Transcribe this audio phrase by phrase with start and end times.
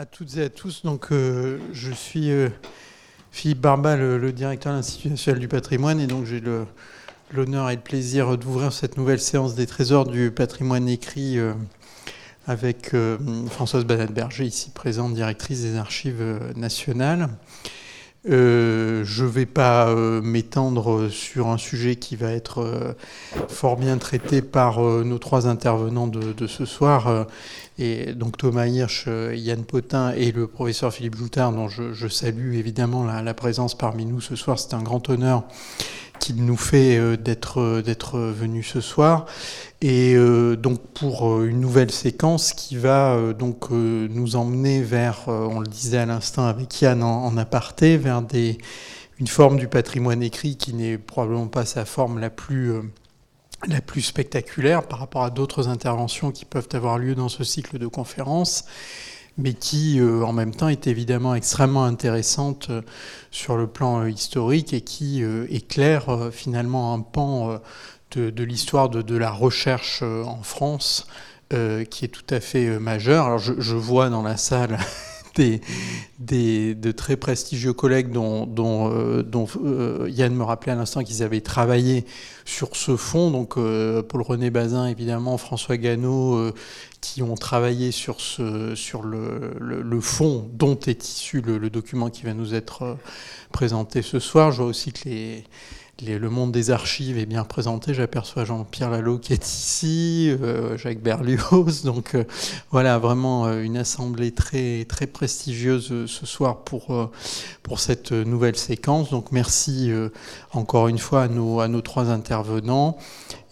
[0.00, 0.82] à toutes et à tous.
[0.82, 2.48] Donc, euh, je suis euh,
[3.32, 6.42] Philippe Barba, le, directeur de l'Institut national du patrimoine, et donc j'ai
[7.32, 11.52] l'honneur et le plaisir d'ouvrir cette nouvelle séance des trésors du patrimoine écrit euh,
[12.46, 12.92] avec
[13.50, 16.24] Françoise Banat-Berger, ici présente, directrice des archives
[16.56, 17.28] nationales.
[18.28, 22.92] Euh, je ne vais pas euh, m'étendre sur un sujet qui va être euh,
[23.48, 27.26] fort bien traité par nos trois intervenants de, ce soir,
[27.78, 33.04] et donc Thomas Hirsch, Yann Potin et le professeur Philippe Joutard, dont je, salue évidemment
[33.04, 34.58] la, présence parmi nous ce soir.
[34.58, 35.44] C'est un grand honneur
[36.20, 39.26] qu'il nous fait d'être d'être venu ce soir.
[39.82, 40.14] Et
[40.58, 46.06] donc pour une nouvelle séquence qui va donc nous emmener vers, on le disait à
[46.06, 48.58] l'instant avec Yann en, aparté, vers des,
[49.18, 52.74] une forme du patrimoine écrit qui n'est probablement pas sa forme la plus
[53.68, 57.78] la plus spectaculaire par rapport à d'autres interventions qui peuvent avoir lieu dans ce cycle
[57.78, 58.64] de conférences,
[59.38, 62.70] mais qui en même temps est évidemment extrêmement intéressante
[63.30, 67.60] sur le plan historique et qui éclaire finalement un pan
[68.16, 71.06] de, l'histoire de, la recherche euh, en France,
[71.52, 73.26] euh, qui est tout à fait euh, majeure.
[73.26, 74.78] Alors je, vois dans la salle
[75.34, 79.46] des, de très prestigieux collègues dont, dont, dont
[80.06, 82.04] Yann me rappelait à l'instant qu'ils avaient travaillé
[82.44, 86.52] sur ce fond, donc Paul-René Bazin évidemment, François Gannot,
[87.00, 92.24] qui ont travaillé sur, ce, le, le, fond dont est issu le, le, document qui
[92.24, 92.96] va nous être
[93.52, 94.52] présenté ce soir.
[94.52, 95.44] Je vois aussi que les
[96.06, 97.94] le monde des archives est bien représenté.
[97.94, 101.82] J'aperçois Jean-Pierre Lalo qui est ici, euh, Jacques Berlioz.
[101.84, 102.24] Donc euh,
[102.70, 107.10] voilà, vraiment euh, une assemblée très, très prestigieuse ce soir pour,
[107.62, 109.10] pour cette nouvelle séquence.
[109.10, 109.92] Donc merci
[110.52, 112.96] encore une fois à nos, à nos trois intervenants.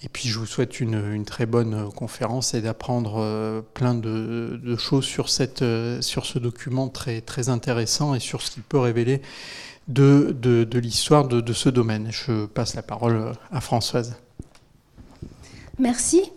[0.02, 4.76] Et puis je vous souhaite une, une très bonne conférence et d'apprendre plein de, de,
[4.76, 5.64] choses sur, cette,
[6.00, 9.22] sur ce document très, très intéressant et sur ce qu'il peut révéler
[9.88, 12.08] de, de, l'histoire de, de, ce domaine.
[12.10, 14.16] Je passe la parole à Françoise.
[15.78, 16.30] Merci.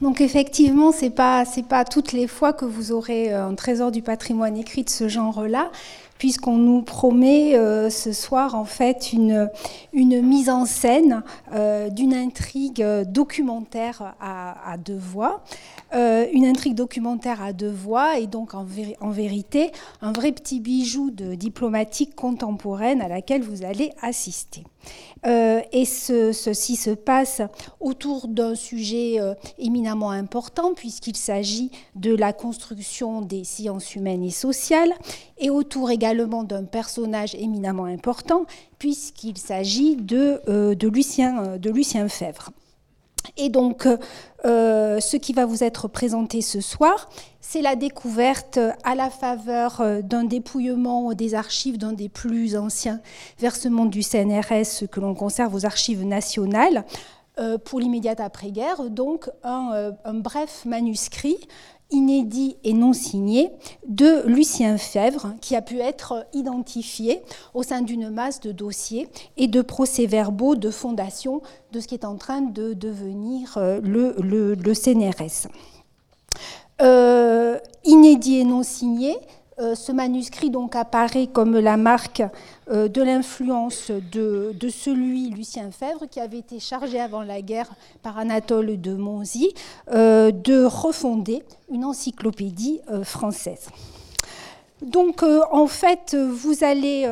[0.00, 4.02] Donc effectivement, ce n'est pas, pas toutes les fois que vous aurez un trésor du
[4.02, 5.70] patrimoine écrit de ce genre-là
[6.18, 9.50] puisqu'on nous promet euh, ce soir en fait une,
[9.92, 11.22] une mise en scène
[11.52, 15.42] euh, d'une intrigue documentaire à, deux voix.
[15.96, 19.70] Euh, une intrigue documentaire à deux voix et donc en, vérité
[20.02, 24.64] un vrai petit bijou de diplomatique contemporaine à laquelle vous allez assister.
[25.26, 27.40] Euh, et ceci se passe
[27.80, 34.30] autour d'un sujet euh, éminemment important puisqu'il s'agit de la construction des sciences humaines et
[34.30, 34.92] sociales
[35.38, 38.44] et autour également d'un personnage éminemment important
[38.78, 40.42] puisqu'il s'agit de,
[40.74, 42.50] de, Lucien, de Lucien Fèvre.
[43.36, 43.88] Et donc,
[44.44, 47.08] ce qui va vous être présenté ce soir,
[47.48, 53.00] c'est la découverte à la faveur euh, d'un dépouillement des archives d'un des plus anciens
[53.38, 56.84] versements du CNRS que l'on conserve aux archives nationales
[57.38, 61.36] euh, pour l'immédiate après-guerre, donc euh, un, bref manuscrit
[61.90, 63.50] inédit et non signé
[63.86, 67.22] de Lucien Fèvre, qui a pu être identifié
[67.54, 71.42] au sein d'une masse de dossiers et de procès-verbaux de fondation
[71.72, 75.48] de ce qui est en train de devenir le, le CNRS.
[76.82, 79.16] Euh, inédit et non signé.
[79.58, 82.22] Euh, ce manuscrit donc apparaît comme la marque
[82.70, 87.72] euh, de l'influence de, celui, Lucien Fèvre, qui avait été chargé avant la guerre
[88.02, 89.54] par Anatole de Monzy
[89.90, 93.68] de refonder une encyclopédie française.
[94.82, 97.06] Donc en fait, vous allez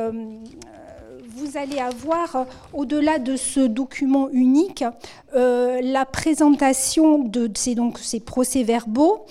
[1.79, 4.83] avoir, au-delà de ce document unique,
[5.33, 9.25] la présentation de ces procès-verbaux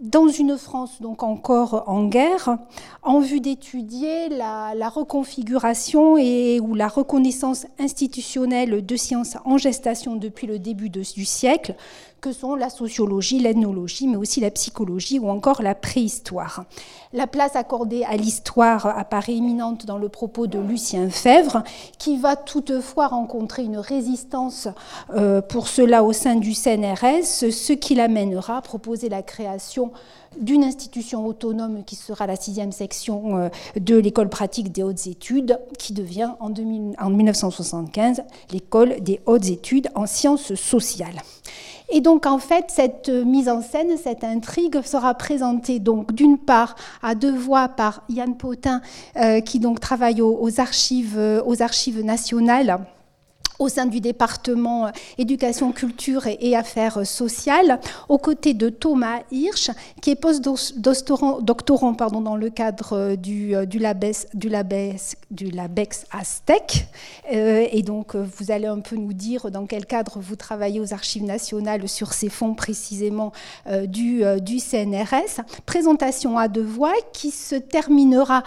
[0.00, 2.58] dans une France donc encore en guerre,
[3.02, 10.46] en vue d'étudier la, reconfiguration et ou la reconnaissance institutionnelle de sciences en gestation depuis
[10.46, 11.74] le début du siècle,
[12.20, 16.64] que sont la sociologie, l'ethnologie, mais aussi la psychologie ou encore la préhistoire.
[17.12, 21.62] La place accordée à l'histoire apparaît éminente dans le propos de Lucien Fèvre,
[21.98, 24.68] qui va toutefois rencontrer une résistance
[25.14, 29.92] euh, pour cela au sein du CNRS, ce qui l'amènera à proposer la création
[30.38, 33.48] d'une institution autonome qui sera la sixième section euh,
[33.80, 36.52] de l'école pratique des hautes études, qui devient en,
[36.98, 38.22] en 1975
[38.52, 41.22] l'école des hautes études en sciences sociales.
[41.90, 46.76] Et donc en fait, cette mise en scène, cette intrigue sera présentée donc d'une part
[47.02, 48.82] à deux voix par Yann Potin,
[49.16, 52.78] euh, qui donc travaille aux, archives, aux archives nationales
[53.58, 59.70] au sein du département euh, éducation, culture et, affaires sociales, aux côtés de Thomas Hirsch,
[60.00, 64.26] qui est post-doctorant dans le cadre euh, du, euh, LABEX,
[66.10, 66.86] Aztec.
[67.30, 71.24] et donc, vous allez un peu nous dire dans quel cadre vous travaillez aux archives
[71.24, 73.32] nationales sur ces fonds précisément
[73.86, 74.22] du
[74.58, 75.42] CNRS.
[75.66, 78.42] Présentation à deux voix qui se terminera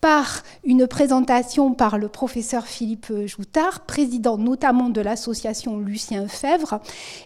[0.00, 6.80] par une présentation par le professeur Philippe Joutard, président notamment de l'association Lucien Fèvre,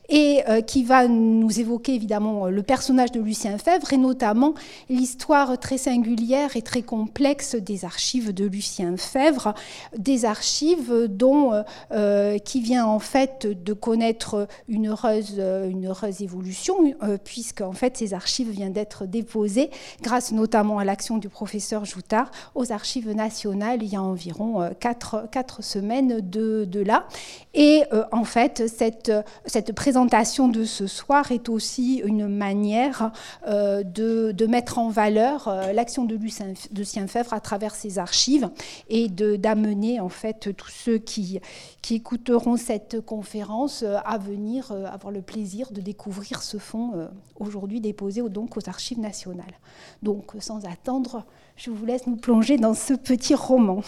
[0.08, 4.54] et euh, qui va nous évoquer évidemment le personnage de Lucien Fèvre et notamment
[4.88, 9.54] l'histoire très singulière et très complexe des archives de Lucien Fèvre,
[9.96, 11.52] des archives dont
[11.92, 17.72] euh, qui vient en fait de connaître une heureuse, une heureuse évolution, euh, puisque en
[17.72, 19.70] fait ces archives viennent d'être déposées
[20.02, 24.70] grâce notamment à l'action du professeur Joutard aux archives nationales il y a environ euh,
[24.78, 27.06] quatre, quatre semaines de, là.
[27.54, 29.12] Et euh, en fait, cette,
[29.46, 33.12] cette présentation de ce soir est aussi une manière
[33.46, 38.50] euh, de, de, mettre en valeur l'action de Lucien, de Fèvre à travers ses archives
[38.88, 41.40] et d'amener en fait tous ceux qui,
[41.82, 47.08] qui écouteront cette conférence à venir avoir le plaisir de découvrir ce fonds
[47.38, 49.58] aujourd'hui déposé donc aux archives nationales.
[50.02, 51.24] Donc sans attendre,
[51.62, 53.82] je vous laisse nous plonger dans ce petit roman.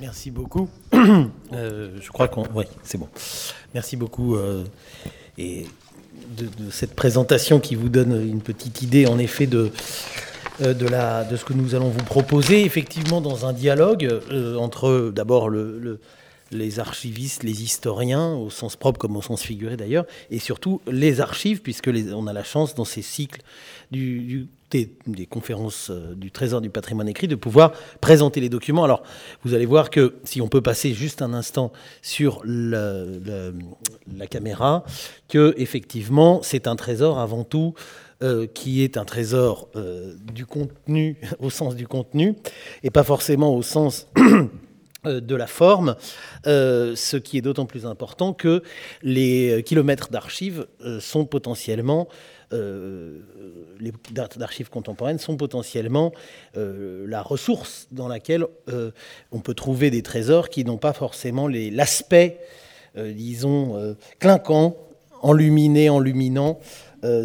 [0.00, 0.68] Merci beaucoup.
[1.52, 2.44] Euh, je crois qu'on.
[2.56, 3.08] Oui, c'est bon.
[3.72, 4.34] Merci beaucoup.
[4.34, 4.64] Euh,
[5.38, 5.64] et
[6.36, 9.70] de, cette présentation qui vous donne une petite idée, en effet, de,
[10.60, 14.08] euh, de, la, de ce que nous allons vous proposer, effectivement, dans un dialogue
[14.58, 16.00] entre d'abord le,
[16.50, 21.20] les archivistes, les historiens, au sens propre comme au sens figuré d'ailleurs, et surtout les
[21.20, 23.42] archives, puisque on a la chance dans ces cycles
[23.90, 28.84] des, conférences euh, du Trésor du patrimoine écrit, de pouvoir présenter les documents.
[28.84, 29.02] Alors,
[29.44, 31.72] vous allez voir que si on peut passer juste un instant
[32.02, 34.84] sur la caméra,
[35.28, 37.74] que effectivement, c'est un trésor avant tout.
[38.22, 42.34] Euh, qui est un trésor euh, du contenu au sens du contenu
[42.82, 44.08] et pas forcément au sens
[45.06, 45.96] de la forme,
[46.44, 48.62] ce qui est d'autant plus important que
[49.02, 50.66] les kilomètres d'archives
[51.00, 52.08] sont potentiellement
[52.52, 53.18] euh,
[53.80, 56.12] les d'archives contemporaines sont potentiellement
[56.56, 58.92] euh, la ressource dans laquelle euh,
[59.32, 62.38] on peut trouver des trésors qui n'ont pas forcément l'aspect,
[62.96, 64.76] disons, clinquant,
[65.20, 66.58] enluminé, enluminant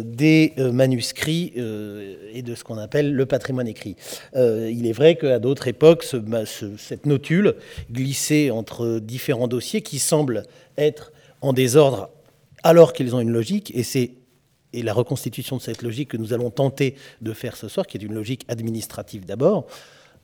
[0.04, 3.96] des manuscrits et de ce qu'on appelle le patrimoine écrit.
[4.34, 6.04] il est vrai qu'à d'autres époques,
[6.78, 7.54] cette notule
[7.90, 10.44] glissait entre différents dossiers qui semblent
[10.76, 12.10] être en désordre
[12.62, 14.12] alors qu'ils ont une logique, et c'est
[14.72, 17.98] et la reconstitution de cette logique que nous allons tenter de faire ce soir, qui
[17.98, 19.66] est une logique administrative d'abord,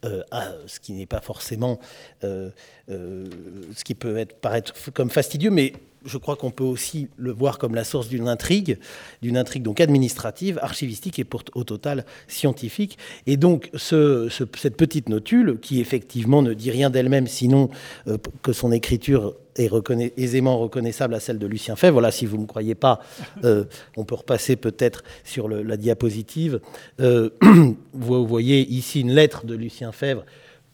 [0.04, 0.22] euh,
[0.66, 1.80] ce qui n'est pas forcément
[2.24, 2.50] euh,
[2.88, 3.26] euh,
[3.74, 5.72] ce qui peut être, paraître comme fastidieux, mais
[6.08, 8.78] je crois qu'on peut aussi le voir comme la source d'une intrigue,
[9.22, 12.98] d'une intrigue donc administrative, archivistique et pour, au total scientifique.
[13.26, 17.70] Et donc ce, cette petite notule, qui effectivement ne dit rien d'elle-même, sinon
[18.06, 19.70] euh, que son écriture est
[20.16, 21.94] aisément reconnaissable à celle de Lucien Fèvre.
[21.94, 23.00] Voilà, si vous ne me croyez pas,
[23.44, 23.64] euh,
[23.96, 26.60] on peut repasser peut-être sur la diapositive.
[27.00, 27.30] Euh,
[27.92, 30.24] vous voyez ici une lettre de Lucien Fèvre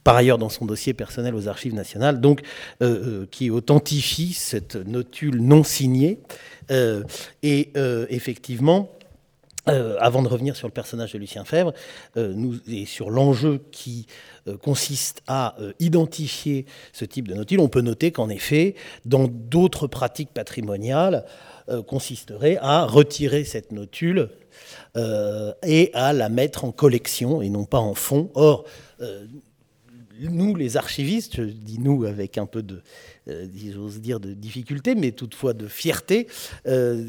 [0.05, 2.35] par ailleurs dans son dossier personnel aux archives nationales, euh,
[2.83, 6.21] euh, qui authentifie cette notule non signée.
[6.71, 7.03] Euh,
[7.43, 7.73] et
[8.11, 8.91] effectivement,
[9.67, 11.43] avant de revenir sur le personnage de Lucien
[12.17, 14.07] nous, et sur l'enjeu qui
[14.63, 18.75] consiste à identifier ce type de notule, on peut noter qu'en effet,
[19.07, 21.25] dans d'autres pratiques patrimoniales,
[21.87, 24.29] consisterait à retirer cette notule
[24.97, 28.31] et à la mettre en collection et non pas en fond.
[28.35, 28.65] Or,
[30.21, 32.83] nous, les archivistes, je dis nous avec un peu de,
[33.29, 36.27] euh, difficulté, mais toutefois de fierté,
[36.67, 37.03] euh,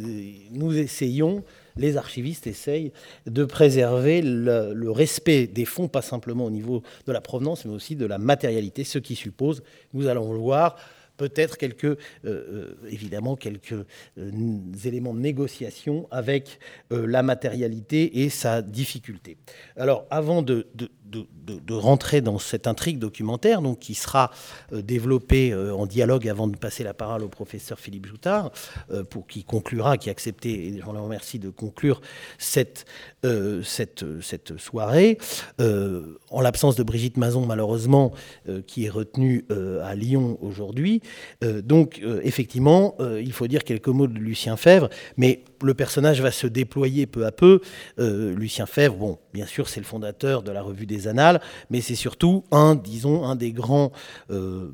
[0.51, 1.43] nous essayons,
[1.77, 2.91] les archivistes essayent
[3.25, 7.95] de préserver le, respect des fonds, pas simplement au niveau de la provenance, mais aussi
[7.95, 9.61] de la matérialité, ce qui suppose,
[9.93, 10.77] nous allons le voir,
[11.17, 13.85] peut-être quelques, euh, évidemment, quelques
[14.83, 19.37] éléments de négociation avec la matérialité et sa difficulté.
[19.77, 24.31] Alors, avant de, de, rentrer dans cette intrigue documentaire, donc qui sera
[24.73, 28.51] euh, développée euh, en dialogue avant de passer la parole au professeur Philippe Joutard,
[28.91, 32.01] euh, pour qui conclura, qui a accepté, et je le remercie de conclure
[32.37, 32.85] cette,
[33.63, 35.17] cette, cette soirée.
[35.59, 38.13] en l'absence de Brigitte Mazon, malheureusement,
[38.67, 39.45] qui est retenue
[39.83, 41.01] à Lyon aujourd'hui.
[41.41, 46.47] Donc, effectivement, il faut dire quelques mots de Lucien Fèvre, mais le personnage va se
[46.47, 47.61] déployer peu à peu.
[47.97, 52.43] Lucien Fèvre, bien sûr, c'est le fondateur de la revue des Annales, mais c'est surtout
[52.51, 53.91] un, disons, un des grands
[54.31, 54.71] euh,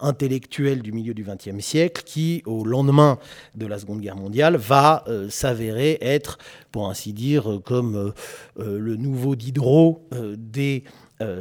[0.00, 3.18] intellectuel du milieu du XXe siècle qui, au lendemain
[3.54, 6.38] de la Seconde Guerre mondiale, va s'avérer être,
[6.72, 8.14] pour ainsi dire, comme
[8.56, 10.08] le nouveau Diderot
[10.38, 10.84] des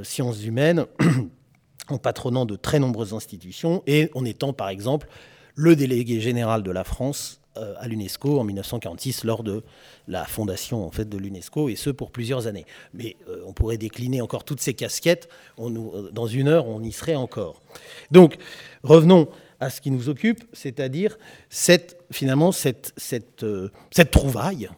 [0.03, 0.85] sciences humaines,
[1.89, 5.07] en patronnant de très nombreuses institutions et en étant, par exemple,
[5.55, 9.63] le délégué général de la France euh, à l'UNESCO en 1946 lors de
[10.07, 12.65] la fondation en fait de l'UNESCO et ce pour plusieurs années.
[12.95, 15.29] Mais euh, on pourrait décliner encore toutes ces casquettes.
[15.59, 17.61] Euh, dans une heure, on y serait encore.
[18.09, 18.37] Donc
[18.81, 19.27] revenons
[19.59, 21.17] à ce qui nous occupe, c'est-à-dire
[21.49, 23.45] cette, finalement cette, cette,
[23.91, 24.69] cette trouvaille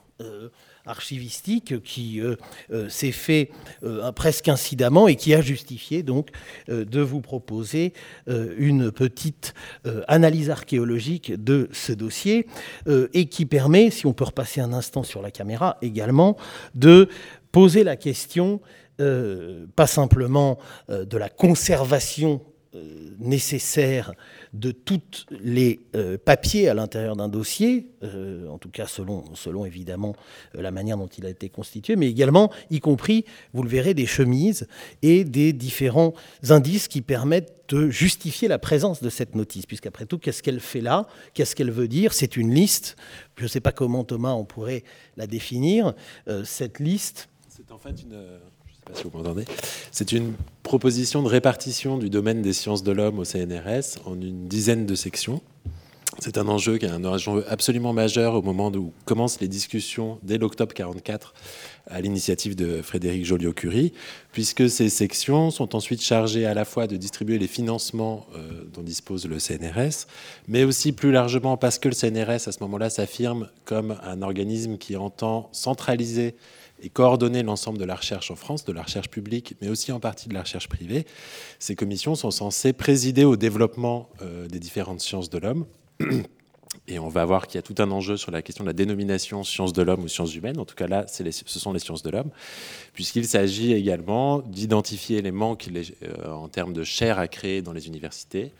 [0.85, 2.35] archivistique qui euh,
[2.71, 3.51] euh, s'est fait
[3.83, 6.29] euh, presque incidemment et qui a justifié donc
[6.67, 7.93] de vous proposer
[8.27, 9.53] une petite
[10.07, 12.47] analyse archéologique de ce dossier
[13.13, 16.37] et qui permet, si on peut repasser un instant sur la caméra également,
[16.73, 17.09] de
[17.51, 18.61] poser la question
[18.97, 20.57] pas simplement
[20.89, 22.41] de la conservation
[23.19, 24.13] nécessaire
[24.53, 29.65] de tous les euh, papiers à l'intérieur d'un dossier, euh, en tout cas selon, selon
[29.65, 30.15] évidemment
[30.55, 33.93] euh, la manière dont il a été constitué, mais également, y compris, vous le verrez,
[33.93, 34.67] des chemises
[35.01, 36.13] et des différents
[36.49, 40.81] indices qui permettent de justifier la présence de cette notice, puisqu'après tout, qu'est-ce qu'elle fait
[40.81, 41.07] là?
[41.33, 42.13] Qu'est-ce qu'elle veut dire?
[42.13, 42.95] C'est une liste,
[43.37, 44.83] je ne sais pas comment Thomas on pourrait
[45.17, 45.93] la définir,
[46.43, 47.27] cette liste.
[47.49, 48.39] C'est en fait une
[49.91, 54.47] C'est une proposition de répartition du domaine des sciences de l'homme au CNRS en une
[54.47, 55.41] dizaine de sections.
[56.19, 60.17] C'est un enjeu qui est un enjeu absolument majeur au moment où commencent les discussions
[60.23, 61.33] dès l'octobre 44
[61.87, 63.91] à l'initiative de Frédéric Joliot-Curie,
[64.31, 68.81] puisque ces sections sont ensuite chargées à la fois de distribuer les financements euh, dont
[68.81, 70.07] dispose le CNRS,
[70.47, 74.77] mais aussi plus largement parce que le CNRS à ce moment-là s'affirme comme un organisme
[74.77, 76.35] qui entend centraliser
[76.85, 79.99] et coordonner l'ensemble de la recherche en France, de la recherche publique, mais aussi en
[79.99, 81.05] partie de la recherche privée.
[81.57, 85.65] Ces commissions sont censées présider au développement euh, des différentes sciences de l'homme.
[86.87, 88.73] Et on va voir qu'il y a tout un enjeu sur la question de la
[88.73, 90.59] dénomination sciences de l'homme ou sciences humaines.
[90.59, 91.23] En tout cas, là, ce
[91.59, 92.29] sont les sciences de l'homme,
[92.93, 97.87] puisqu'il s'agit également d'identifier les manques euh, en termes de chair à créer dans les
[97.87, 98.51] universités,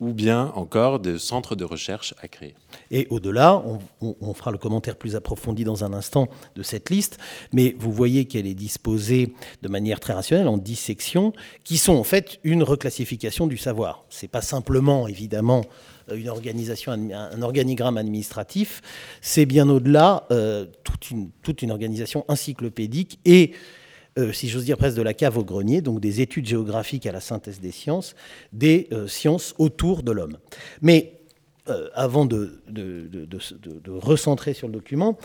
[0.00, 2.54] ou bien encore de centres de recherche à créer.
[2.90, 3.62] Et au-delà,
[4.00, 7.18] on, fera le commentaire plus approfondi dans un instant de cette liste,
[7.52, 11.32] mais vous voyez qu'elle est disposée de manière très rationnelle en 10 sections,
[11.62, 14.04] qui sont en fait une reclassification du savoir.
[14.10, 15.62] Ce n'est pas simplement, évidemment,
[16.12, 18.82] une organisation, un organigramme administratif,
[19.20, 23.52] c'est bien au-delà euh, toute une organisation encyclopédique et
[24.16, 27.12] euh, si j'ose dire presque de la cave au grenier, donc des études géographiques à
[27.12, 28.14] la synthèse des sciences,
[28.52, 30.38] des euh, sciences autour de l'homme.
[30.82, 31.20] Mais
[31.68, 32.62] euh, avant de,
[33.88, 35.18] recentrer sur le document,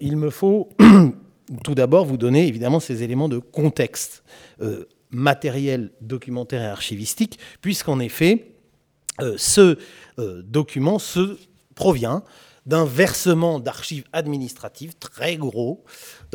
[0.00, 0.68] il me faut
[1.64, 4.24] tout d'abord vous donner évidemment ces éléments de contexte
[5.10, 8.54] matériel, documentaire et archivistique, puisqu'en effet,
[9.36, 9.78] ce
[10.16, 11.38] document se
[11.74, 12.24] provient
[12.68, 15.84] d'un versement d'archives administratives très gros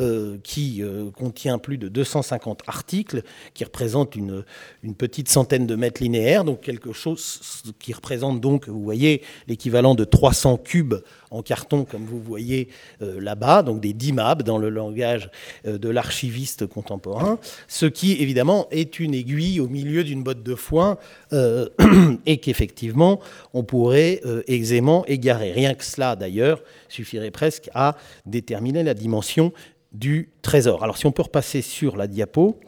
[0.00, 3.22] euh, qui euh, contient plus de 250 articles,
[3.54, 4.44] qui représente une,
[4.82, 9.94] une, petite centaine de mètres linéaires, donc quelque chose qui représente donc, vous voyez, l'équivalent
[9.94, 10.96] de 300 cubes
[11.30, 12.70] en carton, comme vous voyez
[13.02, 15.30] euh, là-bas, donc des DIMAB dans le langage
[15.64, 20.98] de l'archiviste contemporain, ce qui évidemment est une aiguille au milieu d'une botte de foin
[22.26, 23.20] et qu'effectivement
[23.52, 25.52] on pourrait aisément égarer.
[25.52, 27.96] Rien que cela d'ailleurs suffirait presque à
[28.26, 29.52] déterminer la dimension
[29.94, 30.82] du trésor.
[30.82, 32.60] Alors si on peut repasser sur la diapo,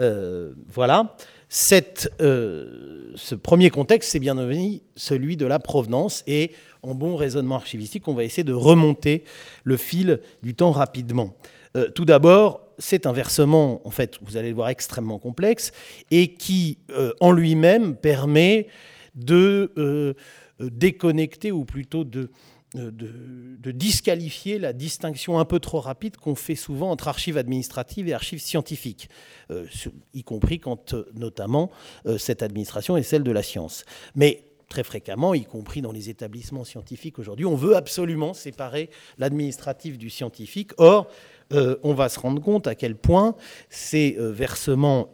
[0.00, 1.16] euh, voilà.
[2.20, 4.36] Euh, ce premier contexte, c'est bien
[4.96, 9.24] celui de la provenance et en bon raisonnement archivistique, on va essayer de remonter
[9.64, 11.36] le fil du temps rapidement.
[11.76, 15.72] Euh, tout d'abord, c'est un versement, en fait, vous allez le voir, extrêmement complexe
[16.10, 16.78] et qui,
[17.20, 18.66] en lui-même, permet
[19.14, 20.16] de
[20.58, 22.30] déconnecter ou plutôt de
[22.74, 28.12] de, disqualifier la distinction un peu trop rapide qu'on fait souvent entre archives administratives et
[28.12, 29.08] archives scientifiques,
[29.50, 29.66] euh,
[30.14, 31.70] y compris quand euh, notamment
[32.06, 33.84] euh, cette administration est celle de la science.
[34.14, 38.88] Mais très fréquemment, y compris dans les établissements scientifiques aujourd'hui, on veut absolument séparer
[39.18, 40.70] l'administratif du scientifique.
[40.78, 41.08] Or,
[41.50, 43.36] on va se rendre compte à quel point
[43.68, 45.10] ces versements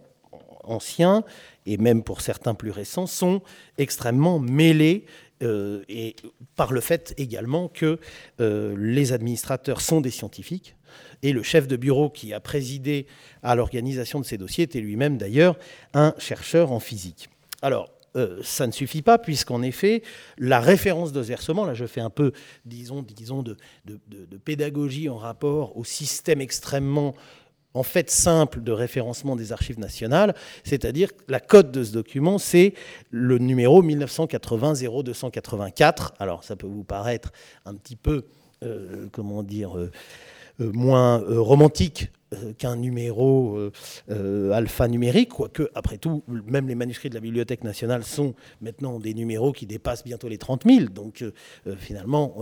[0.62, 1.24] anciens,
[1.66, 3.42] et même pour certains plus récents, sont
[3.76, 5.04] extrêmement mêlés
[5.42, 6.16] euh, et
[6.56, 7.98] par le fait également que
[8.40, 10.74] euh, les administrateurs sont des scientifiques,
[11.22, 13.06] et le chef de bureau qui a présidé
[13.42, 15.58] à l'organisation de ces dossiers était lui-même d'ailleurs
[15.94, 17.28] un chercheur en physique.
[17.62, 20.02] Alors, euh, ça ne suffit pas, puisqu'en effet,
[20.38, 22.32] la référence de versement, là je fais un peu,
[22.64, 27.14] disons, disons de, de, pédagogie en rapport au système extrêmement
[27.78, 32.74] en fait simple de référencement des archives nationales, c'est-à-dire la code de ce document, c'est
[33.10, 36.12] le numéro 1980-0284.
[36.18, 37.32] Alors ça peut vous paraître
[37.64, 38.26] un petit peu,
[38.64, 39.90] euh, comment dire, euh,
[40.60, 43.72] euh, moins romantique euh, qu'un numéro euh,
[44.10, 49.14] euh, alphanumérique, quoique, après tout, même les manuscrits de la Bibliothèque nationale sont maintenant des
[49.14, 50.90] numéros qui dépassent bientôt les 30 000.
[50.90, 51.24] Donc,
[51.78, 52.36] finalement,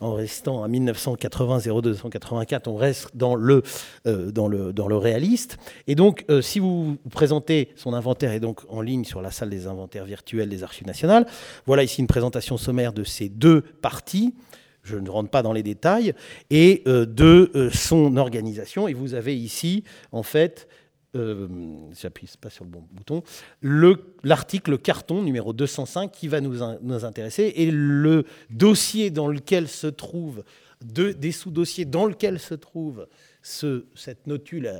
[0.00, 3.62] en restant à 1980-0284, on reste dans le,
[4.04, 5.56] dans, le, dans le réaliste.
[5.86, 9.66] Et donc, si vous présentez son inventaire, est donc en ligne sur la salle des
[9.66, 11.26] inventaires virtuels des Archives nationales,
[11.66, 14.34] voilà ici une présentation sommaire de ces deux parties
[14.90, 16.14] je ne rentre pas dans les détails,
[16.50, 18.88] et euh, de euh, son organisation.
[18.88, 20.68] Et vous avez ici, en fait,
[21.16, 21.48] euh,
[22.00, 23.22] j'appuie pas sur le bon bouton,
[24.22, 29.86] l'article carton numéro 205 qui va nous, nous, intéresser, et le dossier dans lequel se
[29.88, 30.44] trouve,
[30.82, 33.06] des sous-dossiers dans lequel se trouve
[33.42, 34.72] ce, cette notule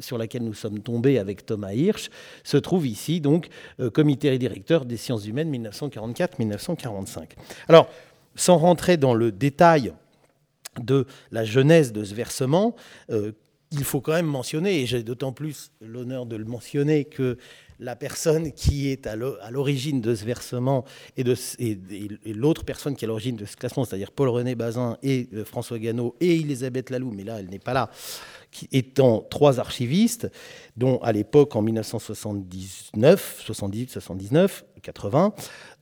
[0.00, 2.08] sur laquelle nous sommes tombés avec Thomas Hirsch
[2.42, 3.48] se trouve ici, donc,
[3.92, 7.28] comité directeur des sciences humaines 1944-1945.
[7.68, 7.88] Alors,
[8.34, 9.92] sans rentrer dans le détail
[10.80, 12.76] de la genèse de ce versement,
[13.10, 13.32] euh,
[13.72, 17.38] il faut quand même mentionner, et j'ai d'autant plus l'honneur de le mentionner, que
[17.78, 20.84] la personne qui est à l'origine de ce versement
[21.16, 21.24] et,
[22.26, 25.78] l'autre personne qui est à l'origine de ce classement, c'est-à-dire Paul-René Bazin et euh, François
[25.78, 27.90] Gannot et Elisabeth Lalou, mais là elle n'est pas là,
[28.50, 30.30] qui étant trois archivistes,
[30.76, 35.32] dont à l'époque en 1979, 78, 79, 80,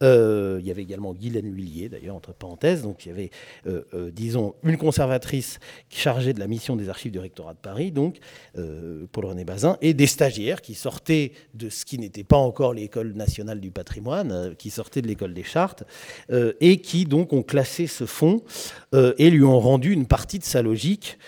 [0.00, 2.82] il y avait également Guylaine Huillier, d'ailleurs, entre parenthèses.
[2.82, 3.30] Donc il y avait,
[3.66, 5.58] euh, euh, disons, une conservatrice
[5.88, 8.18] chargée de la mission des archives du rectorat de Paris, donc
[8.56, 13.12] euh, Paul-René Bazin, et des stagiaires qui sortaient de ce qui n'était pas encore l'école
[13.12, 15.84] nationale du patrimoine, qui sortaient de l'école des chartes,
[16.60, 18.42] et qui donc ont classé ce fonds
[18.92, 21.18] et lui ont rendu une partie de sa logique,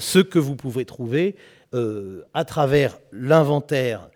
[0.00, 1.36] ce que vous pouvez trouver
[1.72, 4.08] à travers l'inventaire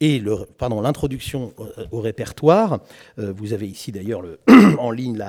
[0.00, 1.52] et l'introduction
[1.90, 2.80] au, répertoire.
[3.18, 4.22] Euh, vous avez ici d'ailleurs
[4.78, 5.22] en ligne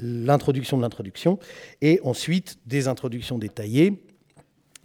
[0.00, 1.38] l'introduction de l'introduction,
[1.82, 4.02] et ensuite des introductions détaillées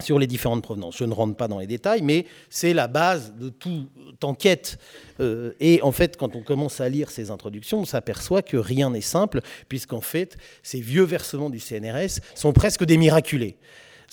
[0.02, 0.98] sur les différentes provenances.
[0.98, 4.78] Je ne rentre pas dans les détails, mais c'est la base de toute enquête.
[5.20, 8.89] Euh, et en fait, quand on commence à lire ces introductions, on s'aperçoit que rien
[8.89, 13.58] n'est simple, puisqu'en fait, ces vieux versements du CNRS sont presque des miraculés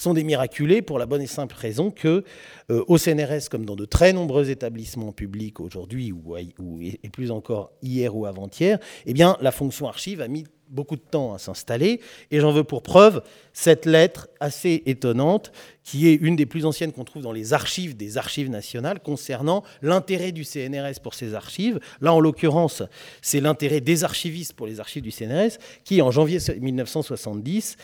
[0.00, 2.24] sont des miraculés pour la bonne et simple raison que
[2.70, 6.36] euh, au CNRS, comme dans de très nombreux établissements publics aujourd'hui, ou,
[6.80, 11.02] et plus encore hier ou avant-hier, eh bien, la fonction archive a mis beaucoup de
[11.02, 12.00] temps à s'installer.
[12.30, 16.92] Et j'en veux pour preuve cette lettre assez étonnante, qui est une des plus anciennes
[16.92, 21.80] qu'on trouve dans les archives des archives nationales, concernant l'intérêt du CNRS pour ces archives.
[22.00, 22.82] Là, en l'occurrence,
[23.20, 27.76] c'est l'intérêt des archivistes pour les archives du CNRS, qui, en janvier 1970,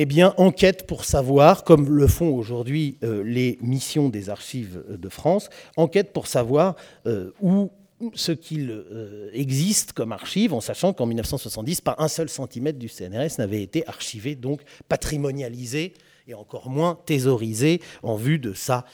[0.00, 5.08] eh bien, enquête pour savoir, comme le font aujourd'hui euh, les missions des archives de
[5.08, 6.76] France, enquête pour savoir
[7.08, 7.72] euh, où
[8.14, 12.88] ce qu'il euh, existe comme archive, en sachant qu'en 1970, pas un seul centimètre du
[12.88, 15.94] CNRS n'avait été archivé, donc patrimonialisé
[16.28, 18.84] et encore moins thésaurisé en vue de sa,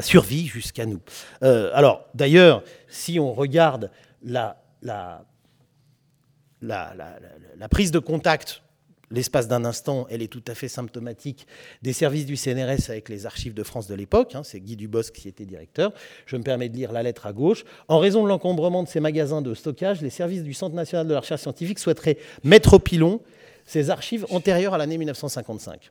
[0.00, 1.00] survie jusqu'à nous.
[1.42, 3.90] alors, d'ailleurs, si on regarde
[4.22, 4.56] la
[7.68, 8.62] prise de contact
[9.10, 11.46] l'espace d'un instant, elle est tout à fait symptomatique
[11.82, 14.34] des services du CNRS avec les archives de France de l'époque.
[14.34, 15.92] Hein, c'est Guy Dubosc qui était directeur.
[16.26, 17.64] Je me permets de lire la lettre à gauche.
[17.88, 21.14] En raison de l'encombrement de ces magasins de stockage, les services du Centre national de
[21.14, 23.20] la recherche scientifique souhaiteraient mettre au pilon
[23.64, 25.90] ces archives antérieures à l'année 1955.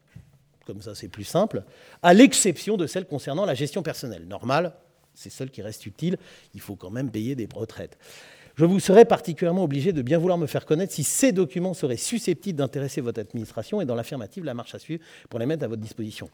[0.66, 1.64] Comme ça, c'est plus simple.
[2.04, 4.28] À l'exception de celles concernant la gestion personnelle.
[4.28, 4.74] Normal,
[5.14, 6.18] c'est celle qui reste utile.
[6.54, 7.98] Il faut quand même payer des retraites.
[8.58, 11.96] Je vous serais particulièrement obligé de bien vouloir me faire connaître si ces documents seraient
[11.96, 15.68] susceptibles d'intéresser votre administration et dans l'affirmative, la marche à suivre pour les mettre à
[15.68, 16.28] votre disposition.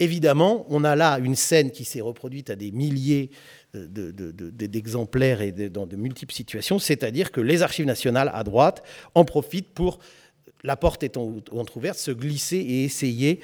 [0.00, 3.30] Évidemment, on a là une scène qui s'est reproduite à des milliers
[3.74, 8.82] d'exemplaires et dans de multiples situations, c'est-à-dire que les archives nationales à droite
[9.14, 9.98] en profitent pour,
[10.64, 13.40] la porte étant entrouverte, se glisser et essayer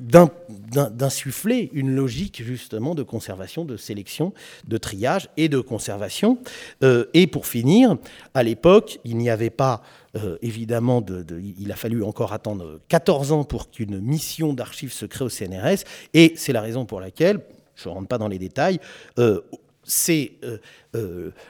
[0.00, 4.32] d'insuffler une logique justement de conservation, de sélection,
[4.66, 6.38] de triage et de conservation.
[6.82, 7.96] Euh, et pour finir,
[8.34, 9.82] à l'époque, il n'y avait pas
[10.16, 11.24] euh, évidemment, de,
[11.58, 15.84] il a fallu encore attendre 14 ans pour qu'une mission d'archives se crée au CNRS,
[16.14, 17.40] et c'est la raison pour laquelle,
[17.76, 18.78] je ne rentre pas dans les détails,
[19.18, 19.40] euh,
[19.84, 20.32] c'est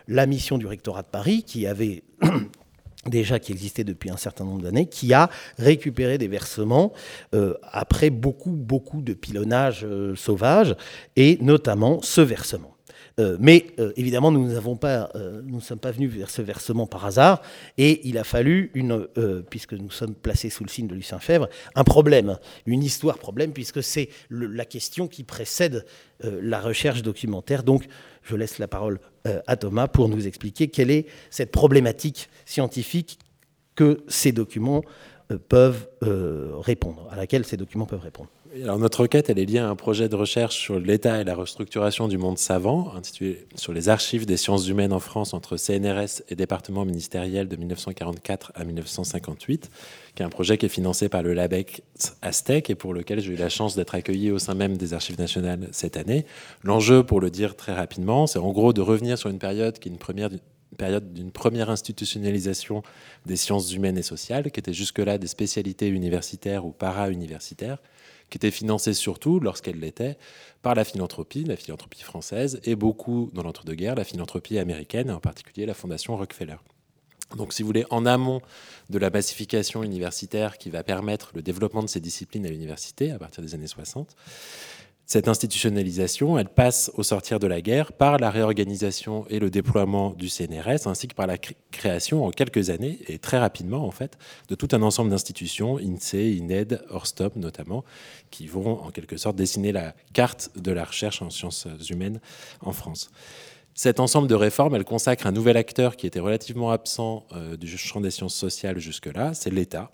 [0.08, 2.02] la mission du rectorat de Paris qui avait
[3.06, 6.92] déjà qui existait depuis un certain nombre d'années, qui a récupéré des versements
[7.34, 10.76] euh, après beaucoup, beaucoup de pilonnage euh, sauvage,
[11.16, 12.71] et notamment ce versement.
[13.20, 17.42] Euh, mais euh, évidemment, euh, nous ne sommes pas venus vers ce versement par hasard,
[17.78, 18.72] et il a fallu
[19.50, 23.52] puisque nous sommes placés sous le signe de Lucien Fèvre, un problème, une histoire problème,
[23.52, 25.84] puisque c'est la question qui précède
[26.22, 27.62] la recherche documentaire.
[27.62, 27.84] Donc,
[28.22, 29.00] je laisse la parole
[29.46, 33.18] à Thomas pour nous expliquer quelle est cette problématique scientifique
[33.74, 34.82] que ces documents
[35.48, 38.30] peuvent répondre, à laquelle ces documents peuvent répondre.
[38.54, 42.06] Notre requête, elle est liée à un projet de recherche sur l'État et la restructuration
[42.06, 46.34] du monde savant, intitulé Sur les archives des sciences humaines en France entre CNRS et
[46.34, 49.70] département ministériel de 1944 à 1958,
[50.14, 51.82] qui est un projet qui est financé par le LABEC
[52.20, 55.18] Aztec et pour lequel j'ai eu la chance d'être accueilli au sein même des archives
[55.18, 56.26] nationales cette année.
[56.62, 59.88] L'enjeu, pour le dire très rapidement, c'est en gros de revenir sur une période qui
[59.88, 60.28] est une première
[60.76, 62.82] période d'une première institutionnalisation
[63.26, 67.78] des sciences humaines et sociales, qui était jusque-là des spécialités universitaires ou para-universitaires,
[68.32, 70.16] qui était financée surtout, lorsqu'elle l'était,
[70.62, 75.20] par la philanthropie, la philanthropie française, et beaucoup, dans l'entre-deux-guerres, la philanthropie américaine, et en
[75.20, 76.56] particulier la Fondation Rockefeller.
[77.36, 78.40] Donc, si vous voulez, en amont
[78.88, 83.18] de la massification universitaire qui va permettre le développement de ces disciplines à l'université à
[83.18, 84.16] partir des années 60,
[85.06, 90.10] cette institutionnalisation, elle passe au sortir de la guerre par la réorganisation et le déploiement
[90.10, 91.38] du CNRS, ainsi que par la
[91.70, 94.16] création en quelques années, et très rapidement en fait,
[94.48, 97.84] de tout un ensemble d'institutions, INSEE, INED, Orstop notamment,
[98.30, 102.20] qui vont en quelque sorte dessiner la carte de la recherche en sciences humaines
[102.60, 103.10] en France.
[103.74, 107.76] Cet ensemble de réformes, elle consacre un nouvel acteur qui était relativement absent euh, du
[107.78, 109.90] champ des sciences sociales jusque-là, c'est l'État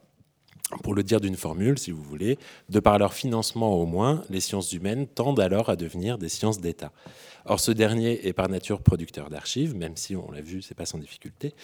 [0.83, 4.41] pour le dire d'une formule, si vous voulez, de par leur financement au moins, les
[4.41, 6.93] sciences humaines tendent alors à devenir des sciences d'État.
[7.47, 10.85] Or, ce dernier est par nature producteur d'archives, même si on l'a vu, c'est pas
[10.85, 11.55] sans difficulté.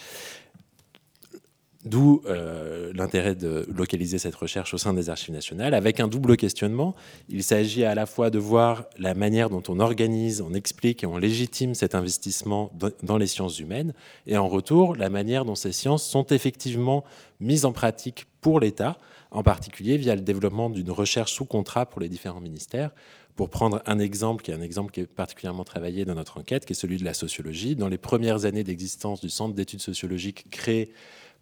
[1.85, 6.35] D'où euh, l'intérêt de localiser cette recherche au sein des archives nationales, avec un double
[6.35, 6.95] questionnement.
[7.29, 11.07] Il s'agit à la fois de voir la manière dont on organise, on explique et
[11.07, 12.71] on légitime cet investissement
[13.03, 13.93] dans les sciences humaines,
[14.25, 17.03] et en retour, la manière dont ces sciences sont effectivement
[17.39, 18.97] mises en pratique pour l'État,
[19.29, 22.91] en particulier via le développement d'une recherche sous contrat pour les différents ministères.
[23.35, 26.65] Pour prendre un exemple, qui est un exemple qui est particulièrement travaillé dans notre enquête,
[26.65, 27.75] qui est celui de la sociologie.
[27.75, 30.93] Dans les premières années d'existence du Centre d'études sociologiques créé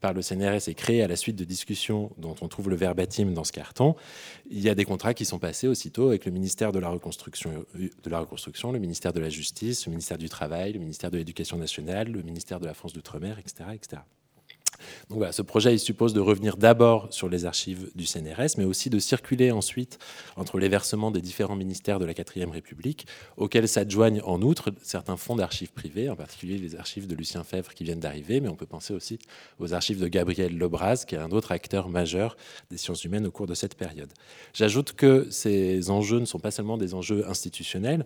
[0.02, 3.34] par le CNRS et créé à la suite de discussions dont on trouve le verbatim
[3.34, 3.96] dans ce carton,
[4.50, 7.66] il y a des contrats qui sont passés aussitôt avec le ministère de la Reconstruction,
[7.76, 11.18] de la Reconstruction le ministère de la Justice, le ministère du Travail, le ministère de
[11.18, 14.02] l'Éducation nationale, le ministère de la France d'Outre-mer, etc., etc.
[15.10, 18.90] Donc voilà, ce projet suppose de revenir d'abord sur les archives du CNRS, mais aussi
[18.90, 20.00] de circuler ensuite
[20.36, 25.18] entre les versements des différents ministères de la 4ème République, auxquels s'adjoignent en outre certains
[25.18, 28.56] fonds d'archives privés, en particulier les archives de Lucien Fèvre qui viennent d'arriver, mais on
[28.56, 29.20] peut penser aussi
[29.60, 32.38] aux archives de Gabriel Lebras, qui est un autre acteur majeur
[32.70, 34.12] des sciences humaines au cours de cette période.
[34.54, 38.06] J'ajoute que ces enjeux ne sont pas seulement des enjeux institutionnels,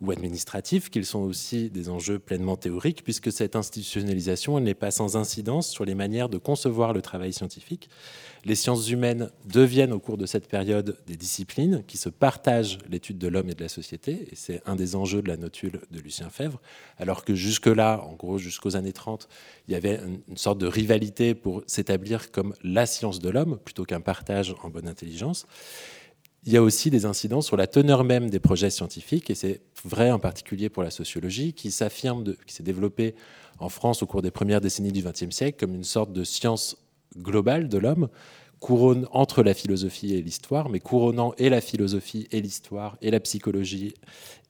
[0.00, 5.16] ou administratifs, qu'ils sont aussi des enjeux pleinement théoriques, puisque cette institutionnalisation n'est pas sans
[5.16, 7.88] incidence sur les manières de concevoir le travail scientifique.
[8.44, 13.18] Les sciences humaines deviennent au cours de cette période des disciplines qui se partagent l'étude
[13.18, 16.00] de l'homme et de la société, et c'est un des enjeux de la notule de
[16.00, 16.60] Lucien Fèvre,
[16.98, 19.28] alors que jusque-là, en gros jusqu'aux années 30,
[19.68, 23.84] il y avait une sorte de rivalité pour s'établir comme la science de l'homme, plutôt
[23.84, 25.46] qu'un partage en bonne intelligence
[26.46, 29.62] il y a aussi des incidents sur la teneur même des projets scientifiques, et c'est
[29.84, 33.14] vrai en particulier pour la sociologie, qui s'affirme, qui s'est développée
[33.58, 36.76] en France au cours des premières décennies du XXe siècle comme une sorte de science
[37.16, 38.08] globale de l'homme,
[38.64, 43.20] couronne entre la philosophie et l'histoire, mais couronnant et la philosophie et l'histoire et la
[43.20, 43.92] psychologie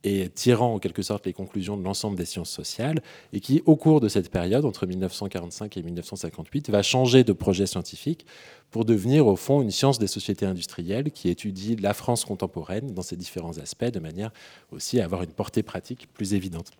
[0.04, 3.74] et tirant en quelque sorte les conclusions de l'ensemble des sciences sociales, et qui, au
[3.74, 8.24] cours de cette période, entre 1945 et 1958, va changer de projet scientifique
[8.70, 13.02] pour devenir, au fond, une science des sociétés industrielles qui étudie la France contemporaine dans
[13.02, 14.30] ses différents aspects, de manière
[14.70, 16.70] aussi à avoir une portée pratique plus évidente.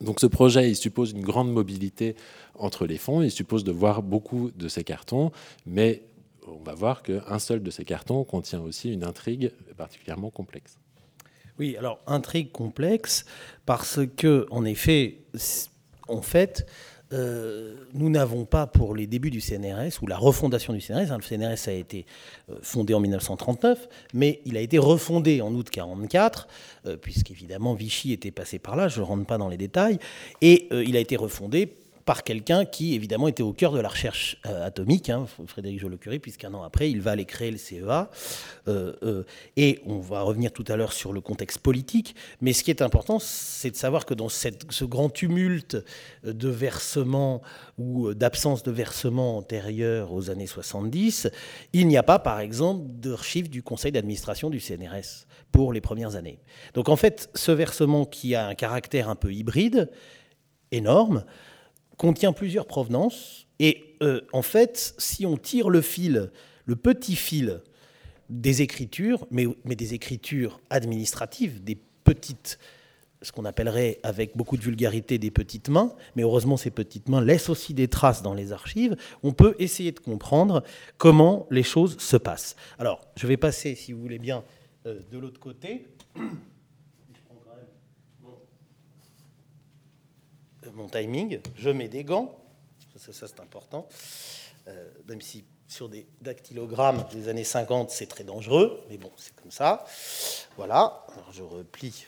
[0.00, 2.14] Donc ce projet, il suppose une grande mobilité
[2.54, 5.32] entre les fonds, il suppose de voir beaucoup de ces cartons,
[5.66, 6.04] mais
[6.50, 10.78] on va voir qu'un seul de ces cartons contient aussi une intrigue particulièrement complexe.
[11.58, 13.24] Oui, alors intrigue complexe
[13.66, 15.18] parce que, en effet,
[16.08, 16.66] en fait,
[17.12, 21.18] euh, nous n'avons pas pour les débuts du CNRS ou la refondation du CNRS, hein,
[21.18, 22.06] le CNRS a été
[22.50, 26.48] euh, fondé en 1939, mais il a été refondé en août 1944,
[26.86, 29.98] euh, puisqu'évidemment Vichy était passé par là, je ne rentre pas dans les détails,
[30.40, 31.76] et il a été refondé
[32.10, 36.18] par quelqu'un qui, évidemment, était au cœur de la recherche euh, atomique, hein, Frédéric Joliot-Curie,
[36.18, 38.10] puisqu'un an après, il va aller créer le CEA.
[38.66, 39.22] Euh, euh,
[39.56, 42.16] et on va revenir tout à l'heure sur le contexte politique.
[42.40, 45.76] Mais ce qui est important, c'est de savoir que dans cette, ce grand tumulte
[46.24, 47.42] de versements
[47.78, 51.30] ou d'absence de versements antérieurs aux années 70,
[51.72, 56.16] il n'y a pas, par exemple, d'archives du conseil d'administration du CNRS pour les premières
[56.16, 56.40] années.
[56.74, 59.88] Donc en fait, ce versement qui a un caractère un peu hybride,
[60.72, 61.24] énorme,
[62.00, 63.46] contient plusieurs provenances.
[63.58, 66.32] Et euh, en fait, si on tire le fil,
[66.64, 67.60] le petit fil
[68.30, 72.58] des écritures, mais, des écritures administratives, des petites,
[73.20, 77.20] ce qu'on appellerait avec beaucoup de vulgarité des petites mains, mais heureusement ces petites mains
[77.20, 80.62] laissent aussi des traces dans les archives, on peut essayer de comprendre
[80.96, 82.56] comment les choses se passent.
[82.78, 84.42] Alors, je vais passer, si vous voulez bien,
[84.86, 85.86] euh, de l'autre côté.
[90.74, 92.34] Mon timing, je mets des gants,
[92.96, 93.88] ça, ça c'est important,
[94.68, 99.34] euh, même si sur des dactylogrammes des années 50 c'est très dangereux, mais bon c'est
[99.36, 99.84] comme ça.
[100.56, 102.06] Voilà, alors je replie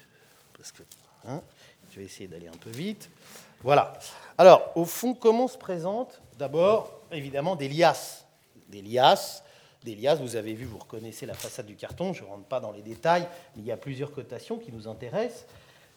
[0.57, 0.83] parce que
[1.27, 1.42] hein,
[1.90, 3.09] je vais essayer d'aller un peu vite.
[3.62, 3.92] Voilà.
[4.37, 8.27] Alors au fond, comment se présente d'abord évidemment des liasses,
[8.68, 9.44] des liasses.
[9.85, 12.61] Des liasses, vous avez vu, vous reconnaissez la façade du carton, je ne rentre pas
[12.61, 15.44] dans les détails, il y a plusieurs cotations qui nous intéressent.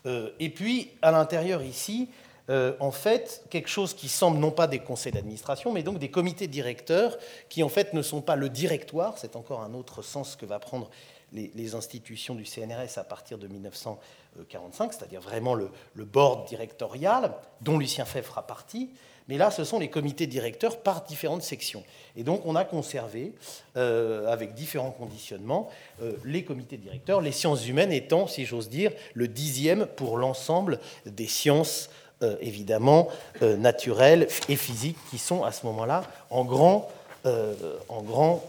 [0.08, 2.10] Euh, et puis, à l'intérieur ici,
[2.50, 6.12] euh, en fait quelque chose qui semble non pas des conseils d'administration, mais donc des
[6.12, 7.18] comités directeurs
[7.50, 10.60] qui en fait ne sont pas le directoire, c'est encore un autre sens que va
[10.60, 10.90] prendre
[11.34, 18.06] les, institutions du CNRS à partir de 1945, c'est-à-dire vraiment le, board directorial dont Lucien
[18.06, 18.90] Febvre fera partie.
[19.28, 21.84] Mais là, ce sont les comités directeurs par différentes sections.
[22.16, 23.34] Et donc, on a conservé,
[23.76, 25.68] euh, avec différents conditionnements,
[26.04, 30.80] euh, les comités directeurs, les sciences humaines étant, si j'ose dire, le dixième pour l'ensemble
[31.08, 31.90] des sciences
[32.24, 33.10] euh, évidemment
[33.42, 36.90] euh, naturelles et physiques qui sont à ce moment-là en grand,
[37.26, 37.54] euh,
[37.90, 38.42] grand,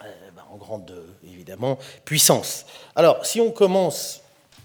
[0.00, 2.64] bah, en grande évidemment puissance.
[2.96, 4.22] Alors, si on commence,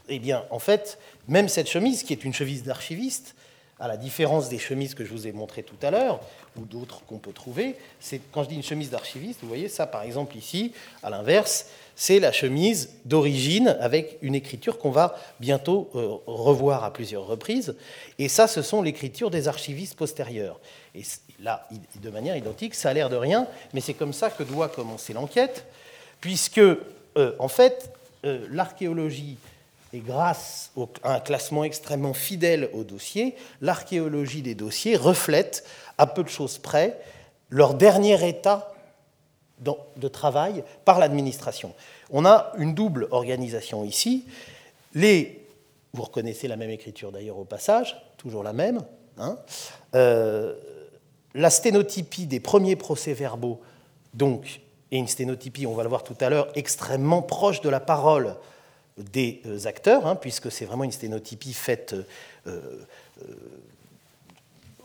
[0.08, 3.36] eh bien, en fait, même cette chemise, qui est une chemise d'archiviste,
[3.80, 6.20] à la différence des chemises que je vous ai montrées tout à l'heure,
[6.58, 9.86] ou d'autres qu'on peut trouver, c'est quand je dis une chemise d'archiviste, vous voyez ça
[9.86, 11.68] par exemple ici, à l'inverse,
[12.00, 17.76] c'est la chemise d'origine avec une écriture qu'on va bientôt euh, revoir à plusieurs reprises.
[18.20, 20.60] Et ça, ce sont l'écriture des archivistes postérieurs.
[20.94, 21.02] Et
[21.40, 21.68] là,
[22.00, 25.12] de manière identique, ça a l'air de rien, mais c'est comme ça que doit commencer
[25.12, 25.66] l'enquête,
[26.22, 26.78] puisque, euh,
[27.40, 27.92] en fait,
[28.26, 29.38] euh, l'archéologie,
[29.92, 35.66] et grâce à un classement extrêmement fidèle au dossier, l'archéologie des dossiers reflète,
[35.98, 37.00] à peu de choses près,
[37.50, 38.72] leur dernier état
[39.60, 41.74] de travail par l'administration.
[42.12, 44.26] On a une double organisation ici.
[44.94, 45.46] Les,
[45.94, 48.84] vous reconnaissez la même écriture d'ailleurs au passage, toujours la même.
[49.18, 49.38] Hein.
[49.96, 50.56] Euh,
[51.34, 53.62] la sténotypie des premiers procès-verbaux,
[54.14, 57.80] donc, et une sténotypie, on va le voir tout à l'heure, extrêmement proche de la
[57.80, 58.36] parole
[58.98, 61.96] des euh, acteurs, hein, puisque c'est vraiment une sténotypie faite
[62.48, 62.62] euh,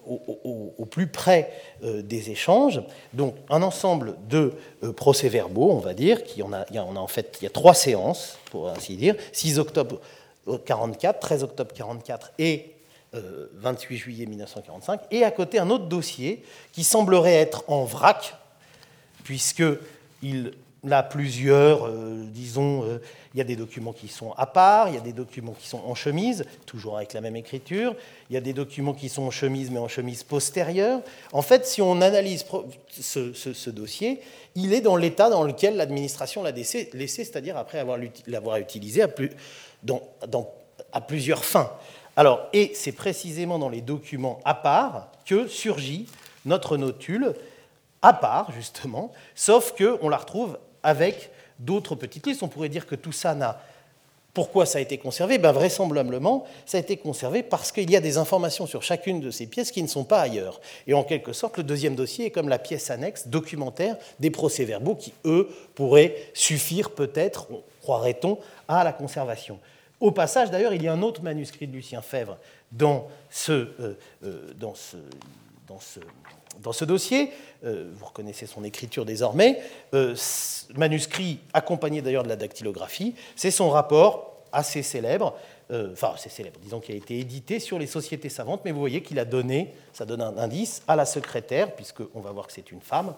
[0.07, 2.83] au, plus près euh, des échanges.
[3.13, 6.85] Donc un ensemble de euh, procès-verbaux, on va dire, qui en a, il y a,
[6.85, 10.01] on a en fait il trois séances, pour ainsi dire, 6 octobre
[10.65, 12.75] 44, 13 octobre 44 et
[13.13, 18.35] 28 euh, juillet 1945, et à côté un autre dossier qui semblerait être en vrac,
[19.25, 20.53] puisqu'il
[20.91, 21.89] a plusieurs,
[22.27, 22.85] disons,
[23.35, 25.69] il y a des documents qui sont à part, il y a des documents qui
[25.69, 27.95] sont en chemise, toujours avec la même écriture,
[28.29, 31.01] il y a des documents qui sont en chemise mais en chemise postérieure.
[31.33, 32.45] En fait, si on analyse
[32.91, 34.21] ce, dossier,
[34.57, 37.85] il est dans l'état dans lequel l'administration l'a laissé, c'est-à-dire après
[38.27, 41.71] l'avoir utilisé à plusieurs fins.
[42.17, 46.07] Alors, et c'est précisément dans les documents à part que surgit
[46.45, 47.35] notre notule
[48.03, 52.43] à part, justement, sauf qu'on la retrouve avec d'autres petites listes.
[52.43, 53.61] On pourrait dire que tout ça n'a...
[54.35, 55.37] Pourquoi ça a été conservé?
[55.37, 59.31] Ben, Vraisemblablement, ça a été conservé parce qu'il y a des informations sur chacune de
[59.31, 60.59] ces pièces qui ne sont pas ailleurs.
[60.87, 64.95] Et en quelque sorte, le deuxième dossier est comme la pièce annexe documentaire des procès-verbaux
[64.95, 67.49] qui, eux, pourraient suffire peut-être,
[67.83, 69.59] croirait-on, à la conservation.
[70.01, 72.39] Au passage, d'ailleurs, il y a un autre manuscrit de Lucien Fèvre
[72.73, 74.97] dans ce, euh, euh, dans ce,
[75.69, 76.01] dans ce
[76.61, 77.31] dans ce dossier,
[77.65, 79.61] euh, vous reconnaissez son écriture désormais,
[79.95, 80.15] euh,
[80.77, 85.35] manuscrit accompagné d'ailleurs de la dactylographie, c'est son rapport assez célèbre,
[85.71, 88.81] euh, enfin assez célèbre, disons qui a été édité sur les sociétés savantes, mais vous
[88.81, 92.53] voyez qu'il a donné, ça donne un indice, à la secrétaire, puisqu'on va voir que
[92.53, 93.15] c'est une femme,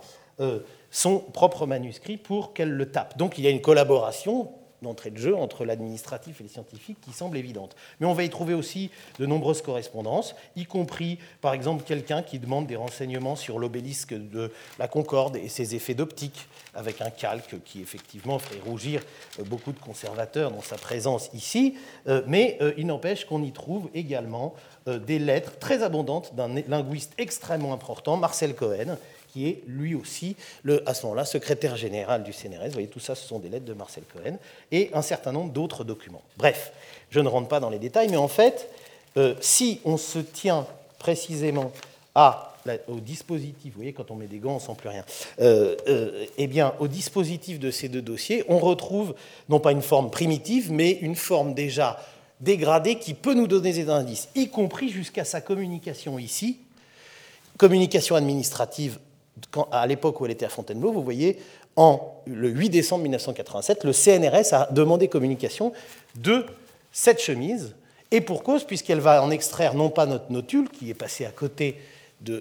[0.90, 3.16] son propre manuscrit pour qu'elle le tape.
[3.16, 7.12] Donc il y a une collaboration d'entrée de jeu entre l'administratif et les scientifiques qui
[7.12, 7.76] semble évidente.
[8.00, 12.38] Mais on va y trouver aussi de nombreuses correspondances, y compris par exemple quelqu'un qui
[12.38, 17.62] demande des renseignements sur l'obélisque de la Concorde et ses effets d'optique, avec un calque
[17.64, 19.02] qui effectivement ferait rougir
[19.38, 21.74] euh, beaucoup de conservateurs dans sa présence ici,
[22.08, 24.54] euh, mais euh, il n'empêche qu'on y trouve également
[24.86, 28.98] des lettres très abondantes d'un linguiste extrêmement important, Marcel Cohen,
[29.34, 32.66] qui est lui aussi, le, à ce moment-là, secrétaire général du CNRS.
[32.66, 34.38] Vous voyez, tout ça, ce sont des lettres de Marcel Cohen,
[34.70, 36.22] et un certain nombre d'autres documents.
[36.36, 36.72] Bref,
[37.10, 38.70] je ne rentre pas dans les détails, mais en fait,
[39.16, 40.68] euh, si on se tient
[41.00, 41.72] précisément
[42.86, 45.04] au dispositif, vous voyez, quand on met des gants, on ne sent plus rien,
[45.40, 49.16] euh, euh, eh bien, au dispositif de ces deux dossiers, on retrouve
[49.48, 51.98] non pas une forme primitive, mais une forme déjà
[52.40, 56.58] dégradée qui peut nous donner des indices, y compris jusqu'à sa communication ici,
[57.58, 58.98] communication administrative
[59.70, 61.38] à l'époque où elle était à Fontainebleau, vous voyez,
[61.76, 65.72] en, le 8 décembre 1987, le CNRS a demandé communication
[66.16, 66.46] de
[66.92, 67.74] cette chemise,
[68.10, 71.30] et pour cause, puisqu'elle va en extraire non pas notre notule, qui est passé à
[71.30, 71.76] côté
[72.28, 72.40] euh,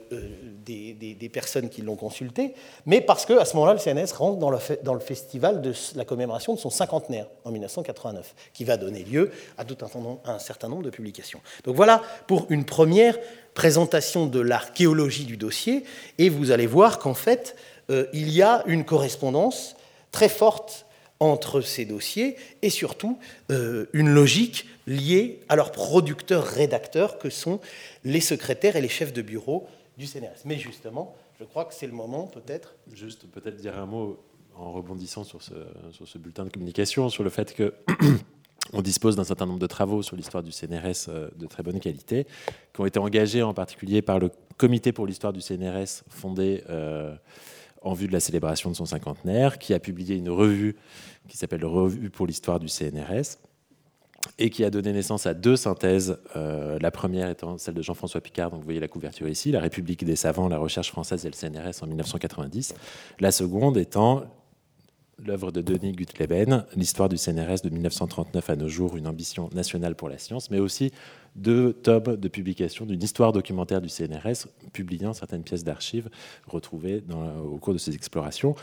[0.65, 2.53] des, personnes qui l'ont consulté,
[2.85, 6.05] mais parce qu'à ce moment-là, le CNRS rentre dans le, dans le, festival de la
[6.05, 10.69] commémoration de son cinquantenaire en 1989, qui va donner lieu à, tout un, un certain
[10.69, 11.41] nombre de publications.
[11.63, 13.17] Donc voilà pour une première
[13.53, 15.83] présentation de l'archéologie du dossier,
[16.17, 17.55] et vous allez voir qu'en fait,
[17.89, 19.75] euh, il y a une correspondance
[20.11, 20.85] très forte
[21.19, 23.17] entre ces dossiers et surtout
[23.51, 27.59] euh, une logique liée à leurs producteurs-rédacteurs que sont
[28.03, 29.67] les secrétaires et les chefs de bureau
[29.97, 30.43] du CNRS.
[30.45, 32.75] Mais justement, je crois que c'est le moment peut-être.
[32.93, 34.19] Juste peut-être dire un mot
[34.55, 35.53] en rebondissant sur ce,
[35.91, 37.73] sur ce bulletin de communication, sur le fait que
[38.73, 41.79] on dispose d'un certain nombre de travaux sur l'histoire du CNRS euh, de très bonne
[41.79, 42.27] qualité,
[42.73, 47.15] qui ont été engagés en particulier par le Comité pour l'histoire du CNRS, fondé euh,
[47.81, 50.75] en vue de la célébration de son cinquantenaire, qui a publié une revue
[51.27, 53.39] qui s'appelle Revue pour l'histoire du CNRS,
[54.37, 56.17] et qui a donné naissance à deux synthèses.
[56.35, 59.59] Euh, la première étant celle de Jean-François Picard, donc vous voyez la couverture ici, La
[59.59, 62.75] République des savants, la recherche française et le CNRS en 1990.
[63.19, 64.23] La seconde étant
[65.25, 69.95] l'œuvre de Denis Gutleben, l'histoire du CNRS de 1939 à nos jours, une ambition nationale
[69.95, 70.91] pour la science, mais aussi
[71.35, 76.09] deux tomes de publication d'une histoire documentaire du CNRS, publiant certaines pièces d'archives
[76.47, 77.03] retrouvées
[77.43, 78.55] au cours de ces explorations.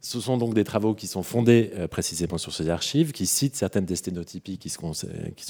[0.00, 3.56] Ce sont donc des travaux qui sont fondés euh, précisément sur ces archives, qui citent
[3.56, 4.92] certaines des sténotypies qui, sont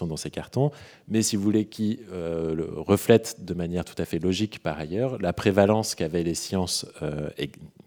[0.06, 0.70] dans ces cartons,
[1.06, 5.18] mais si vous voulez, qui euh, reflètent de manière tout à fait logique par ailleurs
[5.20, 7.28] la prévalence qu'avaient les sciences, euh,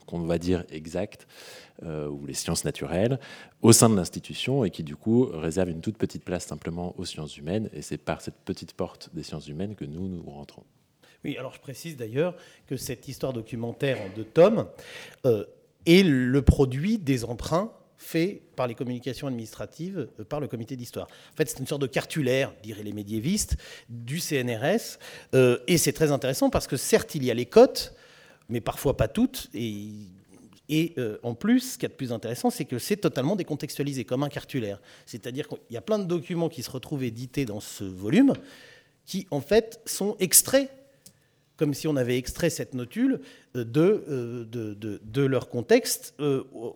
[0.06, 1.28] qu'on va dire exactes,
[1.84, 3.20] euh, ou les sciences naturelles
[3.64, 7.06] au sein de l'institution et qui du coup réserve une toute petite place simplement aux
[7.06, 7.72] sciences humaines.
[7.74, 10.64] Et c'est par cette petite porte des sciences humaines que nous, nous rentrons.
[11.24, 12.36] Oui, alors je précise d'ailleurs
[12.68, 14.68] que cette histoire documentaire en deux tomes
[15.88, 20.76] euh, est le produit des emprunts faits par les communications administratives euh, par le comité
[20.76, 21.08] d'histoire.
[21.34, 23.58] En fait, c'est une sorte de cartulaire, diraient les médiévistes,
[23.90, 24.98] du CNRS.
[25.68, 27.94] et c'est très intéressant parce que certes, il y a les cotes,
[28.50, 29.50] mais parfois pas toutes.
[29.54, 29.90] Et
[30.72, 34.06] et euh, en plus, ce qui est de plus intéressant, c'est que c'est totalement décontextualisé,
[34.06, 34.80] comme un cartulaire.
[35.06, 38.34] C'est-à-dire qu'il y a plein de documents qui se retrouvent édités dans ce volume,
[39.06, 40.72] qui en fait sont extraits,
[41.62, 43.22] comme si on avait extrait cette notule
[43.56, 46.16] euh, euh, de, de, de, leur contexte,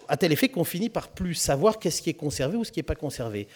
[0.07, 2.77] à tel effet qu'on finit par plus savoir qu'est-ce qui est conservé ou ce qui
[2.77, 3.47] n'est pas conservé.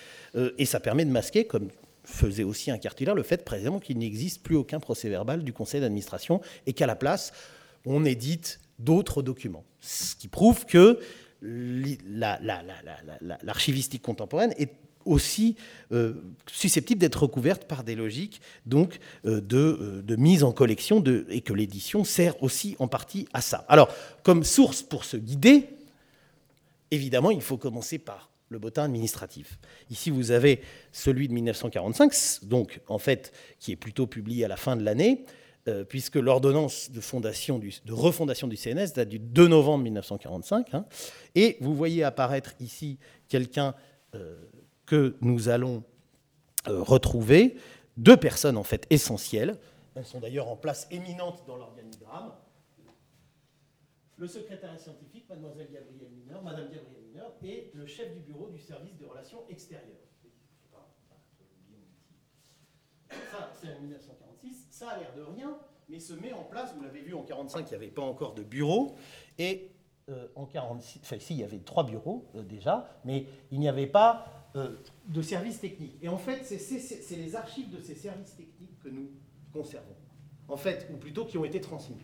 [0.57, 1.67] et ça permet de masquer, comme
[2.03, 5.81] faisait aussi un cartulaire, le fait précisément qu'il n'existe plus aucun procès verbal du conseil
[5.81, 7.31] d'administration et qu'à la place,
[7.85, 9.65] on édite d'autres documents.
[9.81, 10.97] Ce qui prouve que
[13.43, 14.71] l'archivistique contemporaine est
[15.05, 15.55] aussi
[15.91, 16.13] euh,
[16.47, 21.41] susceptible d'être recouverte par des logiques donc euh, euh, de, mise en collection de, et
[21.41, 23.65] que l'édition sert aussi en partie à ça.
[23.67, 23.89] Alors,
[24.23, 25.69] comme source pour se guider,
[26.91, 29.59] évidemment, il faut commencer par le bottin administratif.
[29.91, 34.57] Ici, vous avez celui de 1945, donc en fait, qui est plutôt publié à la
[34.57, 35.23] fin de l'année,
[35.67, 40.73] euh, puisque l'ordonnance de, fondation de refondation du CNS date du 2 novembre 1945.
[40.73, 40.85] Hein.
[41.35, 43.75] et vous voyez apparaître ici quelqu'un
[44.89, 45.83] que nous allons
[46.67, 47.55] euh, retrouver,
[47.97, 49.57] deux personnes en fait essentielles.
[49.95, 52.33] Elles sont d'ailleurs en place éminente dans l'organigramme.
[54.17, 58.59] Le secrétaire scientifique, mademoiselle Gabrielle Mineur, madame Gabrielle Mineur, et le chef du bureau du
[58.59, 59.95] service de relations extérieures.
[63.31, 64.19] Ça, c'est en 1945
[64.79, 65.57] ça a l'air de rien,
[65.89, 68.33] mais se met en place, vous l'avez vu en 45, il n'y avait pas encore
[68.33, 68.95] de bureau,
[69.37, 69.71] et
[70.09, 73.67] euh, en 46, enfin si, il y avait trois bureaux euh, déjà, mais il n'y
[73.67, 74.75] avait pas euh,
[75.07, 75.97] de services techniques.
[76.01, 79.09] Et en fait, c'est les archives de ces services techniques que nous
[79.53, 79.95] conservons,
[80.47, 81.97] en fait, ou plutôt qui ont été transmis.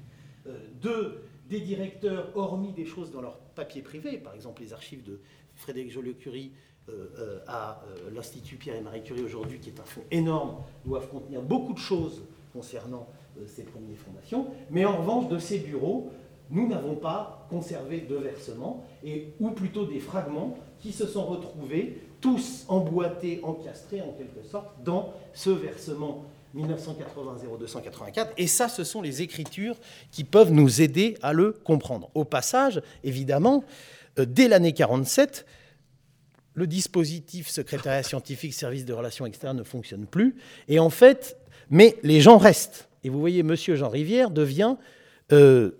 [0.82, 5.20] de, des directeurs, hormis des choses dans leur papier privé, par exemple les archives de
[5.56, 6.52] Frédéric Joliot-Curie,
[7.48, 7.82] à
[8.14, 11.80] l'Institut Pierre et Marie Curie aujourd'hui, qui est un fonds énorme, doivent contenir beaucoup de
[11.80, 13.08] choses concernant
[13.48, 14.48] ces premières fondations.
[14.70, 16.12] Mais en revanche, de ces bureaux,
[16.52, 22.02] nous n'avons pas conservé de versements, et, ou plutôt des fragments qui se sont retrouvés
[22.26, 28.30] tous emboîtés, encastrés en quelque sorte dans ce versement 1980-0284.
[28.38, 29.76] Et ça, ce sont les écritures
[30.10, 32.10] qui peuvent nous aider à le comprendre.
[32.16, 33.64] Au passage, évidemment,
[34.18, 35.46] euh, dès l'année 47,
[36.56, 40.36] le dispositif secrétariat scientifique, service de relations externes ne fonctionne plus.
[40.68, 41.38] Et en fait,
[41.70, 42.90] mais les gens restent.
[43.04, 44.78] Et vous voyez, Monsieur Jean Rivière devient,
[45.32, 45.78] euh,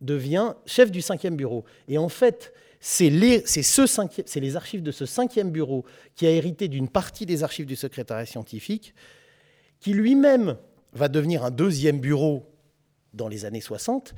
[0.00, 1.66] devient chef du cinquième bureau.
[1.86, 2.54] Et en fait,
[2.84, 5.84] c'est les, archives de ce cinquième bureau
[6.16, 8.92] qui a hérité d'une partie des archives du secrétariat scientifique,
[9.78, 10.56] qui lui-même
[10.92, 12.44] va devenir un deuxième bureau
[13.14, 14.14] dans les années 60.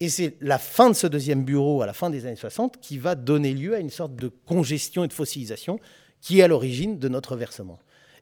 [0.00, 2.96] Et c'est la fin de ce deuxième bureau, à la fin des années 60, qui
[2.96, 5.78] va donner lieu à une sorte de congestion et de fossilisation
[6.22, 7.78] qui est à l'origine de notre versement.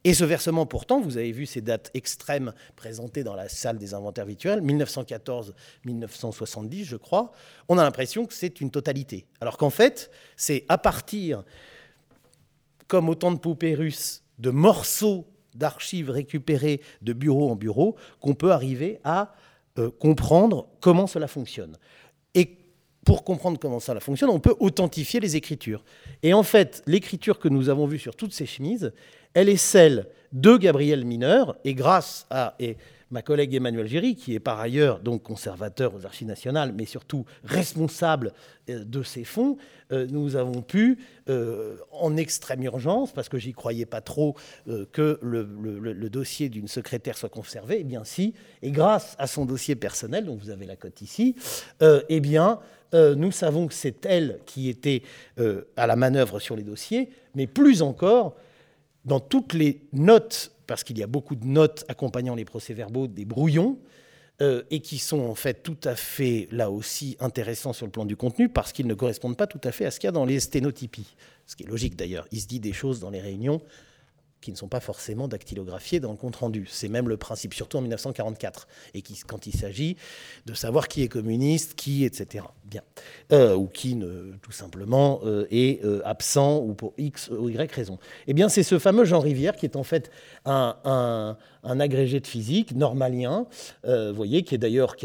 [0.07, 3.93] Et ce versement, pourtant, vous avez vu ces dates extrêmes présentées dans la salle des
[3.93, 7.33] inventaires virtuels, 1914-1970, je crois,
[7.69, 9.27] on a l'impression que c'est une totalité.
[9.41, 11.43] Alors qu'en fait, c'est à partir,
[12.87, 15.27] comme autant de poupées russes, de morceaux
[15.57, 19.35] d'archives récupérés de bureau en bureau qu'on peut arriver à
[19.81, 21.77] euh, comprendre comment cela fonctionne.
[22.35, 22.59] Et
[23.07, 25.85] pour comprendre comment cela fonctionne, on peut authentifier les écritures.
[26.25, 28.93] Et en fait, l'écriture que nous avons vue sur toutes ces chemises,
[29.33, 32.77] elle est celle de Gabriel Mineur, et grâce à et
[33.11, 37.25] ma collègue Emmanuel Géry, qui est par ailleurs donc conservateur aux Archives nationales, mais surtout
[37.45, 38.33] responsable
[38.69, 39.57] euh, de ces fonds,
[39.93, 40.99] euh, nous avons pu,
[41.29, 44.35] euh, en extrême urgence, parce que j'y croyais pas trop
[44.93, 49.77] que le, dossier d'une secrétaire soit conservé, eh bien si, et grâce à son dossier
[49.77, 51.35] personnel, dont vous avez la cote ici,
[51.81, 52.61] eh bien
[52.93, 55.03] nous savons que c'est elle qui était
[55.77, 58.37] à la manœuvre sur les dossiers, mais plus encore,
[59.05, 63.25] dans toutes les notes, parce qu'il y a beaucoup de notes accompagnant les procès-verbaux, des
[63.25, 63.79] brouillons,
[64.43, 68.05] euh, et qui sont en fait tout à fait, là aussi, intéressants sur le plan
[68.05, 70.13] du contenu, parce qu'ils ne correspondent pas tout à fait à ce qu'il y a
[70.13, 71.17] dans les sténotypies.
[71.47, 72.27] Ce qui est logique d'ailleurs.
[72.33, 73.63] Il se dit des choses dans les réunions
[74.43, 76.69] qui ne sont pas forcément dactylographiés dans le compte-rendu.
[76.71, 79.97] C'est même le principe, surtout en 1944, et quand il s'agit
[80.45, 82.45] de savoir qui est communiste, qui, etc.
[82.69, 82.83] Bien.
[83.33, 87.71] Euh, ou qui, ne, tout simplement, euh, est euh, absent, ou pour X ou Y
[87.73, 87.99] raison.
[88.27, 90.11] Eh bien, c'est ce fameux Jean Rivière qui est en fait
[90.45, 93.47] un, un, agrégé de physique normalien,
[93.85, 94.97] vous voyez, qui est d'ailleurs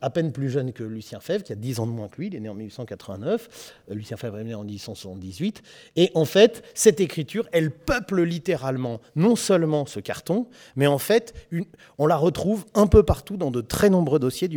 [0.00, 2.26] à peine plus jeune que Lucien Fèvre, qui a 10 ans de moins que lui,
[2.28, 5.62] il est né en 1889, Lucien Fèvre est né en 1878,
[5.96, 11.34] et en fait, cette écriture, elle peuple littéralement non seulement ce carton, mais en fait,
[11.98, 14.56] on la retrouve un peu partout dans de très nombreux dossiers du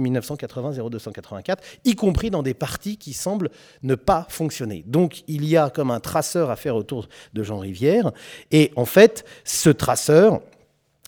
[1.41, 3.49] 1980-0284, y compris dans des parties qui semblent
[3.83, 4.83] ne pas fonctionner.
[4.87, 8.11] Donc il y a comme un traceur à faire autour de Jean Rivière,
[8.51, 10.41] et en fait, ce traceur,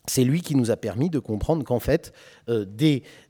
[0.05, 2.13] c'est lui qui nous a permis de comprendre qu'en fait,
[2.49, 2.65] euh,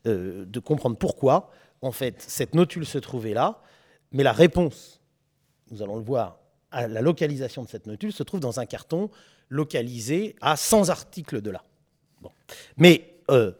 [0.06, 1.50] euh, de comprendre pourquoi,
[1.82, 3.60] en fait, cette notule se trouvait là,
[4.12, 5.00] mais la réponse,
[5.70, 6.38] nous allons le voir,
[6.72, 9.10] la localisation de cette notule se trouve dans un carton
[9.48, 11.64] localisé à 100 articles de là.
[12.76, 13.52] Mais euh,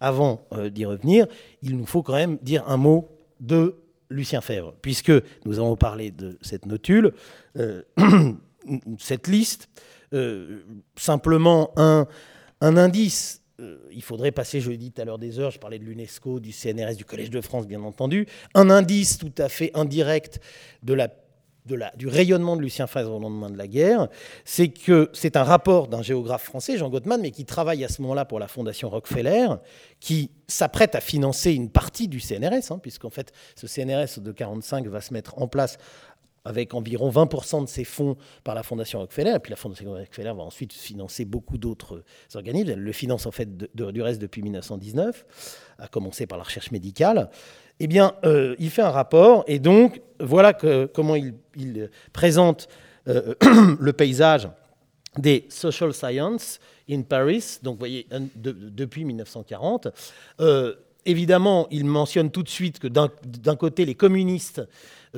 [0.00, 1.26] avant euh, d'y revenir,
[1.62, 3.08] il nous faut quand même dire un mot
[3.40, 3.76] de
[4.10, 5.12] Lucien Fèvre, puisque
[5.44, 7.12] nous avons parlé de cette notule,
[7.56, 7.82] euh,
[8.98, 9.68] cette liste,
[10.96, 12.06] simplement un,
[12.62, 13.42] un indice.
[13.92, 16.40] il faudrait passer, je l'ai dit tout à l'heure des heures, je parlais de l'UNESCO,
[16.40, 18.26] du CNRS, du Collège de France, bien entendu.
[18.54, 20.40] Un indice tout à fait indirect
[20.82, 21.08] de la
[21.96, 24.08] du rayonnement de Lucien Favre au lendemain de la guerre,
[24.44, 28.02] c'est que c'est un rapport d'un géographe français, Jean Gottman, mais qui travaille à ce
[28.02, 29.48] moment-là pour la Fondation Rockefeller,
[30.00, 34.86] qui s'apprête à financer une partie du CNRS, hein, puisqu'en fait ce CNRS de 45
[34.86, 35.78] va se mettre en place
[36.44, 40.32] avec environ 20% de ses fonds par la Fondation Rockefeller, et puis la Fondation Rockefeller
[40.34, 42.02] va ensuite financer beaucoup d'autres
[42.34, 42.70] organismes.
[42.70, 45.26] Elle le finance en fait du reste depuis 1919,
[45.78, 47.28] à commencer par la recherche médicale
[47.80, 52.68] eh bien, euh, il fait un rapport, et donc, voilà comment il, présente
[53.08, 53.34] euh,
[53.80, 54.48] le paysage
[55.16, 56.60] des social sciences
[56.90, 58.06] in Paris, donc vous voyez,
[58.36, 59.88] depuis 1940.
[60.40, 60.74] Euh,
[61.06, 64.62] évidemment, il mentionne tout de suite que d'un côté, les communistes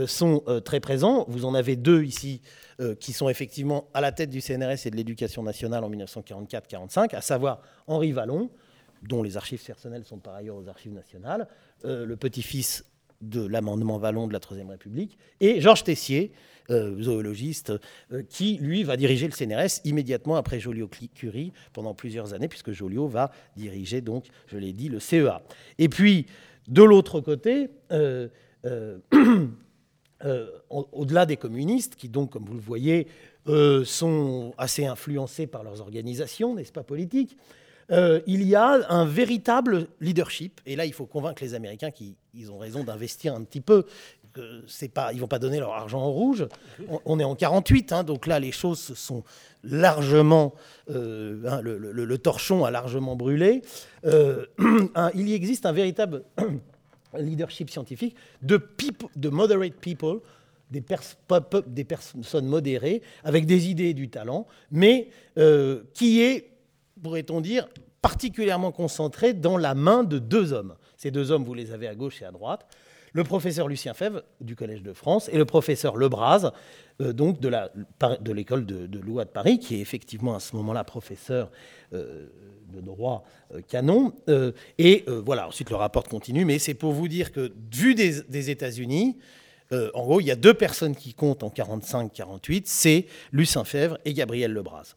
[0.07, 1.25] sont très présents.
[1.29, 2.41] Vous en avez deux ici
[3.01, 7.21] qui sont effectivement à la tête du CNRS et de l'éducation nationale en 1944-45, à
[7.21, 8.51] savoir Henri Vallon,
[9.03, 11.49] dont les archives personnelles sont par ailleurs aux archives nationales,
[11.85, 12.85] euh, le petit-fils
[13.21, 16.33] de l'amendement Vallon de la Troisième République, et Georges Tessier,
[16.71, 17.73] euh, zoologiste,
[18.13, 23.09] euh, qui, lui, va diriger le CNRS immédiatement après Joliot-Curie pendant plusieurs années, puisque Joliot
[23.09, 25.43] va diriger, donc, je l'ai dit, le CEA.
[25.79, 26.27] Et puis,
[26.69, 27.69] de l'autre côté,
[30.71, 33.07] au-delà des communistes, qui donc, comme vous le voyez,
[33.85, 37.37] sont assez influencés par leurs organisations, n'est-ce pas, politiques,
[37.91, 40.61] euh, il y a un véritable leadership.
[40.67, 43.85] Et là, il faut convaincre les Américains qu'ils ont raison d'investir un petit peu.
[44.69, 46.47] C'est pas, ils vont pas donner leur argent en rouge.
[47.05, 49.25] On, est en 48, hein, donc là, les choses sont
[49.65, 50.55] largement,
[50.89, 53.63] euh, hein, le, torchon a largement brûlé.
[54.05, 56.23] il y existe un véritable
[57.19, 58.65] leadership scientifique de,
[59.17, 60.21] de moderate people,
[60.71, 66.50] des, personnes modérées, avec des idées et du talent, mais euh, qui est,
[67.03, 67.69] pourrait-on dire,
[68.03, 70.75] particulièrement concentré dans la main de deux hommes.
[70.97, 72.67] Ces deux hommes, vous les avez à gauche et à droite.
[73.13, 76.53] Le professeur Lucien Fèvre du Collège de France et le professeur Lebras,
[77.01, 80.85] euh, donc de l'école de, de, loi de Paris, qui est effectivement à ce moment-là
[80.85, 81.51] professeur
[81.93, 82.29] euh,
[82.73, 83.25] de droit
[83.67, 84.13] canon.
[84.79, 88.51] et voilà, ensuite le rapport continue, mais c'est pour vous dire que, vu des, des
[88.51, 89.17] États-Unis,
[89.73, 93.99] euh, en gros, il y a deux personnes qui comptent en 45-48, c'est Lucien Fèvre
[94.05, 94.97] et Gabriel Lebras.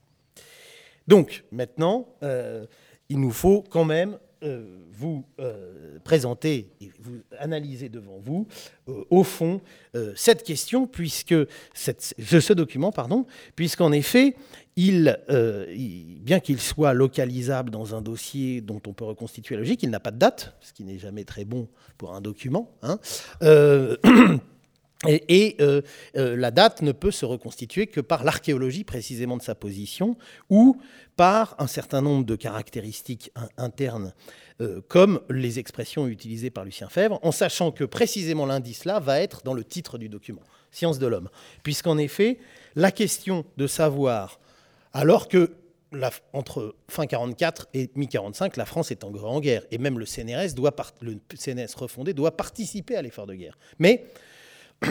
[1.07, 2.65] Donc, maintenant, euh,
[3.09, 5.25] il nous faut quand même euh, vous
[6.03, 8.47] présenter et vous analyser devant vous,
[8.87, 9.61] au fond,
[10.15, 11.33] cette question, puisque
[11.73, 13.25] ce document, pardon,
[13.55, 14.35] puisqu'en effet,
[14.75, 15.17] il,
[16.21, 19.99] bien qu'il soit localisable dans un dossier dont on peut reconstituer la logique, il n'a
[19.99, 22.69] pas de date, ce qui n'est jamais très bon pour un document.
[22.83, 22.99] Hein,
[25.07, 25.81] Et, euh,
[26.15, 30.17] euh, la date ne peut se reconstituer que par l'archéologie précisément de sa position
[30.49, 30.79] ou
[31.15, 34.13] par un certain nombre de caractéristiques internes,
[34.61, 39.19] euh, comme les expressions utilisées par Lucien Fèvre, en sachant que précisément l'indice là va
[39.19, 40.41] être dans le titre du document,
[40.71, 41.29] Science de l'homme.
[41.63, 42.39] Puisqu'en effet,
[42.75, 44.39] la question de savoir,
[44.93, 45.55] alors que
[46.33, 50.75] entre fin 44 et mi-45, la France est en guerre, et même le CNRS, doit
[51.01, 53.57] le CNRS refondé doit participer à l'effort de guerre.
[53.77, 54.05] Mais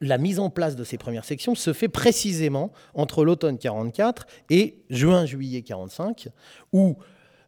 [0.00, 4.82] la mise en place de ces premières sections se fait précisément entre l'automne 44 et
[4.90, 6.28] juin-juillet 45,
[6.72, 6.96] où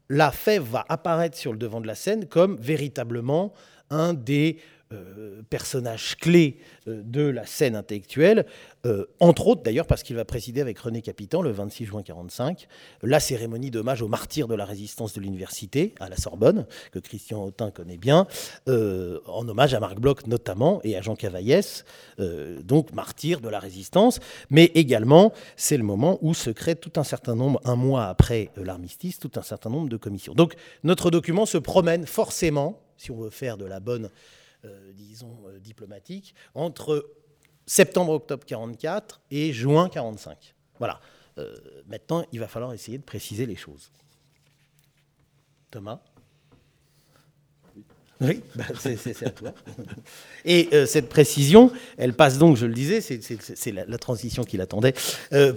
[0.08, 3.52] la fève va apparaître sur le devant de la scène comme véritablement
[3.90, 4.58] un des
[4.92, 8.44] euh, personnage clé euh, de la scène intellectuelle,
[8.86, 12.66] euh, entre autres d'ailleurs parce qu'il va présider avec René Capitan le 26 juin 1945
[13.04, 17.44] la cérémonie d'hommage aux martyrs de la résistance de l'université à la Sorbonne, que Christian
[17.44, 18.26] Autin connaît bien,
[18.66, 21.84] en hommage à Marc Bloch notamment et à Jean Cavaillès,
[22.18, 24.18] donc martyrs de la résistance,
[24.50, 28.50] mais également c'est le moment où se crée tout un certain nombre, un mois après
[28.56, 30.34] l'armistice, tout un certain nombre de commissions.
[30.34, 34.10] Donc notre document se promène forcément, si on veut faire de la bonne
[34.94, 37.10] disons, euh, diplomatique, entre
[37.66, 40.54] septembre-octobre 44 et juin 45.
[40.78, 41.00] Voilà.
[41.38, 41.54] Euh,
[41.86, 43.90] maintenant, il va falloir essayer de préciser les choses.
[45.70, 46.00] Thomas?
[48.20, 49.54] Oui, bah, c'est à toi.
[50.44, 54.92] Et cette précision, elle passe donc, je le disais, c'est la, transition qu'il attendait,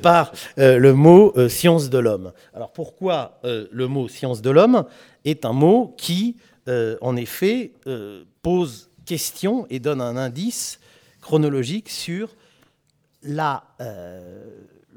[0.02, 2.32] par le mot science de l'homme.
[2.54, 4.86] Alors pourquoi le mot science de l'homme
[5.26, 6.38] est un mot qui,
[6.68, 7.74] en effet,
[8.42, 10.80] pose question et donne un indice
[11.22, 12.36] chronologique sur
[13.24, 14.46] la, euh,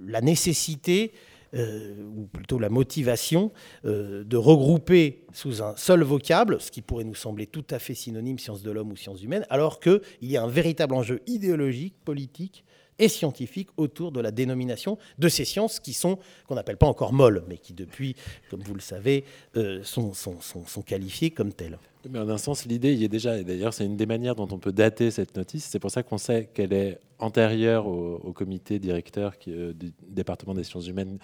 [0.07, 1.13] la nécessité,
[1.55, 3.53] euh, ou plutôt la motivation,
[3.85, 7.95] euh, de regrouper sous un seul vocable, ce qui pourrait nous sembler tout à fait
[7.95, 11.95] synonyme sciences de l'homme ou sciences humaines, alors qu'il y a un véritable enjeu idéologique,
[12.05, 12.65] politique,
[12.99, 17.13] et scientifique autour de la dénomination de ces sciences qui sont, qu'on n'appelle pas encore
[17.13, 18.17] molles, mais qui depuis,
[18.51, 19.25] comme vous le savez,
[19.57, 21.79] euh, sont, sont, sont, qualifiées comme telles.
[22.11, 23.39] Mais en un sens, l'idée y est déjà.
[23.39, 25.65] Et d'ailleurs, c'est une des manières dont on peut dater cette notice.
[25.65, 30.65] C'est pour ça qu'on sait qu'elle est antérieure au, comité directeur euh, du département des
[30.65, 31.19] sciences humaines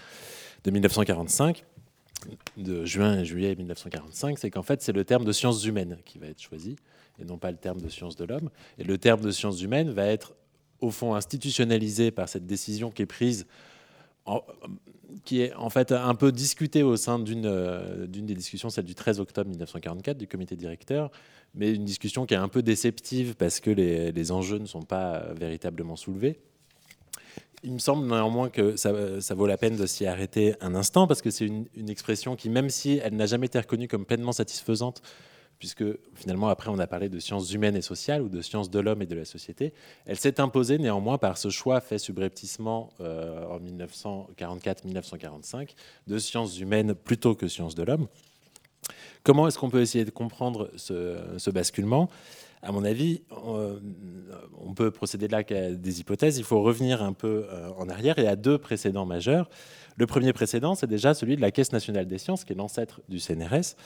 [0.64, 1.64] de 1945
[2.56, 6.18] de juin et juillet 1945, c'est qu'en fait, c'est le terme de sciences humaines qui
[6.18, 6.76] va être choisi,
[7.18, 8.50] et non pas le terme de sciences de l'homme.
[8.78, 10.34] Et le terme de sciences humaines va être
[10.80, 13.46] au fond institutionnalisé par cette décision qui est prise,
[15.24, 18.94] qui est en fait un peu discutée au sein euh, d'une des discussions, celle du
[18.94, 21.10] 13 octobre 1944 du comité directeur,
[21.54, 25.32] mais une discussion qui est un peu déceptive parce que les, enjeux ne sont pas
[25.38, 26.40] véritablement soulevés.
[27.64, 28.92] Il me semble néanmoins que ça,
[29.34, 32.50] vaut la peine de s'y arrêter un instant parce que c'est une, une, expression qui,
[32.50, 35.02] même si elle n'a jamais été reconnue comme pleinement satisfaisante
[35.62, 35.84] puisque
[36.16, 39.00] finalement après on a parlé de sciences humaines et sociales ou de sciences de l'homme
[39.00, 39.72] et de la société.
[40.06, 45.68] Elle s'est imposée néanmoins par ce choix fait subrepticement euh, en 1944-1945
[46.08, 48.08] de sciences humaines plutôt que sciences de l'homme.
[49.22, 52.10] Comment est-ce qu'on peut essayer de comprendre ce, basculement?
[52.60, 56.38] À mon avis, on, peut procéder là qu'à des hypothèses.
[56.38, 59.48] Il faut revenir un peu euh, en arrière et à deux précédents majeurs.
[59.96, 63.00] Le premier précédent, c'est déjà celui de la Caisse nationale des sciences, qui est l'ancêtre
[63.08, 63.76] du CNRS,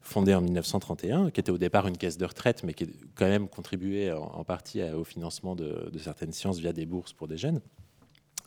[0.00, 3.26] fondée en 1931, qui était au départ une caisse de retraite, mais qui a quand
[3.26, 7.36] même contribué en, partie au financement de, de certaines sciences via des bourses pour des
[7.36, 7.60] jeunes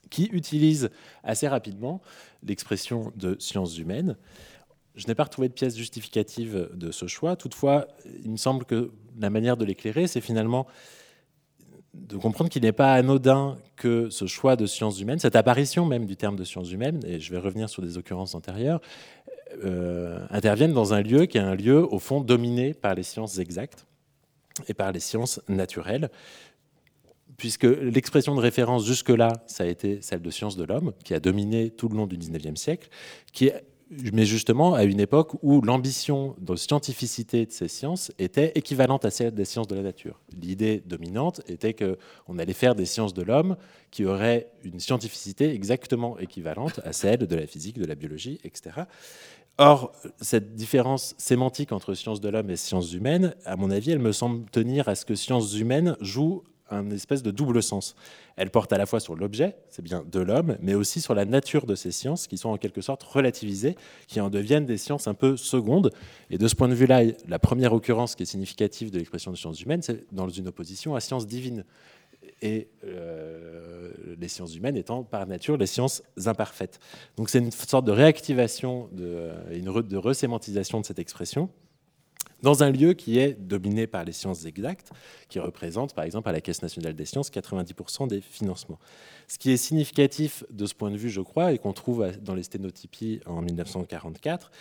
[0.10, 0.90] qui utilise
[1.24, 2.02] assez rapidement
[2.44, 4.18] l'expression de sciences humaines.
[4.96, 7.36] Je n'ai pas retrouvé de pièce justificative de ce choix.
[7.36, 7.88] Toutefois,
[8.24, 10.68] il me semble que la manière de l'éclairer, c'est finalement
[12.08, 16.06] de comprendre qu'il n'est pas anodin que ce choix de sciences humaines, cette apparition même
[16.06, 18.82] du terme de sciences humaines, et je vais revenir sur des occurrences antérieures,
[19.64, 23.40] euh, intervienne dans un lieu qui est un lieu, au fond, dominé par les sciences
[23.40, 23.86] exactes
[24.68, 26.10] et par les sciences naturelles,
[27.38, 31.20] puisque l'expression de référence jusque-là, ça a été celle de sciences de l'homme, qui a
[31.20, 32.90] dominé tout le long du 19e siècle,
[33.32, 33.50] qui
[34.14, 39.12] mais justement à une époque où l'ambition de scientificité de ces sciences était équivalente à
[39.12, 40.20] celle des sciences de la nature.
[40.40, 43.58] L'idée dominante était qu'on allait faire des sciences de l'homme
[43.92, 48.82] qui auraient une scientificité exactement équivalente à celle de la physique, de la biologie, etc.
[49.58, 54.00] Or, cette différence sémantique entre sciences de l'homme et sciences humaines, à mon avis, elle
[54.00, 57.96] me semble tenir à ce que sciences humaines jouent un espèce de double sens.
[58.36, 61.26] Elle porte à la fois sur l'objet, c'est bien de l'homme, mais aussi sur la
[61.26, 63.76] nature de ces sciences qui sont en quelque sorte relativisées,
[64.08, 65.92] qui en deviennent des sciences un peu secondes.
[66.30, 69.38] Et de ce point de vue-là, la première occurrence qui est significative de l'expression de
[69.38, 71.66] sciences humaines, c'est dans une opposition à sciences divines.
[72.42, 76.80] Et euh, les sciences humaines étant par nature les sciences imparfaites.
[77.18, 81.50] Donc c'est une sorte de réactivation, de, une de resémantisation de cette expression
[82.42, 84.92] dans un lieu qui est dominé par les sciences exactes,
[85.28, 88.80] qui représente par exemple à la Caisse nationale des sciences 90% des financements.
[89.28, 92.36] Ce qui est significatif de ce point de vue, je crois, et qu'on trouve dans
[92.36, 94.52] les sténotypies en 1944,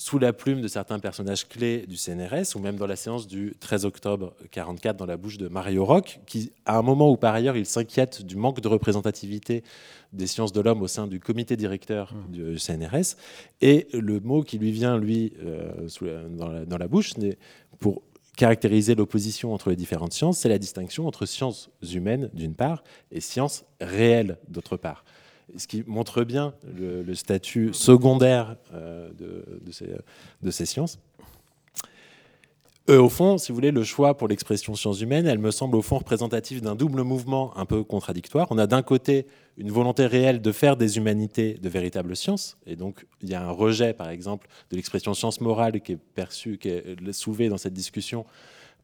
[0.00, 3.54] sous la plume de certains personnages clés du CNRS, ou même dans la séance du
[3.60, 7.34] 13 octobre 44 dans la bouche de Mario Roch, qui, à un moment où par
[7.34, 9.62] ailleurs il s'inquiète du manque de représentativité
[10.14, 12.32] des sciences de l'homme au sein du comité directeur mmh.
[12.32, 13.16] du CNRS,
[13.60, 15.86] et le mot qui lui vient, lui, euh,
[16.30, 17.12] dans, la, dans la bouche,
[17.78, 18.00] pour
[18.38, 23.20] caractériser l'opposition entre les différentes sciences, c'est la distinction entre sciences humaines d'une part et
[23.20, 25.04] sciences réelles d'autre part
[25.56, 29.10] ce qui montre bien le, statut secondaire euh,
[30.42, 30.98] de, ces, sciences.
[32.88, 35.82] au fond, si vous voulez, le choix pour l'expression sciences humaines, elle me semble au
[35.82, 38.46] fond représentative d'un double mouvement un peu contradictoire.
[38.50, 39.26] On a d'un côté
[39.56, 43.42] une volonté réelle de faire des humanités de véritables sciences, et donc il y a
[43.42, 47.58] un rejet, par exemple, de l'expression science morale qui est perçue, qui est soulevée dans
[47.58, 48.24] cette discussion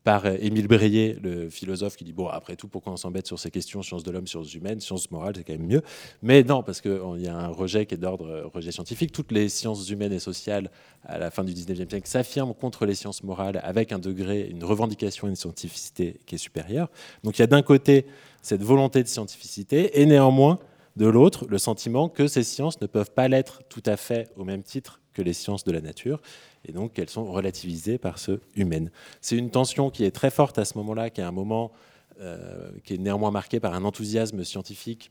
[0.07, 3.41] par euh, Émile Breillet, le philosophe, qui dit bon, après tout, pourquoi on s'embête sur
[3.41, 5.83] ces questions, sciences de l'homme, sciences humaines, sciences morales, c'est quand même mieux.
[6.23, 9.11] Mais non, parce qu'il y a un rejet qui est d'ordre euh, rejet scientifique.
[9.11, 10.71] Toutes les sciences humaines et sociales,
[11.03, 14.63] à la fin du 19e siècle, s'affirment contre les sciences morales avec un degré, une
[14.63, 16.89] revendication, une scientificité qui est supérieure.
[17.25, 18.07] Donc il y a d'un côté
[18.43, 20.61] cette volonté de scientificité, et néanmoins,
[20.95, 24.45] de l'autre, le sentiment que ces sciences ne peuvent pas l'être tout à fait au
[24.45, 26.21] même titre que les sciences de la nature,
[26.67, 28.91] et donc qu'elles sont relativisées par ce humaine.
[29.21, 31.73] C'est une tension qui est très forte à ce moment-là, qui est un moment
[32.21, 35.11] euh, qui est néanmoins marqué par un enthousiasme scientifique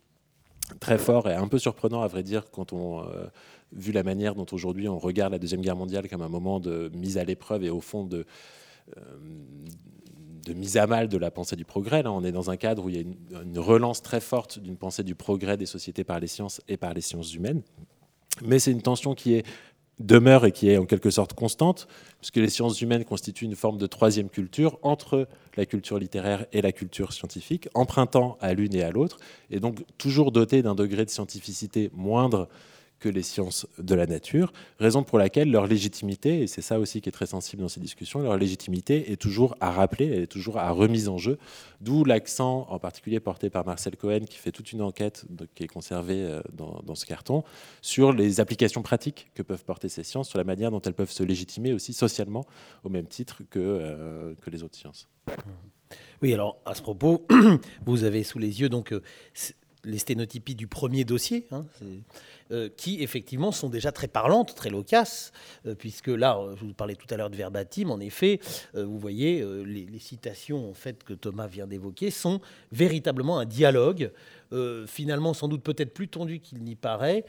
[0.79, 3.27] très fort et un peu surprenant à vrai dire quand on euh,
[3.71, 6.89] vu la manière dont aujourd'hui on regarde la deuxième guerre mondiale comme un moment de
[6.95, 8.25] mise à l'épreuve et au fond de
[8.97, 9.01] euh,
[10.45, 12.03] de mise à mal de la pensée du progrès.
[12.03, 14.77] Là, on est dans un cadre où il y a une relance très forte d'une
[14.77, 17.63] pensée du progrès des sociétés par les sciences et par les sciences humaines.
[18.43, 19.45] Mais c'est une tension qui est
[19.99, 21.87] demeure et qui est en quelque sorte constante,
[22.19, 26.61] puisque les sciences humaines constituent une forme de troisième culture entre la culture littéraire et
[26.61, 29.17] la culture scientifique, empruntant à l'une et à l'autre,
[29.49, 32.49] et donc toujours dotées d'un degré de scientificité moindre
[32.99, 37.01] que les sciences de la nature, raison pour laquelle leur légitimité, et c'est ça aussi
[37.01, 40.27] qui est très sensible dans ces discussions, leur légitimité est toujours à rappeler, elle est
[40.27, 41.37] toujours à remise en jeu,
[41.81, 45.25] d'où l'accent en particulier porté par Marcel Cohen, qui fait toute une enquête
[45.55, 47.43] qui est conservée euh, dans, ce carton,
[47.81, 51.11] sur les applications pratiques que peuvent porter ces sciences, sur la manière dont elles peuvent
[51.11, 52.45] se légitimer aussi socialement,
[52.83, 55.09] au même titre que, euh, que les autres sciences.
[56.21, 57.27] Oui, alors à ce propos,
[57.85, 59.01] vous avez sous les yeux donc euh,
[59.85, 61.47] les sténotypies du premier dossier.
[61.51, 61.65] Hein,
[62.51, 65.31] euh, qui effectivement sont déjà très parlantes, très loquaces,
[65.65, 68.39] euh, puisque là, euh, je vous parlais tout à l'heure de verbatim, en effet,
[68.75, 72.41] vous voyez, les, citations en fait que Thomas vient d'évoquer sont
[72.71, 74.11] véritablement un dialogue
[74.85, 77.25] finalement sans doute peut-être plus tendu qu'il n'y paraît,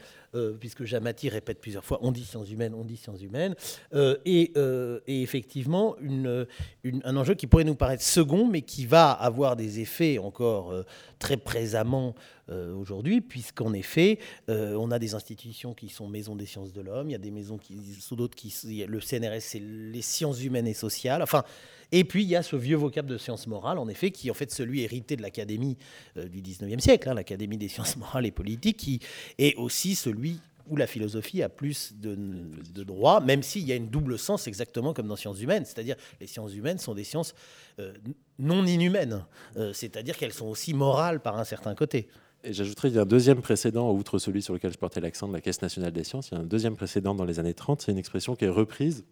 [0.59, 3.55] puisque Jamati répète plusieurs fois on dit sciences humaines, on dit sciences humaines,
[4.25, 4.51] et,
[5.07, 10.73] effectivement un enjeu qui pourrait nous paraître second, mais qui va avoir des effets encore
[11.19, 12.15] très présamment
[12.49, 17.09] aujourd'hui, puisqu'en effet, on a des des institutions qui sont maisons des sciences de l'homme,
[17.09, 18.53] il y a des maisons qui sont d'autres qui.
[18.85, 21.21] Le CNRS, c'est les sciences humaines et sociales.
[21.21, 21.43] Enfin,
[21.91, 24.31] et puis il y a ce vieux vocable de sciences morales, en effet, qui est
[24.31, 25.77] en fait celui hérité de l'Académie
[26.17, 28.99] euh, du 19e siècle, hein, l'Académie des sciences morales et politiques, qui
[29.37, 30.39] est aussi celui
[30.69, 32.17] où la philosophie a plus de,
[32.73, 35.63] de droit, même s'il y a une double sens exactement comme dans sciences humaines.
[35.63, 37.33] C'est-à-dire les sciences humaines sont des sciences
[37.79, 37.93] euh,
[38.37, 42.09] non inhumaines, euh, c'est-à-dire qu'elles sont aussi morales par un certain côté.
[42.47, 45.27] Et j'ajouterais, il y a un deuxième précédent, outre celui sur lequel je portais l'accent
[45.27, 47.53] de la Caisse nationale des sciences, il y a un deuxième précédent dans les années
[47.53, 49.03] 30, c'est une expression qui est reprise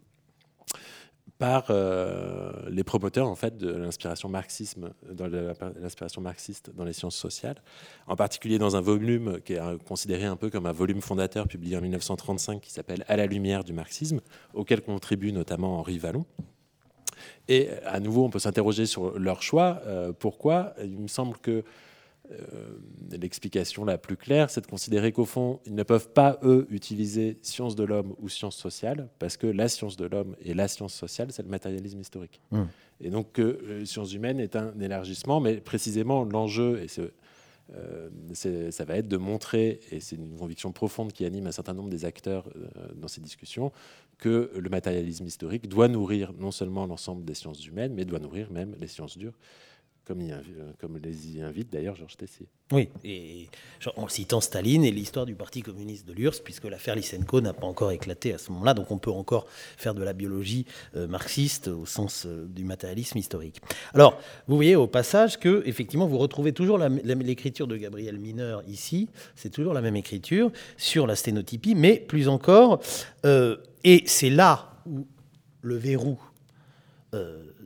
[1.37, 7.17] par euh, les promoteurs en fait de l'inspiration marxisme dans l'inspiration marxiste dans les sciences
[7.17, 7.61] sociales,
[8.07, 11.75] en particulier dans un volume qui est considéré un peu comme un volume fondateur publié
[11.75, 14.21] en 1935 qui s'appelle À la lumière du marxisme,
[14.53, 16.25] auquel contribue notamment Henri Vallon.
[17.49, 19.81] Et à nouveau, on peut s'interroger sur leur choix.
[19.85, 20.73] Euh, pourquoi?
[20.81, 21.65] Il me semble que
[22.31, 22.77] euh,
[23.11, 27.37] l'explication la plus claire, c'est de considérer qu'au fond, ils ne peuvent pas, eux, utiliser
[27.41, 30.93] science de l'homme ou science sociale, parce que la science de l'homme et la science
[30.93, 32.41] sociale, c'est le matérialisme historique.
[32.51, 32.65] Hmm.
[33.01, 36.87] Et donc, que euh, science humaine est un élargissement, mais précisément l'enjeu, et
[37.75, 38.09] euh,
[38.69, 41.89] ça va être de montrer, et c'est une conviction profonde qui anime un certain nombre
[41.89, 42.49] des acteurs
[42.95, 43.71] dans ces discussions,
[44.17, 48.51] que le matérialisme historique doit nourrir non seulement l'ensemble des sciences humaines, mais doit nourrir
[48.51, 49.33] même les sciences dures
[50.05, 50.35] comme, il,
[50.79, 52.47] comme les y invite d'ailleurs Georges Tessier.
[52.71, 53.47] Oui, et
[53.95, 57.67] en citant Staline et l'histoire du Parti communiste de l'URSS, puisque l'affaire Lysenko n'a pas
[57.67, 61.67] encore éclaté à ce moment-là, donc on peut encore faire de la biologie euh, marxiste
[61.67, 63.61] au sens euh, du matérialisme historique.
[63.93, 69.09] Alors, vous voyez au passage que, effectivement, vous retrouvez toujours l'écriture de Gabriel Mineur ici,
[69.35, 72.81] c'est toujours la même écriture sur la sténotypie, mais plus encore,
[73.25, 75.07] euh, et c'est là où
[75.61, 76.19] le verrou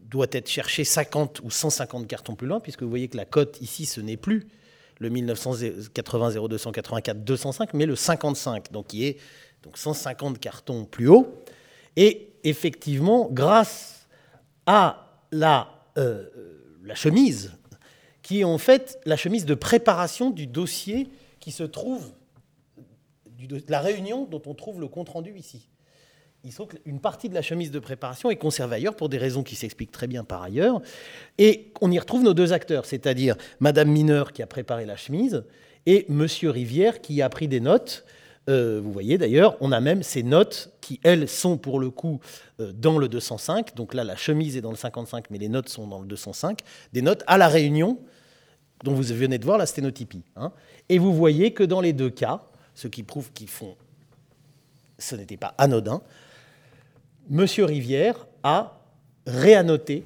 [0.10, 3.62] doit être cherché 50 ou 150 cartons plus loin, puisque vous voyez que la cote
[3.62, 4.48] ici, ce n'est plus
[5.00, 9.18] le 1980 0284 205, mais le 55, donc qui est
[9.64, 11.42] donc 150 cartons plus haut.
[11.96, 14.08] Et effectivement, grâce
[14.66, 16.28] à la, euh,
[16.84, 17.54] la chemise,
[18.22, 22.12] qui est en fait la chemise de préparation du dossier qui se trouve,
[23.38, 25.70] de la réunion dont on trouve le compte-rendu ici
[26.44, 29.44] il faut qu'une partie de la chemise de préparation est conservée ailleurs pour des raisons
[29.44, 30.82] qui s'expliquent très bien par ailleurs.
[31.38, 35.44] Et on y retrouve nos deux acteurs, c'est-à-dire Madame Mineur qui a préparé la chemise
[35.86, 38.06] et Monsieur Rivière qui a pris des notes.
[38.50, 42.20] Euh, vous voyez d'ailleurs, on a même ces notes qui, elles, sont pour le coup
[42.60, 43.76] euh, dans le 205.
[43.76, 46.62] Donc là, la chemise est dans le 55, mais les notes sont dans le 205.
[46.94, 48.00] Des notes à la réunion,
[48.84, 50.24] dont vous venez de voir la sténotypie.
[50.36, 50.54] Hein.
[50.88, 52.42] Et vous voyez que dans les deux cas,
[52.76, 53.76] ce qui prouve qu'ils font,
[54.98, 56.02] ce n'était pas anodin,
[57.30, 58.82] Monsieur Rivière a
[59.28, 60.04] réannoté.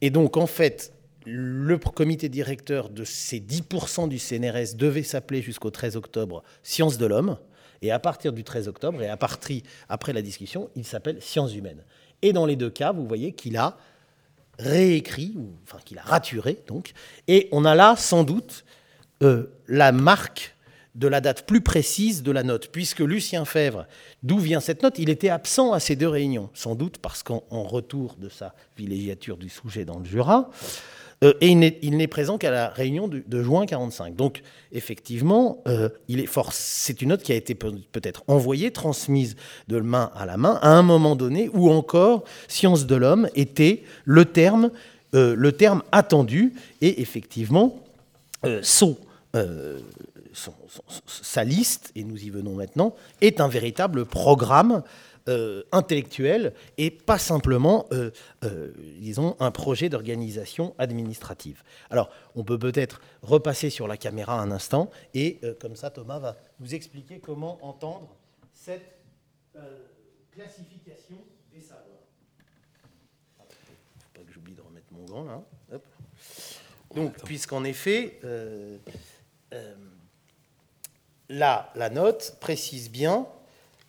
[0.00, 0.92] Et donc, en fait,
[1.26, 7.04] le comité directeur de ces 10% du CNRS devait s'appeler jusqu'au 13 octobre Sciences de
[7.04, 7.36] l'homme.
[7.82, 11.54] Et à partir du 13 octobre, et à partir après la discussion, il s'appelle Sciences
[11.54, 11.84] humaines.
[12.22, 13.76] Et dans les deux cas, vous voyez qu'il a
[14.58, 16.92] réécrit, enfin qu'il a raturé, donc.
[17.28, 18.64] Et on a là, sans doute,
[19.22, 20.56] euh, la marque
[20.94, 23.86] de la date plus précise de la note, puisque Lucien Fèvre,
[24.22, 27.42] d'où vient cette note, il était absent à ces deux réunions, sans doute parce qu'en
[27.50, 30.50] retour de sa villégiature du sujet dans le Jura,
[31.22, 34.16] euh, et il n'est présent qu'à la réunion de, juin 45.
[34.16, 35.90] Donc, effectivement, euh,
[36.50, 39.36] c'est une note qui a été peut-être envoyée, transmise
[39.68, 43.82] de main à la main, à un moment donné où encore science de l'homme était
[44.04, 44.70] le terme,
[45.14, 45.50] euh,
[45.92, 47.82] attendu, et effectivement,
[48.62, 48.96] son
[50.32, 54.82] sa liste, et nous y venons maintenant, est un véritable programme
[55.28, 58.10] euh, intellectuel et pas simplement, euh,
[58.42, 61.62] euh, disons, un projet d'organisation administrative.
[61.90, 66.36] Alors, on peut peut-être repasser sur la caméra un instant, et comme ça, Thomas va
[66.58, 68.16] nous expliquer comment entendre
[68.54, 68.98] cette
[70.32, 71.18] classification
[71.52, 71.84] des savoirs.
[73.38, 75.42] Il ne faut pas que j'oublie de remettre mon gant là.
[76.94, 78.20] Donc, puisqu'en effet,
[81.30, 83.26] la note précise bien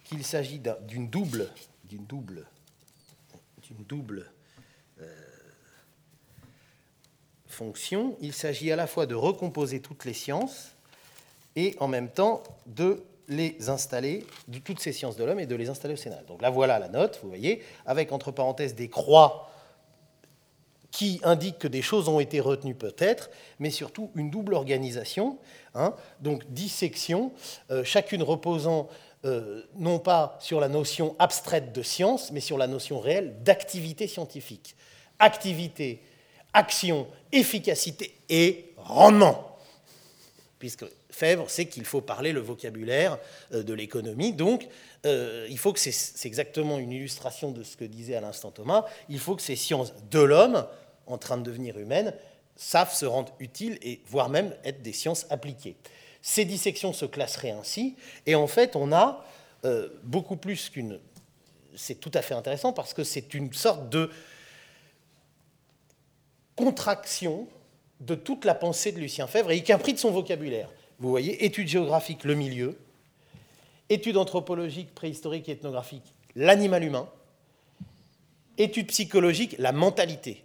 [0.03, 1.49] qu'il s'agit d'une double
[4.99, 5.05] euh,
[7.47, 8.17] fonction.
[8.21, 10.71] Il s'agit à la fois de recomposer toutes les sciences
[11.55, 15.55] et en même temps de les installer, de toutes ces sciences de l'homme, et de
[15.55, 16.21] les installer au Sénat.
[16.27, 19.49] Donc là, voilà la note, vous voyez, avec entre parenthèses des croix
[20.91, 23.29] qui indiquent que des choses ont été retenues peut-être,
[23.59, 25.37] mais surtout une double organisation
[25.74, 25.93] Hein.
[26.19, 27.32] donc dix sections,
[27.69, 28.89] euh, chacune reposant
[29.24, 34.07] euh, non pas sur la notion abstraite de science, mais sur la notion réelle d'activité
[34.07, 34.76] scientifique.
[35.19, 36.01] Activité,
[36.53, 39.57] action, efficacité et rendement.
[40.59, 43.17] puisque Fèvre sait qu'il faut parler le vocabulaire
[43.53, 44.34] euh, de l'économie.
[44.34, 44.67] Donc,
[45.03, 49.17] il faut que c'est exactement une illustration de ce que disait à l'instant Thomas, il
[49.17, 50.67] faut que ces sciences de l'homme,
[51.07, 52.13] en train de devenir humaines,
[52.62, 55.76] savent se rendre utiles et voire même être des sciences appliquées.
[56.22, 57.95] Ces dissections se classeraient ainsi,
[58.28, 59.26] et en fait, on a
[59.66, 60.99] euh, beaucoup plus qu'une...
[61.76, 64.12] C'est tout à fait intéressant parce que c'est une sorte de
[66.55, 67.47] contraction
[67.99, 70.70] de toute la pensée de Lucien Fèvre, et y compris de son vocabulaire.
[70.99, 72.78] Vous voyez, études géographiques, le milieu,
[73.89, 77.09] études anthropologiques, préhistoriques et ethnographiques, l'animal humain,
[78.57, 80.43] études psychologiques, la mentalité.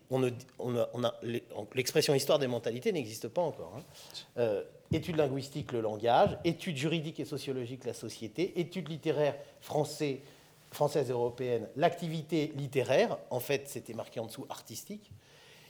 [1.75, 3.75] L'expression histoire des mentalités n'existe pas encore.
[3.77, 3.83] Hein.
[4.39, 10.21] Euh, études linguistiques, le langage, études juridiques et sociologiques, la société, études littéraires français,
[10.71, 15.11] françaises et européennes, l'activité littéraire, en fait c'était marqué en dessous artistique,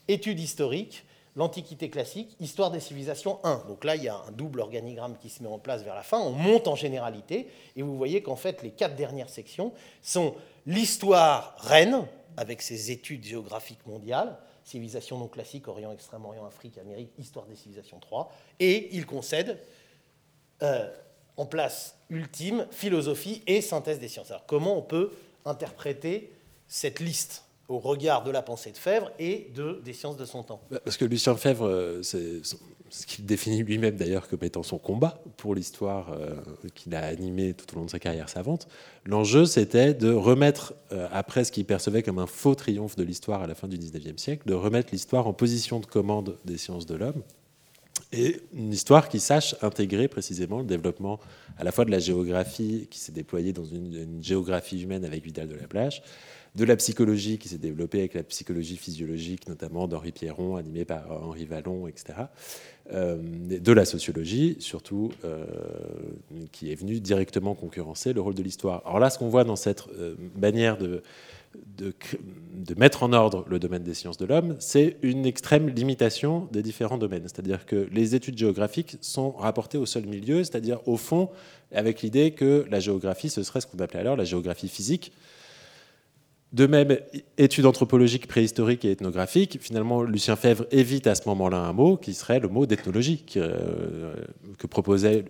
[0.09, 1.05] études historiques,
[1.37, 3.64] l'Antiquité classique, Histoire des civilisations 1.
[3.68, 6.03] Donc là, il y a un double organigramme qui se met en place vers la
[6.03, 6.18] fin.
[6.18, 10.34] On monte en généralité, et vous voyez qu'en fait, les quatre dernières sections sont
[10.66, 12.07] l'histoire reine,
[12.37, 17.99] avec ses études géographiques mondiales, civilisation non classique, Orient, Extrême-Orient, Afrique, Amérique, Histoire des civilisations
[18.01, 19.59] 3, et il concède
[20.62, 20.93] euh,
[21.37, 24.30] en place ultime philosophie et synthèse des sciences.
[24.30, 25.12] Alors comment on peut
[25.45, 26.32] interpréter
[26.68, 30.43] cette liste au regard de la pensée de Fèvre et de, des sciences de son
[30.43, 30.61] temps?
[30.70, 32.41] Bah, parce que Lucien Fèvre, euh, c'est
[32.91, 36.37] ce qu'il définit lui-même d'ailleurs comme étant son combat pour l'histoire euh,
[36.74, 38.68] qu'il a animé tout au long de sa carrière savante.
[39.05, 43.43] L'enjeu, c'était de remettre, euh, après ce qu'il percevait comme un faux triomphe de l'histoire
[43.43, 46.87] à la fin du 19e siècle, de remettre l'histoire en position de commande des sciences
[46.87, 47.22] de l'homme
[48.12, 51.18] et une histoire qui sache intégrer précisément le développement
[51.59, 55.24] à la fois de la géographie qui s'est déployée dans une, une géographie humaine avec
[55.24, 56.03] Vidal de la Plage,
[56.57, 61.05] de la psychologie qui s'est développée avec la psychologie physiologique, notamment d'Henri Pierron, animé par
[61.23, 62.15] Henri Vallon, etc.
[62.93, 65.45] Euh, de la sociologie, surtout, euh,
[66.53, 68.83] qui est venue directement concurrencer le rôle de l'histoire.
[68.87, 71.03] Alors là, ce qu'on voit dans cette euh, manière de,
[71.77, 76.63] de, mettre en ordre le domaine des sciences de l'homme, c'est une extrême limitation des
[76.63, 77.25] différents domaines.
[77.25, 81.29] C'est-à-dire que les études géographiques sont rapportées au seul milieu, c'est-à-dire au fond,
[81.73, 85.13] avec l'idée que la géographie, ce serait ce qu'on appelait alors la géographie physique,
[86.53, 86.97] de même,
[87.39, 92.15] études anthropologiques, préhistoriques et ethnographiques, finalement, Lucien Fèvre évite à ce moment-là un mot qui
[92.15, 94.15] serait le mot d'ethnologie euh,
[94.59, 95.25] que proposait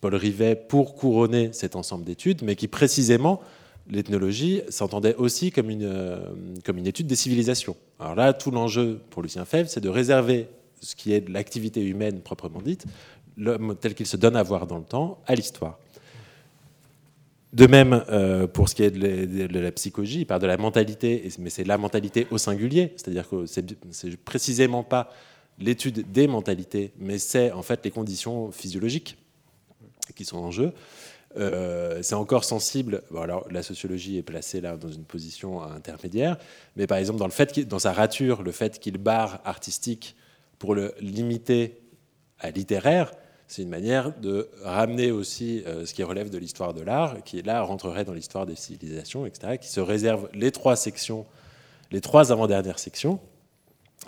[0.00, 3.40] Paul Rivet pour couronner cet ensemble d'études, mais qui précisément,
[3.88, 6.18] l'ethnologie s'entendait aussi comme une, euh,
[6.64, 7.76] comme une étude des civilisations.
[8.00, 10.48] Alors là, tout l'enjeu pour Lucien Fèvre, c'est de réserver
[10.80, 12.84] ce qui est l'activité humaine proprement dite,
[13.36, 15.78] l'homme tel qu'il se donne à voir dans le temps, à l'histoire.
[17.56, 21.26] De même, euh, pour ce qui est de la, psychologie, il parle de la mentalité,
[21.38, 25.10] mais c'est la mentalité au singulier, c'est-à-dire que c'est précisément pas
[25.58, 29.16] l'étude des mentalités, mais c'est en fait les conditions physiologiques
[30.14, 30.74] qui sont en jeu.
[31.38, 33.02] Euh, c'est encore sensible.
[33.50, 36.36] la sociologie est placée là dans une position intermédiaire,
[36.76, 40.14] mais par exemple dans le fait, dans sa rature, le fait qu'il barre artistique
[40.58, 41.80] pour le limiter
[42.38, 43.12] à littéraire,
[43.48, 47.42] c'est une manière de ramener aussi euh, ce qui relève de l'histoire de l'art, qui
[47.42, 51.26] là rentrerait dans l'histoire des civilisations, etc., qui se réserve les trois sections,
[51.92, 53.20] les trois avant-dernières sections,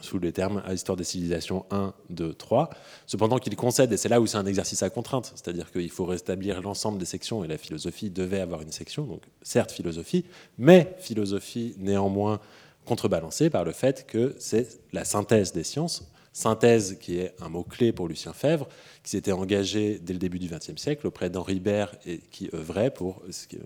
[0.00, 2.70] sous les termes Histoire des civilisations 1, 2, 3,
[3.06, 6.04] cependant qu'il concède, et c'est là où c'est un exercice à contrainte, c'est-à-dire qu'il faut
[6.04, 10.24] rétablir l'ensemble des sections, et la philosophie devait avoir une section, donc certes philosophie,
[10.56, 12.40] mais philosophie néanmoins
[12.84, 17.92] contrebalancée par le fait que c'est la synthèse des sciences, synthèse qui est un mot-clé
[17.92, 18.68] pour Lucien Fèvre,
[19.02, 22.90] qui s'était engagé dès le début du XXe siècle auprès d'Henri Bert et qui œuvrait
[22.90, 23.58] pour euh,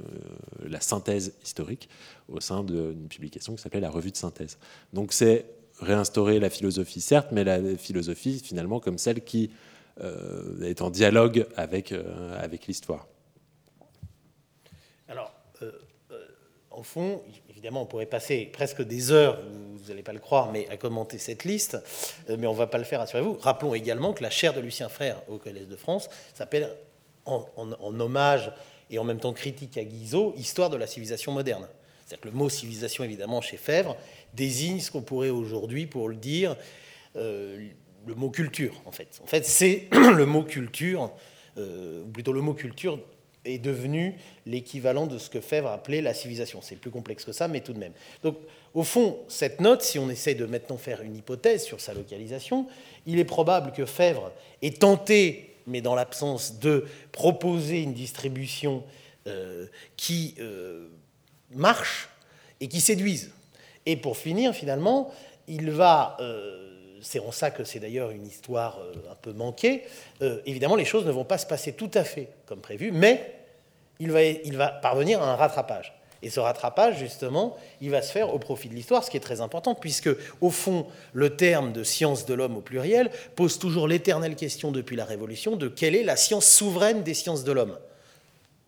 [0.65, 1.89] la synthèse historique
[2.29, 4.59] au sein d'une publication qui s'appelait la Revue de synthèse.
[4.93, 5.47] Donc c'est
[5.81, 9.51] réinstaurer la philosophie, certes, mais la philosophie finalement comme celle qui
[10.01, 13.07] euh, est en dialogue avec, euh, avec l'histoire.
[15.09, 15.35] Alors,
[16.71, 17.23] en fond,
[17.63, 19.41] évidemment, on pourrait passer presque des heures,
[19.77, 21.79] vous n'allez pas le croire, mais à commenter cette liste,
[22.29, 23.39] euh, mais on ne va pas le faire, assurez-vous.
[23.41, 26.75] Rappelons également que la chaire de Lucien Frère au Collège de France s'appelle,
[27.25, 27.47] en,
[28.01, 28.51] hommage
[28.91, 31.69] et en même temps critique à Guizot, Histoire de la civilisation moderne.
[32.05, 33.97] C'est-à-dire que le mot civilisation, évidemment, chez Fèvre,
[34.35, 36.57] désigne ce qu'on pourrait aujourd'hui, pour le dire,
[37.15, 37.69] euh,
[38.05, 39.21] le mot culture, en fait.
[39.23, 41.13] En fait, c'est le mot culture,
[41.59, 42.99] euh, ou plutôt le mot culture
[43.45, 44.15] est devenu
[44.47, 46.61] l'équivalent de ce que Fèvre appelait la civilisation.
[46.63, 47.93] C'est plus complexe que ça, mais tout de même.
[48.23, 48.37] Donc,
[48.75, 52.67] au fond, cette note, si on essaie de maintenant faire une hypothèse sur sa localisation,
[53.07, 54.33] il est probable que Fèvre
[54.63, 58.85] ait tenté, mais dans l'absence de proposer une distribution
[59.27, 59.67] euh,
[59.97, 60.89] qui euh,
[61.51, 62.09] marche
[62.61, 63.33] et qui séduise.
[63.87, 65.13] Et pour finir, finalement,
[65.49, 66.72] il va euh,
[67.03, 68.79] c'est en ça que c'est d'ailleurs une histoire
[69.11, 69.83] un peu manquée.
[70.47, 73.35] évidemment, les choses ne vont pas se passer tout à fait comme prévu, mais
[74.01, 75.93] il va, il va parvenir à un rattrapage.
[76.23, 79.21] Et ce rattrapage, justement, il va se faire au profit de l'histoire, ce qui est
[79.21, 83.89] très important, puisque, au fond, le terme de science de l'homme au pluriel pose toujours
[83.89, 87.77] l'éternelle question depuis la Révolution de quelle est la science souveraine des sciences de l'homme.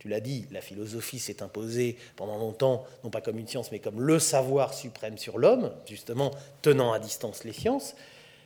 [0.01, 3.79] Tu l'as dit, la philosophie s'est imposée pendant longtemps, non pas comme une science, mais
[3.79, 7.95] comme le savoir suprême sur l'homme, justement tenant à distance les sciences.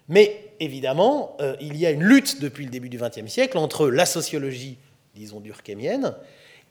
[0.09, 3.89] Mais évidemment, euh, il y a une lutte depuis le début du XXe siècle entre
[3.89, 4.79] la sociologie,
[5.15, 6.15] disons, durkheimienne,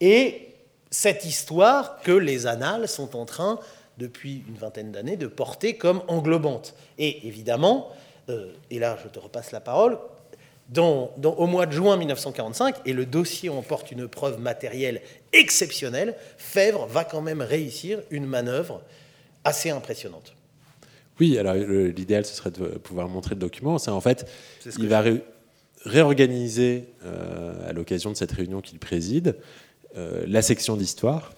[0.00, 0.54] et
[0.90, 3.58] cette histoire que les annales sont en train,
[3.98, 6.74] depuis une vingtaine d'années, de porter comme englobante.
[6.98, 7.90] Et évidemment,
[8.28, 9.98] euh, et là je te repasse la parole,
[10.76, 15.00] au mois de juin 1945, et le dossier en porte une preuve matérielle
[15.32, 18.82] exceptionnelle, Fèvre va quand même réussir une manœuvre
[19.44, 20.34] assez impressionnante.
[21.20, 23.78] Oui, alors l'idéal, ce serait de pouvoir montrer le document.
[23.78, 24.28] C'est en fait,
[24.78, 25.02] il va
[25.84, 29.36] réorganiser, euh, à l'occasion de cette réunion qu'il préside,
[29.96, 31.32] euh, la section d'histoire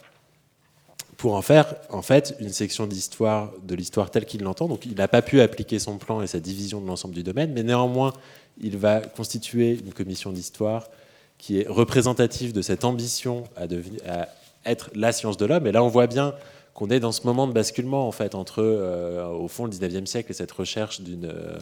[1.17, 4.69] pour en faire en fait une section d'histoire de l'histoire telle qu'il l'entend.
[4.69, 7.53] Donc il n'a pas pu appliquer son plan et sa division de l'ensemble du domaine,
[7.53, 8.15] mais néanmoins
[8.59, 10.89] il va constituer une commission d'histoire
[11.37, 13.65] qui est représentative de cette ambition à,
[14.11, 14.29] à
[14.65, 15.67] être la science de l'homme.
[15.67, 16.35] Et là on voit bien
[16.75, 20.07] qu'on est dans ce moment de basculement en fait entre euh, au fond le 19e
[20.07, 21.59] siècle et cette recherche d'une euh,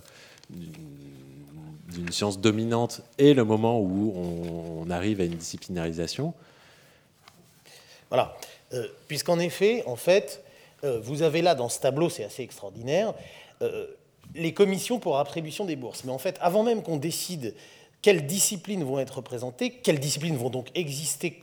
[0.51, 6.35] d'une science dominante et le moment où on arrive à une disciplinarisation.
[8.11, 8.37] Voilà.
[8.75, 10.45] Euh, puisqu'en effet, en fait,
[10.83, 13.15] vous avez là dans ce tableau, c'est assez extraordinaire,
[14.35, 16.05] les commissions pour attribution des bourses.
[16.05, 17.55] Mais en fait, avant même qu'on décide
[18.03, 21.41] quelles disciplines vont être représentées, quelles disciplines vont donc exister,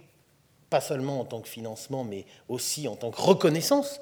[0.70, 4.00] pas seulement en tant que financement, mais aussi en tant que reconnaissance,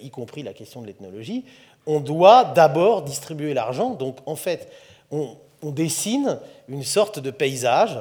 [0.00, 1.44] y compris la question de l'ethnologie,
[1.86, 3.90] on doit d'abord distribuer l'argent.
[3.90, 4.70] Donc en fait,
[5.10, 6.38] on, dessine
[6.68, 7.98] une sorte de paysage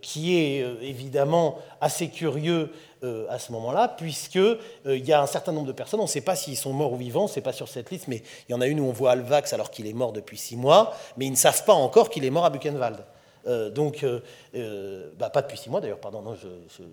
[0.00, 2.70] qui est évidemment assez curieux
[3.06, 4.40] euh, à ce moment-là, puisqu'il
[4.86, 6.72] euh, il y a un certain nombre de personnes, on ne sait pas s'ils sont
[6.72, 8.86] morts ou vivants, c'est pas sur cette liste, mais il y en a une où
[8.86, 11.74] on voit Alvax alors qu'il est mort depuis six mois, mais ils ne savent pas
[11.74, 13.04] encore qu'il est mort à Buchenwald.
[13.46, 14.04] Euh, donc,
[15.18, 16.36] bah, pas depuis six mois d'ailleurs, pardon, non,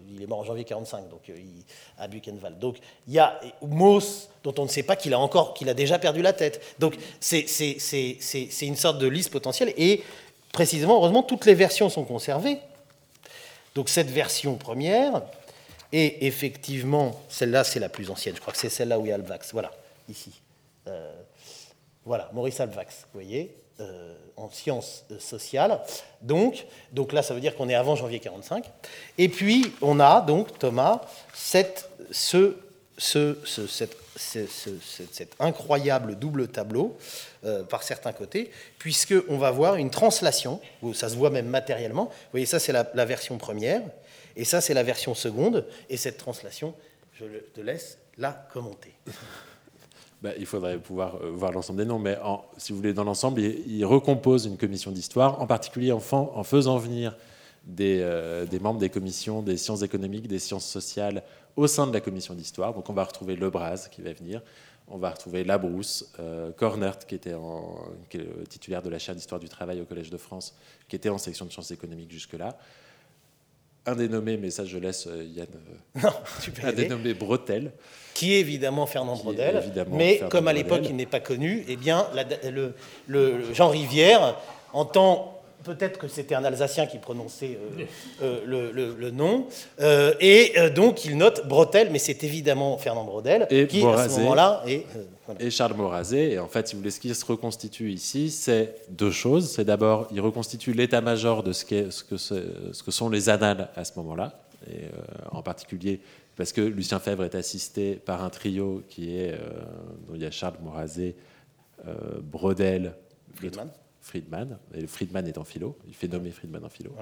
[0.09, 1.31] il est mort en janvier 45, donc
[1.97, 2.59] à Buchenwald.
[2.59, 2.77] Donc,
[3.07, 5.99] il y a Moss, dont on ne sait pas qu'il a encore, qu'il a déjà
[5.99, 6.61] perdu la tête.
[6.79, 7.45] Donc, c'est
[8.61, 10.03] une sorte de liste potentielle, et
[10.51, 12.59] précisément, heureusement, toutes les versions sont conservées.
[13.75, 15.23] Donc, cette version première,
[15.91, 18.35] et effectivement, celle-là, c'est la plus ancienne.
[18.35, 19.51] Je crois que c'est celle-là où il y a Alvax.
[19.53, 19.71] Voilà,
[20.09, 20.31] ici.
[20.87, 21.13] Euh,
[22.03, 25.79] voilà, Maurice Alvax, vous voyez, euh, en sciences euh, sociales.
[26.21, 28.65] Donc, donc là, ça veut dire qu'on est avant janvier 45.
[29.17, 31.01] Et puis, on a donc, Thomas,
[31.33, 32.55] cette, ce,
[32.97, 36.95] ce, cette, cet incroyable double tableau
[37.67, 42.05] par certains côtés, puisqu'on va voir une translation, où ça se voit même matériellement.
[42.05, 43.81] Vous voyez, ça, c'est la version première.
[44.35, 45.65] Et ça, c'est la version seconde.
[45.89, 46.73] Et cette translation,
[47.13, 48.93] je te laisse la commenter.
[50.23, 52.17] Bah, il faudrait pouvoir euh, voir l'ensemble des noms, mais
[52.55, 57.17] si vous voulez, dans l'ensemble, il, recompose une commission d'histoire, en particulier en, faisant venir
[57.65, 61.23] des, euh, des, membres des commissions des sciences économiques, des sciences sociales
[61.57, 62.73] au sein de la commission d'histoire.
[62.73, 64.41] Donc on va retrouver Lebras qui va venir,
[64.87, 67.35] on va retrouver Labrousse, euh, Cornert qui était
[68.09, 70.55] qui est titulaire de la chaire d'histoire du travail au Collège de France,
[70.87, 72.57] qui était en section de sciences économiques jusque-là
[73.85, 75.47] un dénommé, mais ça je laisse euh, Yann.
[75.53, 77.71] Euh, non, tu un dénommé Bretel.
[78.13, 79.63] Qui est évidemment Fernand Brodel.
[79.91, 82.07] mais comme à l'époque il n'est pas connu, eh bien
[83.07, 84.37] le, Jean Rivière,
[84.71, 87.57] en tant peut-être que c'était un Alsacien qui prononçait
[88.21, 89.47] euh, le, nom,
[90.19, 94.63] et donc il note Bretel, mais c'est évidemment Fernand Brodel, et qui à ce moment-là
[94.67, 94.85] est
[95.39, 96.31] et Charles Morazet.
[96.31, 99.49] Et en fait, si vous voulez, ce qui se reconstitue ici, c'est deux choses.
[99.49, 103.85] C'est d'abord, il reconstitue l'état-major de ce, ce, que ce, que sont les annales à
[103.85, 104.41] ce moment-là.
[104.69, 104.89] Et euh,
[105.31, 106.01] en particulier
[106.35, 109.37] parce que Lucien Fèvre est assisté par un trio qui est, euh,
[110.07, 111.15] dont il y a Charles Morazet,
[111.87, 112.95] euh, Brodel,
[113.35, 113.69] Friedman.
[114.03, 116.93] Friedman, et Friedman est en philo, il fait nommer Friedman en philo.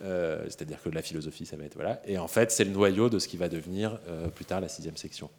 [0.00, 1.74] C'est-à-dire que la philosophie, ça va être.
[1.74, 2.00] Voilà.
[2.06, 4.00] Et en fait, c'est le noyau de ce qui va devenir
[4.34, 5.30] plus tard la sixième section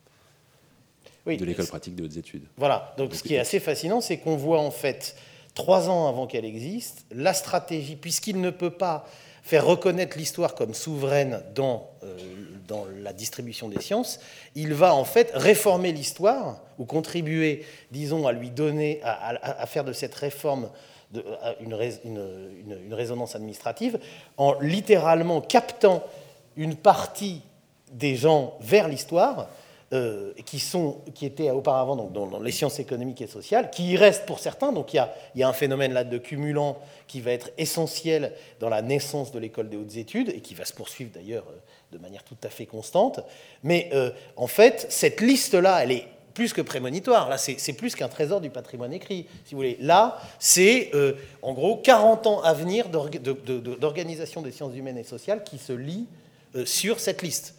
[1.26, 2.44] de l'école pratique de hautes études.
[2.58, 5.16] Voilà, donc, ce qui est assez fascinant, c'est qu'on voit en fait,
[5.54, 9.08] trois ans avant qu'elle existe, la stratégie, puisqu'il ne peut pas
[9.44, 12.16] faire reconnaître l'histoire comme souveraine dans, euh,
[12.68, 14.20] dans la distribution des sciences,
[14.56, 19.94] il va en fait réformer l'histoire, ou contribuer, disons, à lui donner, à, faire de
[19.94, 20.70] cette réforme
[21.12, 21.24] de,
[21.62, 24.00] une, résonance administrative,
[24.38, 26.04] en littéralement captant
[26.56, 27.42] une partie
[27.92, 29.50] des gens vers l'histoire,
[29.94, 30.64] euh, qui,
[31.14, 34.72] qui étaient auparavant donc, dans, les sciences économiques et sociales, qui y restent pour certains.
[34.72, 38.32] Donc il y a, y a un phénomène là de cumulant qui va être essentiel
[38.62, 41.58] dans la naissance de l'école des hautes études et qui va se poursuivre d'ailleurs euh,
[41.92, 43.20] de manière tout à fait constante.
[43.64, 47.30] Mais euh, en fait, cette liste-là, elle est plus que prémonitoire.
[47.30, 49.78] Là, c'est plus qu'un trésor du patrimoine écrit, si vous voulez.
[49.80, 50.92] Là, c'est
[51.42, 56.08] en gros 40 ans à venir d'organisation des sciences humaines et sociales qui se lit
[56.66, 57.56] sur cette liste.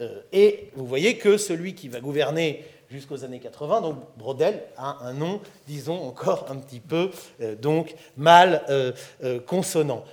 [0.00, 4.98] Euh, et vous voyez que celui qui va gouverner jusqu'aux années 80, donc Brodel, a
[5.02, 7.10] un nom, disons, encore un petit peu
[7.40, 8.92] euh, donc mal euh,
[9.46, 10.04] consonant.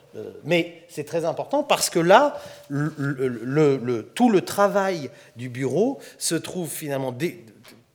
[0.44, 7.16] mais c'est très important parce que là, tout le travail du bureau se trouve finalement,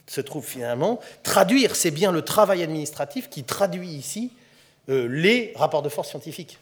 [0.07, 1.77] se trouve finalement traduire.
[1.77, 4.33] C'est bien le travail administratif qui traduit ici
[4.89, 6.59] les rapports de force scientifiques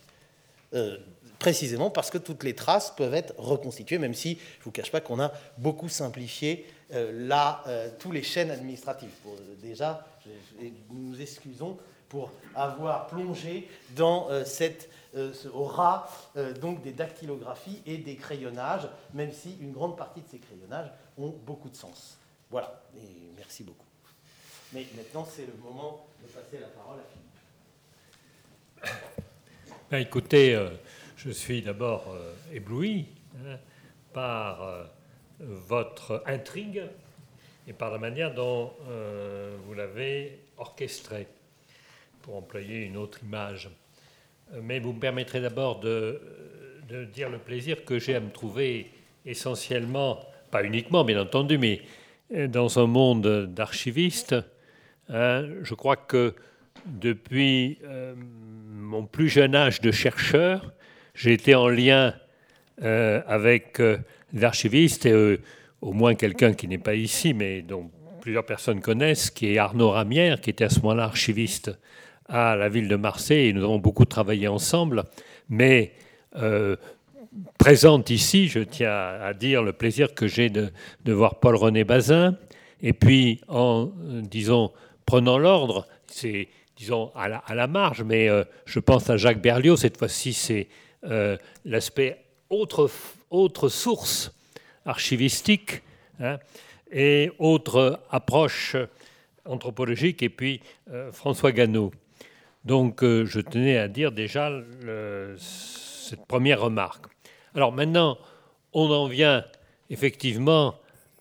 [1.39, 4.91] précisément parce que toutes les traces peuvent être reconstituées, même si je ne vous cache
[4.91, 9.11] pas qu'on a beaucoup simplifié euh, là, euh, tous les chaînes administratives.
[9.27, 10.07] Euh, déjà,
[10.91, 11.77] nous nous excusons
[12.09, 16.09] pour avoir plongé dans cette, ce, au rat
[16.61, 21.35] donc des dactylographies et des crayonnages, même si une grande partie de ces crayonnages ont
[21.45, 22.17] beaucoup de sens.
[22.49, 23.87] Voilà, et merci beaucoup.
[24.73, 27.05] Mais maintenant, c'est le moment de passer la parole à
[28.83, 29.03] Philippe.
[29.91, 30.69] Ben, écoutez,
[31.17, 32.17] je suis d'abord
[32.53, 33.07] ébloui
[33.45, 33.59] hein,
[34.13, 34.89] par
[35.41, 36.83] votre intrigue
[37.69, 41.27] et par la manière dont euh, vous l'avez orchestré,
[42.23, 43.69] pour employer une autre image.
[44.63, 46.21] Mais vous me permettrez d'abord de,
[47.13, 48.91] dire le plaisir que j'ai à me trouver
[49.25, 50.21] essentiellement,
[50.51, 51.83] pas uniquement bien entendu, mais
[52.49, 54.37] dans un monde d'archivistes.
[55.09, 56.35] Hein, je crois que
[56.87, 57.79] depuis
[58.87, 60.73] mon plus jeune âge de chercheur,
[61.15, 62.15] j'ai été en lien
[62.83, 63.99] euh, avec euh,
[64.33, 65.39] l'archiviste, euh,
[65.81, 69.91] au moins quelqu'un qui n'est pas ici, mais dont plusieurs personnes connaissent, qui est Arnaud
[69.91, 71.71] Ramière, qui était à ce moment-là archiviste
[72.29, 75.05] à la ville de Marseille, et nous avons beaucoup travaillé ensemble.
[75.49, 75.93] Mais
[77.57, 80.71] présente ici, je tiens à dire le plaisir que j'ai de,
[81.05, 82.37] de, voir Paul-René Bazin,
[82.83, 84.73] et puis en, disons,
[85.07, 88.29] prenant l'ordre, c'est disons à la, à la, marge, mais
[88.65, 90.67] je pense à Jacques Berlioz, cette fois-ci c'est
[91.05, 92.19] euh, l'aspect
[92.51, 92.91] autre,
[93.31, 94.33] autre source
[94.85, 95.83] archivistique
[96.21, 96.39] hein,
[96.91, 98.77] et autre approche
[99.45, 101.93] anthropologique, et puis euh, François Gannot.
[102.65, 104.51] Donc euh, je tenais à dire déjà
[105.39, 107.07] cette première remarque.
[107.55, 108.19] Alors maintenant,
[108.73, 109.45] on en vient
[109.89, 110.75] effectivement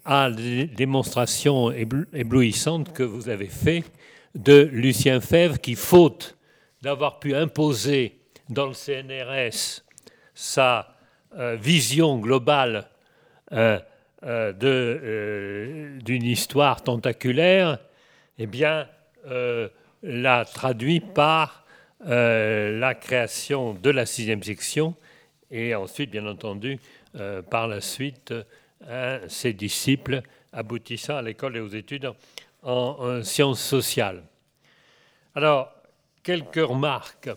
[0.03, 3.83] à la démonstration éblouissante que vous avez fait
[4.35, 6.37] de Lucien Fèvre, qui, faute
[6.81, 8.19] d'avoir pu imposer
[8.49, 9.81] dans le CNRS
[10.35, 10.94] sa
[11.37, 12.87] euh, vision globale
[13.51, 13.77] euh,
[14.23, 17.77] euh, d'une histoire tentaculaire,
[18.37, 18.87] eh bien,
[20.03, 21.65] l'a traduit par
[21.99, 24.95] la création de la sixième section
[25.51, 26.79] et ensuite, bien entendu,
[27.49, 28.33] par la suite,
[29.27, 30.21] ses disciples
[30.53, 32.11] aboutissant à l'école et aux études
[32.61, 34.23] en sciences sociales.
[35.33, 35.71] Alors,
[36.23, 37.29] quelques remarques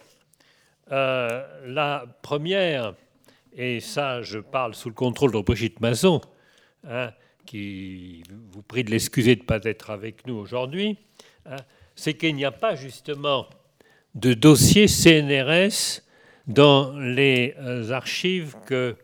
[0.90, 2.94] la première,
[3.57, 6.20] et ça je parle sous le contrôle de Brigitte Mazon,
[6.88, 7.11] hein,
[7.46, 10.99] qui vous prie de l'excuser de ne pas être avec nous aujourd'hui,
[11.46, 11.57] hein,
[11.96, 13.49] c'est qu'il n'y a pas justement
[14.14, 16.03] de dossier CNRS
[16.46, 18.96] dans les euh, archives que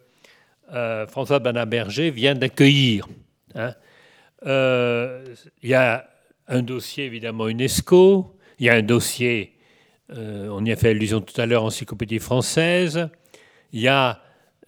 [0.72, 3.06] euh, François Banaberger vient d'accueillir.
[3.54, 3.74] Hein.
[4.46, 6.08] Il y a
[6.48, 9.54] un dossier évidemment UNESCO, il y a un dossier
[10.12, 13.08] euh, on y a fait allusion tout à l'heure, encyclopédie française.
[13.72, 14.20] Il y a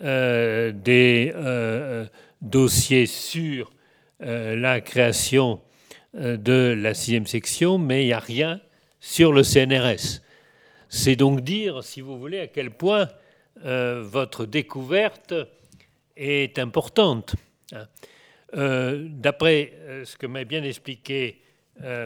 [0.02, 2.06] euh, des euh,
[2.40, 3.70] dossiers sur
[4.18, 5.60] la création
[6.14, 8.62] de la sixième section, mais il n'y a rien
[8.98, 10.22] sur le CNRS.
[10.88, 13.10] C'est donc dire, si vous voulez, à quel point
[13.62, 15.34] votre découverte
[16.16, 17.36] est importante.
[17.74, 17.86] Hein.
[18.54, 19.74] D'après
[20.04, 21.42] ce que m'a bien expliqué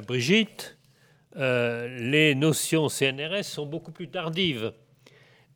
[0.04, 0.76] Brigitte,
[1.36, 4.72] euh, les notions CNRS sont beaucoup plus tardives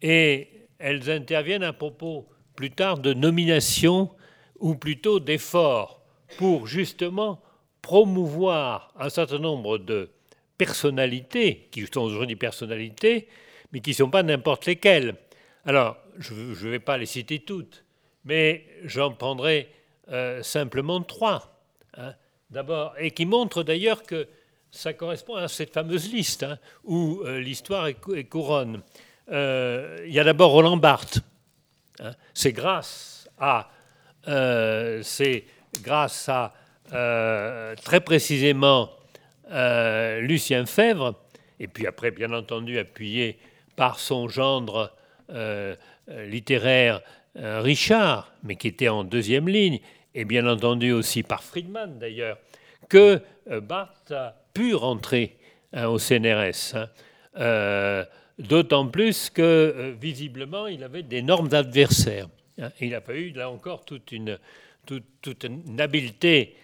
[0.00, 0.48] et
[0.84, 4.10] elles interviennent à propos plus tard de nomination
[4.60, 6.02] ou plutôt d'efforts
[6.36, 7.40] pour justement
[7.80, 10.10] promouvoir un certain nombre de
[10.58, 13.28] personnalités, qui sont aujourd'hui personnalités,
[13.72, 15.16] mais qui ne sont pas n'importe lesquelles.
[15.64, 17.82] Alors, je ne vais pas les citer toutes,
[18.26, 19.70] mais j'en prendrai
[20.12, 21.64] euh, simplement trois.
[21.96, 22.12] Hein.
[22.50, 24.28] D'abord, et qui montrent d'ailleurs que
[24.70, 28.82] ça correspond à cette fameuse liste hein, où euh, l'histoire est, couronne.
[29.30, 31.20] Euh, il y a d'abord Roland Barthes.
[32.00, 32.12] Hein.
[32.34, 33.70] C'est grâce à
[34.28, 35.02] euh,
[35.82, 36.54] grâce à
[37.82, 38.90] très précisément
[39.50, 41.14] Lucien Fèvre,
[41.58, 43.38] et puis après, bien entendu, appuyé
[43.74, 44.92] par son gendre
[46.08, 47.02] littéraire
[47.34, 49.80] Richard, mais qui était en deuxième ligne,
[50.14, 52.38] et bien entendu aussi par Friedman d'ailleurs,
[52.88, 55.36] que Barthes a pu rentrer
[55.72, 56.76] hein, au CNRS.
[56.76, 58.06] Hein.
[58.38, 62.28] Euh, d'autant plus que, euh, visiblement, il avait d'énormes adversaires.
[62.60, 62.70] Hein.
[62.80, 64.38] Il n'a pas eu, là encore, toute une,
[65.78, 66.56] habileté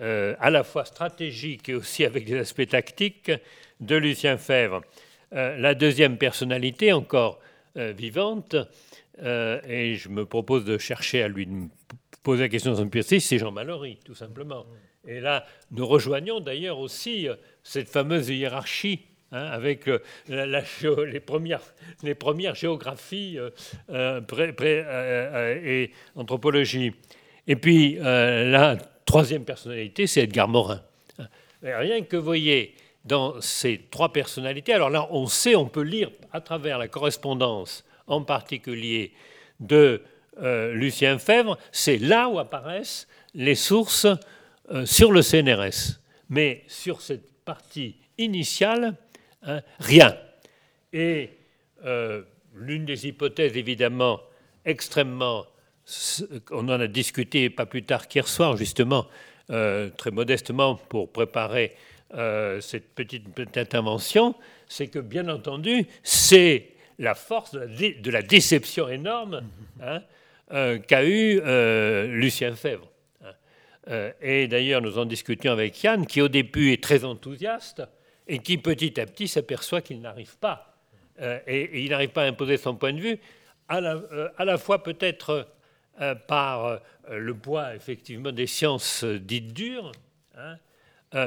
[0.00, 3.32] euh, à la fois stratégique et aussi avec des aspects tactiques
[3.80, 4.82] de Lucien Fèvre.
[5.30, 7.38] la deuxième personnalité, encore
[7.76, 8.56] vivante,
[9.22, 11.46] et je me propose de chercher à lui
[12.22, 12.90] poser la question son
[13.20, 14.66] c'est Jean Mallory, tout simplement.
[15.06, 17.28] Et là, nous rejoignons d'ailleurs aussi
[17.62, 19.98] cette fameuse hiérarchie Hein, avec euh,
[20.28, 23.50] les, premières, géographies euh,
[23.90, 26.94] euh, et anthropologie.
[27.46, 30.82] Et puis la troisième personnalité, c'est Edgar Morin.
[31.62, 32.74] Rien que vous voyez
[33.04, 37.84] dans ces trois personnalités, alors là, on sait, on peut lire à travers la correspondance,
[38.06, 39.12] en particulier
[39.60, 40.02] de
[40.72, 44.06] Lucien Fèvre, c'est là où apparaissent les sources
[44.84, 46.00] sur le CNRS.
[46.28, 48.94] Mais sur cette partie initiale,
[49.42, 50.16] Hein, rien.
[50.92, 51.30] Et
[51.84, 52.22] euh,
[52.54, 54.20] l'une des hypothèses, évidemment,
[54.64, 55.46] extrêmement,
[56.50, 59.06] on en a discuté pas plus tard qu'hier soir, justement,
[59.50, 61.74] euh, très modestement, pour préparer
[62.14, 64.34] euh, cette petite, intervention,
[64.66, 69.42] c'est que, bien entendu, c'est la force de la, déception énorme
[69.80, 70.02] hein,
[70.80, 71.40] qu'a eu
[72.08, 72.88] Lucien Fèvre.
[73.86, 74.10] Hein.
[74.20, 77.82] et d'ailleurs, nous en discutions avec Yann, qui au début est très enthousiaste,
[78.28, 80.76] et qui petit à petit s'aperçoit qu'il n'arrive pas,
[81.20, 83.18] euh, et, il n'arrive pas à imposer son point de vue,
[83.68, 85.48] à la, euh, fois peut-être
[86.00, 86.80] euh, par
[87.10, 89.92] le poids effectivement des sciences dites dures,
[90.36, 90.56] hein,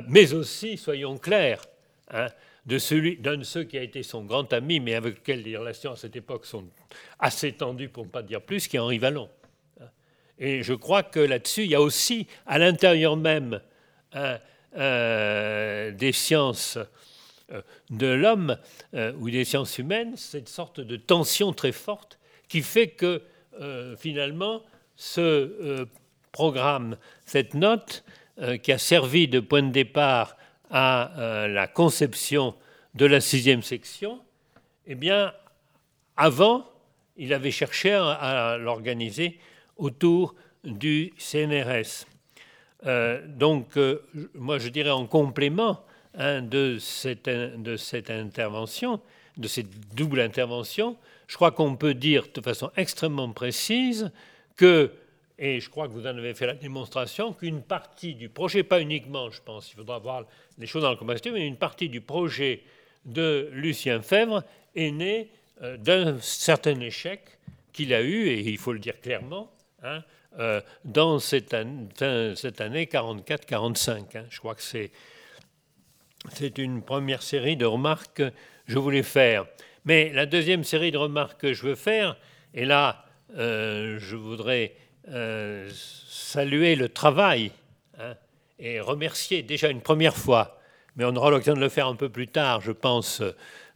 [0.08, 1.62] mais aussi, soyons clairs,
[2.12, 2.28] hein,
[2.68, 5.58] de celui d'un de ceux qui a été son grand ami, mais avec lequel les
[5.58, 6.66] relations à cette époque sont
[7.18, 9.28] assez tendues, pour ne pas dire plus, qui est Henri Vallon.
[9.80, 9.86] Hein.
[10.38, 13.60] Et je crois que là-dessus, il y a aussi, à l'intérieur même,
[14.78, 16.78] euh, des sciences
[17.52, 18.58] euh, de l'homme
[18.94, 23.22] euh, ou des sciences humaines, cette sorte de tension très forte qui fait que
[23.98, 24.64] finalement
[24.96, 25.86] ce
[26.32, 28.04] programme, cette note
[28.64, 30.36] qui a servi de point de départ
[30.72, 31.12] à
[31.48, 32.56] la conception
[32.96, 34.20] de la sixième section,
[34.88, 35.34] eh bien,
[36.18, 36.66] avant,
[37.18, 39.38] il avait cherché à l'organiser
[39.78, 40.34] autour
[40.64, 42.06] du CNRS.
[42.86, 44.02] Euh, donc, euh,
[44.34, 45.84] moi, je dirais en complément
[46.16, 47.28] hein, de, cette,
[48.10, 49.00] intervention,
[49.38, 50.98] de cette double intervention,
[51.28, 54.12] je crois qu'on peut dire de façon extrêmement précise
[54.56, 54.92] que,
[55.38, 58.82] et je crois que vous en avez fait la démonstration, qu'une partie du projet, pas
[58.82, 60.26] uniquement, je pense, il faudra voir
[60.58, 62.64] les choses dans le comparatif, mais une partie du projet
[63.06, 64.44] de Lucien Fèvre
[64.76, 65.30] est née
[65.62, 67.22] euh, d'un certain échec
[67.74, 69.52] qu'il a eu, et il faut le dire clairement,
[69.84, 70.04] hein,
[70.40, 71.90] euh, dans cette, année,
[72.36, 74.18] cette année 44-45.
[74.18, 74.24] Hein.
[74.30, 74.90] Je crois que c'est,
[76.34, 78.32] c'est une première série de remarques que
[78.66, 79.46] je voulais faire.
[79.84, 82.16] Mais la deuxième série de remarques que je veux faire,
[82.54, 83.04] et là,
[83.36, 84.74] euh, je voudrais
[85.10, 87.52] euh, saluer le travail
[88.00, 88.16] hein,
[88.58, 90.62] et remercier déjà une première fois,
[90.96, 93.22] mais on aura l'occasion de le faire un peu plus tard, je pense,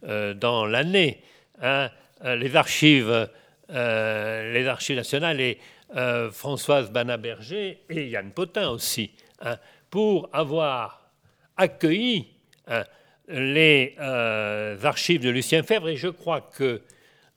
[0.02, 1.22] dans l'année,
[1.60, 1.90] hein,
[2.22, 3.28] les archives,
[3.68, 5.58] les archives nationales et
[5.96, 9.56] euh, Françoise Banaberger et Yann Potin aussi, hein,
[9.88, 11.10] pour avoir
[11.56, 12.26] accueilli
[12.66, 12.84] hein,
[13.28, 15.88] les euh, archives de Lucien Fèvre.
[15.88, 16.82] Et je crois que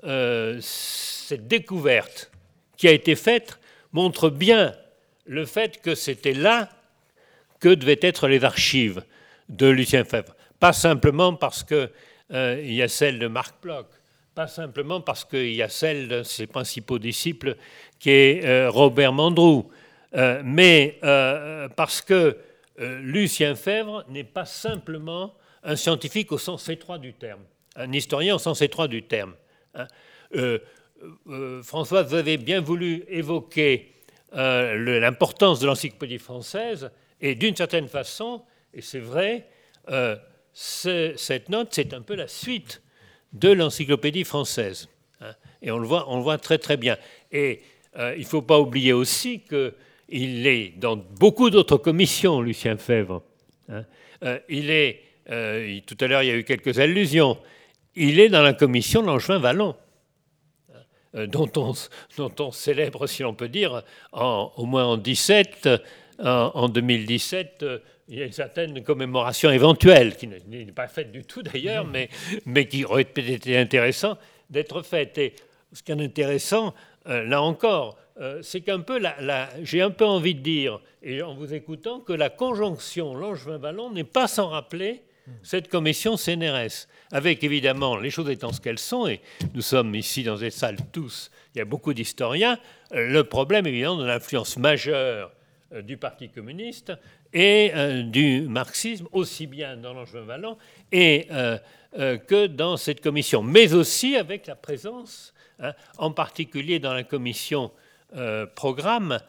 [0.03, 2.29] euh, cette découverte
[2.75, 3.59] qui a été faite
[3.93, 4.75] montre bien
[5.25, 6.69] le fait que c'était là
[7.61, 9.05] que devaient être les archives
[9.47, 10.35] de Lucien Fèvre.
[10.59, 11.89] Pas simplement parce qu'il
[12.29, 13.87] y a celle de Marc Bloch,
[14.39, 17.57] pas simplement parce qu'il y a celle de ses principaux disciples
[17.99, 19.69] qui est euh, Robert Mandrou,
[20.15, 22.37] euh, mais euh, parce que
[22.77, 27.41] Lucien Fèvre n'est pas simplement un scientifique au sens étroit du terme,
[27.75, 29.33] un historien au sens étroit du terme.
[29.75, 29.87] Hein.
[31.61, 33.93] François, vous avez bien voulu évoquer
[34.31, 38.43] l'importance de l'encyclopédie française, et d'une certaine façon,
[38.73, 39.49] et c'est vrai,
[40.53, 42.81] cette note, c'est un peu la suite
[43.33, 44.89] de l'encyclopédie française.
[45.21, 45.33] Hein.
[45.61, 46.97] Et on le, voit, on le voit très très bien.
[47.31, 47.61] Et
[47.97, 53.23] euh, il ne faut pas oublier aussi qu'il est dans beaucoup d'autres commissions, Lucien Fèvre.
[53.69, 53.83] Hein.
[54.23, 57.37] Euh, il est, euh, tout à l'heure, il y a eu quelques allusions,
[57.95, 59.75] il est dans la commission Langevin-Vallon,
[60.73, 61.73] hein, dont, on,
[62.17, 63.83] dont on célèbre, si l'on peut dire,
[64.13, 65.69] au moins en 17,
[66.19, 67.65] en, 2017,
[68.09, 72.09] il y a une certaine commémoration éventuelle, qui n'est pas faite du tout d'ailleurs, mais,
[72.45, 74.17] mais qui aurait été intéressant
[74.49, 75.17] d'être faite.
[75.19, 75.35] Et
[75.71, 76.73] ce qui est intéressant,
[77.05, 77.97] là encore,
[78.41, 78.99] c'est qu'un peu,
[79.61, 84.03] j'ai un peu envie de dire, et en vous écoutant, que la conjonction Langevin-Vallon n'est
[84.03, 85.03] pas sans rappeler
[85.43, 89.21] cette commission CNRS, avec évidemment les choses étant ce qu'elles sont, et
[89.53, 92.57] nous sommes ici dans cette salle tous, il y a beaucoup d'historiens,
[92.91, 95.31] le problème évidemment de l'influence majeure
[95.73, 96.93] euh, du Parti communiste
[97.33, 100.57] et euh, du marxisme, aussi bien dans l'Angevin Vallon
[100.91, 101.57] et, euh,
[102.17, 107.71] que dans cette commission, mais aussi avec la présence, hein, en particulier dans la commission
[108.55, 109.19] programme,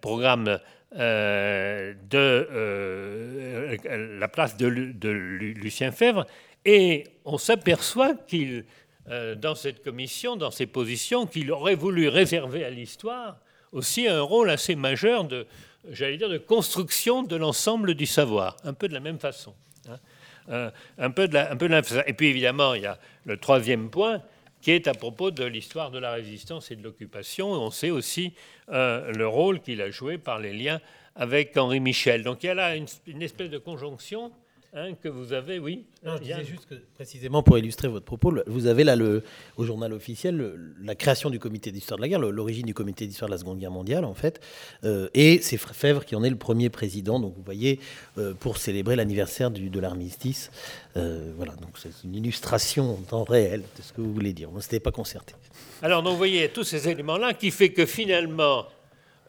[0.00, 0.58] programme
[0.96, 3.76] euh, de euh,
[4.18, 6.24] la place de, Lucien Fèvre,
[6.64, 8.64] et on s'aperçoit qu'il,
[9.10, 13.36] euh, dans cette commission, dans ses positions, qu'il aurait voulu réserver à l'histoire
[13.70, 15.46] aussi un rôle assez majeur de,
[15.90, 19.54] j'allais dire, de construction de l'ensemble du savoir, un peu de la même façon.
[19.88, 20.72] Hein.
[20.98, 23.36] un, peu de la, un peu de la, et puis évidemment, il y a le
[23.36, 24.22] troisième point,
[24.60, 27.50] qui est à propos de l'histoire de la résistance et de l'occupation.
[27.50, 28.34] On sait aussi
[28.70, 30.80] euh, le rôle qu'il a joué par les liens
[31.14, 32.22] avec Henri Michel.
[32.22, 34.32] Donc il y a là une espèce de conjonction
[34.74, 35.86] Hein, que vous avez, oui.
[36.04, 39.24] Non, je disais juste que, précisément pour illustrer votre propos, vous avez là le,
[39.56, 43.30] au journal officiel la création du comité d'histoire de la guerre, l'origine du comité d'histoire
[43.30, 44.40] de la Seconde Guerre mondiale, en fait.
[44.84, 47.80] Euh, et c'est Fèvre qui en est le premier président, donc vous voyez,
[48.18, 50.50] euh, pour célébrer l'anniversaire de l'armistice.
[50.98, 54.50] Euh, voilà, donc c'est une illustration en temps réel de ce que vous voulez dire.
[54.52, 55.34] On ne s'était pas concerté.
[55.80, 58.66] Alors, donc, vous voyez tous ces éléments-là qui fait que finalement,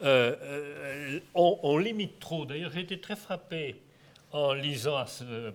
[0.02, 0.38] on,
[1.34, 2.44] on limite trop.
[2.44, 3.76] D'ailleurs, j'ai été très frappé
[4.32, 5.04] en lisant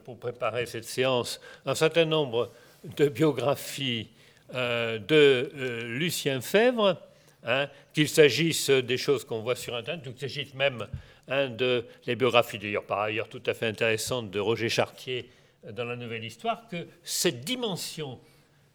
[0.04, 2.52] pour préparer cette séance un certain nombre
[2.98, 4.10] de biographies
[4.54, 7.02] euh, de euh, Lucien Fèvre,
[7.44, 10.88] hein, qu'il s'agisse des choses qu'on voit sur Internet, ou qu'il s'agisse même
[11.28, 15.30] hein, de les biographies d'ailleurs par ailleurs tout à fait intéressantes de Roger Chartier
[15.72, 18.20] dans la Nouvelle Histoire, que cette dimension,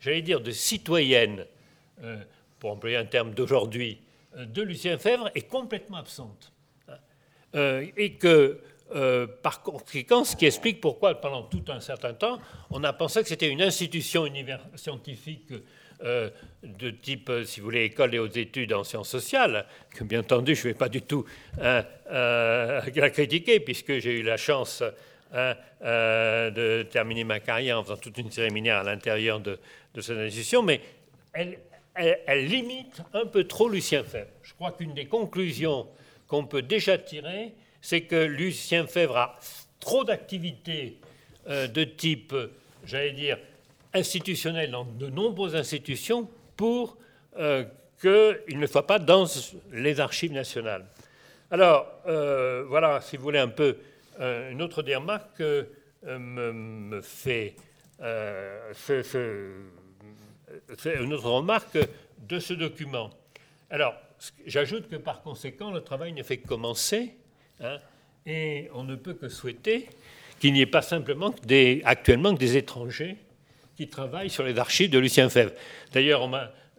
[0.00, 1.46] j'allais dire, de citoyenne,
[2.02, 2.16] euh,
[2.58, 4.00] pour employer un terme d'aujourd'hui,
[4.36, 6.52] de Lucien Fèvre est complètement absente.
[7.52, 7.82] Hein.
[7.96, 8.60] et que
[8.94, 12.40] euh, par conséquent, ce qui explique pourquoi, pendant tout un certain temps,
[12.70, 14.26] on a pensé que c'était une institution
[14.74, 15.52] scientifique
[16.02, 16.30] euh,
[16.64, 20.20] de type, euh, si vous voulez, école et hautes études en sciences sociales, que bien
[20.20, 21.24] entendu, je ne vais pas du tout
[21.60, 24.82] la critiquer, puisque j'ai eu la chance
[25.32, 29.60] de terminer ma carrière en faisant toute une cérémonie à l'intérieur de,
[30.00, 30.80] cette institution, mais
[31.32, 31.58] elle,
[31.94, 34.30] elle, limite un peu trop Lucien Febvre.
[34.42, 35.86] Je crois qu'une des conclusions
[36.26, 39.38] qu'on peut déjà tirer, c'est que Lucien Fèvre a
[39.78, 40.98] trop d'activités
[41.48, 42.34] euh, de type,
[42.84, 43.38] j'allais dire,
[43.94, 46.96] institutionnel dans de nombreuses institutions pour
[47.38, 47.64] euh,
[48.00, 49.26] qu'il ne soit pas dans
[49.72, 50.86] les archives nationales.
[51.50, 53.76] Alors, euh, voilà, si vous voulez, un peu
[54.20, 54.94] une autre des
[60.84, 61.78] une autre remarque
[62.28, 63.10] de ce document.
[63.70, 63.94] Alors,
[64.46, 67.14] j'ajoute que par conséquent, le travail ne fait que commencer
[67.62, 67.76] Hein,
[68.26, 69.88] et on ne peut que souhaiter
[70.38, 71.34] qu'il n'y ait pas simplement
[71.84, 73.16] actuellement que des étrangers
[73.76, 75.52] qui travaillent sur les archives de Lucien Fèvre.
[75.92, 76.28] D'ailleurs,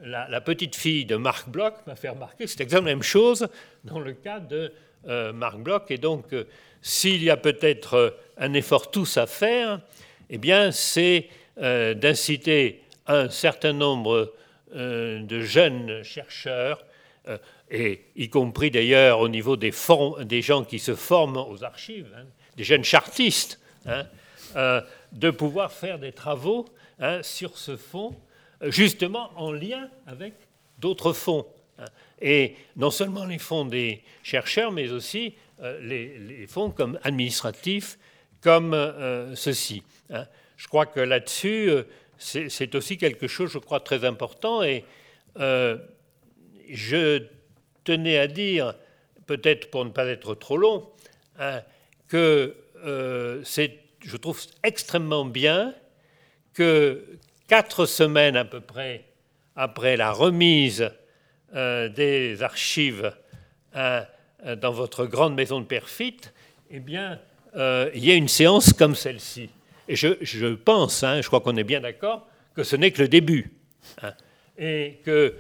[0.04, 3.48] la, petite fille de Marc Bloch m'a fait remarquer que c'est exactement la même chose
[3.84, 4.72] dans le cas de
[5.08, 5.90] euh, Marc Bloch.
[5.90, 6.46] Et donc, euh,
[6.82, 9.82] s'il y a peut-être euh, un effort tous à faire,
[10.30, 11.28] eh bien, c'est
[11.58, 14.34] d'inciter un certain nombre
[14.74, 16.84] de jeunes chercheurs
[17.72, 19.72] et y compris d'ailleurs au niveau des,
[20.42, 22.26] gens qui se forment aux archives, hein,
[22.58, 24.06] des jeunes chartistes, hein,
[24.58, 24.82] euh,
[25.14, 26.66] de pouvoir faire des travaux
[27.00, 28.14] hein, sur ce fonds,
[28.64, 30.34] justement en lien avec
[30.80, 31.48] d'autres fonds.
[32.22, 37.98] Et non seulement les fonds des chercheurs, mais aussi euh, les, fonds comme administratifs,
[38.42, 39.82] comme euh, ceci.
[40.58, 41.72] Je crois que là-dessus,
[42.18, 44.62] c'est aussi quelque chose, je crois, très important.
[44.62, 44.84] Et
[46.70, 47.24] je
[47.84, 48.76] tenais à dire,
[49.26, 50.88] peut-être pour ne pas être trop long,
[51.40, 51.62] hein,
[52.08, 55.74] que euh, c'est, je trouve extrêmement bien
[56.54, 57.06] que
[57.48, 59.06] quatre semaines à peu près
[59.56, 60.92] après la remise
[61.56, 63.14] euh, des archives
[63.74, 64.06] hein,
[64.58, 66.18] dans votre grande maison de perfit,
[66.70, 67.20] eh bien,
[67.56, 69.50] euh, il y ait une séance comme celle-ci.
[69.88, 73.08] Et je, pense, hein, je crois qu'on est bien d'accord, que ce n'est que le
[73.08, 73.52] début.
[74.58, 75.36] et que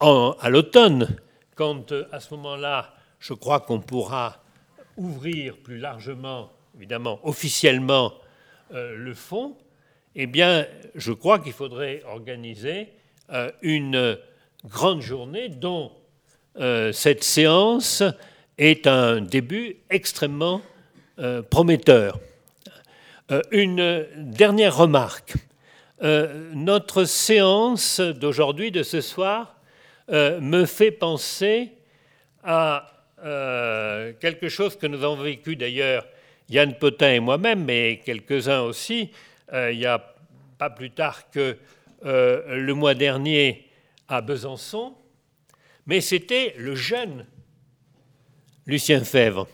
[0.00, 1.16] à l'automne,
[1.56, 4.44] quand euh, à ce moment-là, je crois qu'on pourra
[4.96, 8.12] ouvrir plus largement, évidemment, officiellement,
[8.72, 9.56] euh, le fonds,
[10.14, 12.88] eh bien, je crois qu'il faudrait organiser
[13.30, 14.18] euh, une
[14.64, 15.90] grande journée dont
[16.92, 18.02] cette séance
[18.56, 20.62] est un début extrêmement
[21.50, 22.18] prometteur.
[23.50, 25.34] une dernière remarque.
[26.00, 29.55] notre séance d'aujourd'hui, de ce soir,
[30.08, 31.72] me fait penser
[32.42, 32.92] à
[34.20, 36.06] quelque chose que nous avons vécu d'ailleurs
[36.48, 39.10] Yann Potin et moi-même, mais quelques-uns aussi,
[39.52, 40.14] il n'y a
[40.58, 41.56] pas plus tard que
[42.02, 43.68] le mois dernier
[44.08, 44.94] à Besançon,
[45.86, 47.26] mais c'était le jeune
[48.66, 49.46] Lucien Fèvre.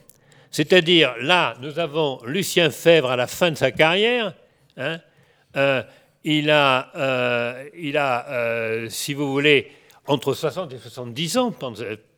[0.51, 4.35] C'est-à-dire, là, nous avons Lucien Fèvre à la fin de sa carrière.
[4.77, 5.01] Hein,
[5.57, 5.83] euh,
[6.25, 9.71] il a, euh, il a euh, si vous voulez,
[10.07, 11.55] entre 60 et 70 ans.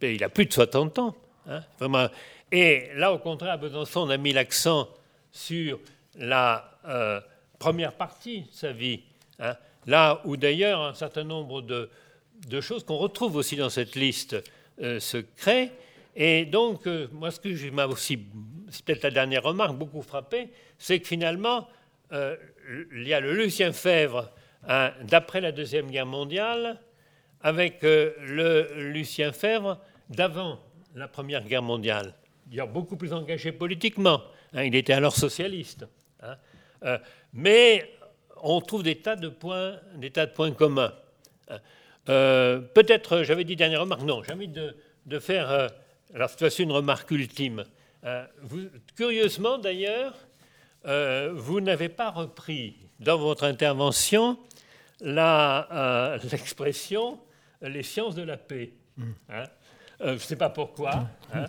[0.03, 1.15] Il a plus de 60 ans.
[1.49, 2.09] Hein, vraiment.
[2.51, 4.89] Et là, au contraire, à Besançon, on a mis l'accent
[5.33, 5.81] sur
[6.17, 6.71] la
[7.59, 9.01] première partie de sa vie.
[9.39, 9.57] Hein,
[9.87, 11.89] là où d'ailleurs un certain nombre de,
[12.61, 14.37] choses qu'on retrouve aussi dans cette liste
[14.83, 15.73] euh, se créent.
[16.17, 18.19] Et donc, euh, moi, ce que m'a aussi,
[18.71, 21.69] c'est peut-être la dernière remarque, beaucoup frappé, c'est que finalement,
[22.13, 22.37] euh,
[22.95, 24.31] il y a le Lucien Fèvre
[24.69, 26.79] hein, d'après la Deuxième Guerre mondiale,
[27.45, 29.79] avec le Lucien Fèvre
[30.11, 30.59] d'avant
[30.97, 32.15] la Première Guerre mondiale.
[32.51, 34.23] Il beaucoup plus engagé politiquement.
[34.53, 35.87] Hein, il était alors socialiste.
[36.23, 36.99] Hein.
[37.33, 37.89] mais
[38.43, 40.93] on trouve des tas de points, des tas de points communs.
[42.09, 44.75] Euh, peut-être, j'avais dit dernière remarque, non, j'ai envie de,
[45.19, 45.69] faire, euh,
[46.15, 47.65] alors cette fois-ci, une remarque ultime.
[48.05, 48.27] Euh,
[48.97, 50.15] curieusement d'ailleurs,
[51.33, 54.39] vous n'avez pas repris dans votre intervention
[55.01, 57.19] l'expression
[57.69, 58.71] les sciences de la paix.
[59.29, 59.45] Hein.
[60.01, 61.47] je ne sais pas pourquoi, hein.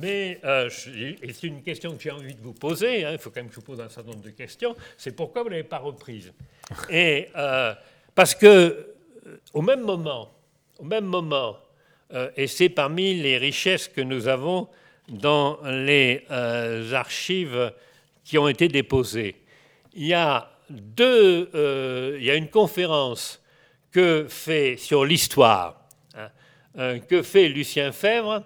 [0.00, 3.04] mais c'est une question que j'ai envie de vous poser.
[3.04, 3.12] Hein.
[3.12, 4.74] il faut quand même que je vous pose un certain nombre de questions.
[4.96, 6.32] C'est pourquoi vous ne l'avez pas reprise?
[6.90, 7.28] Et
[8.14, 8.94] parce que
[9.52, 10.32] au même moment,
[10.78, 11.58] au même moment
[12.14, 14.68] euh, et c'est parmi les richesses que nous avons
[15.08, 17.72] dans les euh, archives
[18.24, 19.36] qui ont été déposées.
[19.94, 23.41] Il y a, deux, euh, il y a une conférence
[23.92, 25.86] que fait sur l'histoire,
[26.74, 28.42] hein, que fait Lucien Fèvre,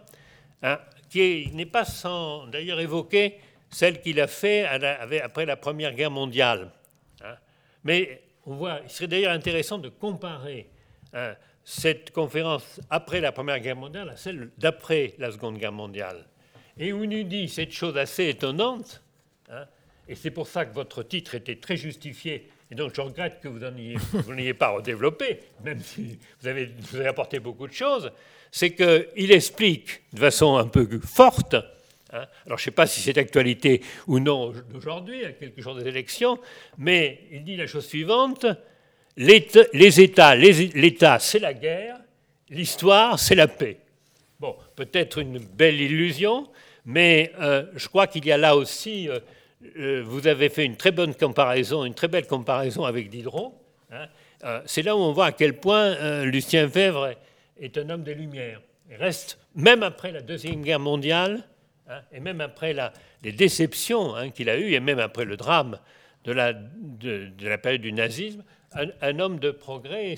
[0.62, 0.78] hein,
[1.09, 3.39] qui n'est pas sans d'ailleurs évoquer
[3.70, 6.70] celle qu'il a fait après la Première Guerre mondiale.
[7.23, 7.36] Hein.
[7.85, 10.68] Mais on voit, il serait d'ailleurs intéressant de comparer
[11.64, 16.27] cette conférence après la Première Guerre mondiale à celle d'après la Seconde Guerre mondiale.
[16.78, 19.02] Et où nous dit cette chose assez étonnante,
[20.09, 23.48] et c'est pour ça que votre titre était très justifié, et donc je regrette que
[24.12, 26.72] vous n'ayez pas redéveloppé, même si vous avez,
[27.06, 28.10] apporté beaucoup de choses,
[28.51, 31.56] c'est qu'il explique de façon un peu forte
[32.12, 32.26] Hein.
[32.47, 35.86] Alors je ne sais pas si c'est d'actualité ou non d'aujourd'hui, à quelques jours des
[35.88, 36.38] élections,
[36.78, 38.47] mais il dit la chose suivante,
[39.16, 41.98] les États, l'État c'est la guerre,
[42.48, 43.78] l'histoire c'est la paix.
[44.38, 46.48] Bon, peut-être une belle illusion,
[46.84, 49.18] mais euh, je crois qu'il y a là aussi, euh,
[49.60, 53.54] vous avez fait une très bonne comparaison, une très belle comparaison avec Diderot.
[53.90, 54.08] Hein.
[54.66, 57.14] c'est là où on voit à quel point Lucien Fèvre
[57.58, 58.60] est un homme des Lumières.
[58.90, 61.44] Il reste, même après la Deuxième Guerre mondiale,
[61.88, 62.74] Hein, et même après
[63.22, 65.78] les déceptions hein, qu'il a eues, et même après le drame
[66.24, 68.42] de la, de, la période du nazisme,
[68.72, 70.16] un, homme de progrès,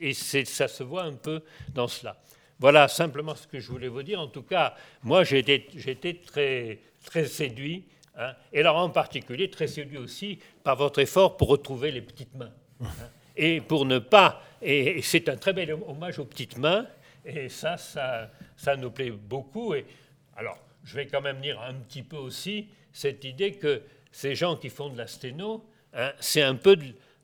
[0.00, 1.42] et ça se voit un peu
[1.74, 2.20] dans cela.
[2.58, 4.20] Voilà simplement ce que je voulais vous dire.
[4.20, 6.20] En tout cas, moi, j'ai été,
[7.02, 7.84] très séduit,
[8.20, 12.34] hein, et alors en particulier très séduit aussi par votre effort pour retrouver les petites
[12.34, 12.52] mains.
[13.36, 14.42] et pour ne pas.
[14.62, 16.86] Et, c'est un très bel hommage aux petites mains,
[17.24, 19.74] et ça, ça, ça nous plaît beaucoup.
[19.74, 19.86] Et,
[20.36, 23.82] alors, je vais quand même dire un petit peu aussi cette idée que
[24.12, 25.64] ces gens qui font de la sténo,
[25.94, 26.76] hein, c'est un peu,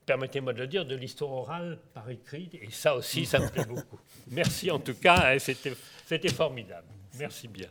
[0.05, 3.65] permettez-moi de le dire, de l'histoire orale par écrit, et ça aussi, ça me plaît
[3.69, 3.99] beaucoup.
[4.31, 6.87] Merci en tout cas, hein, c'était formidable.
[7.19, 7.67] Merci bien.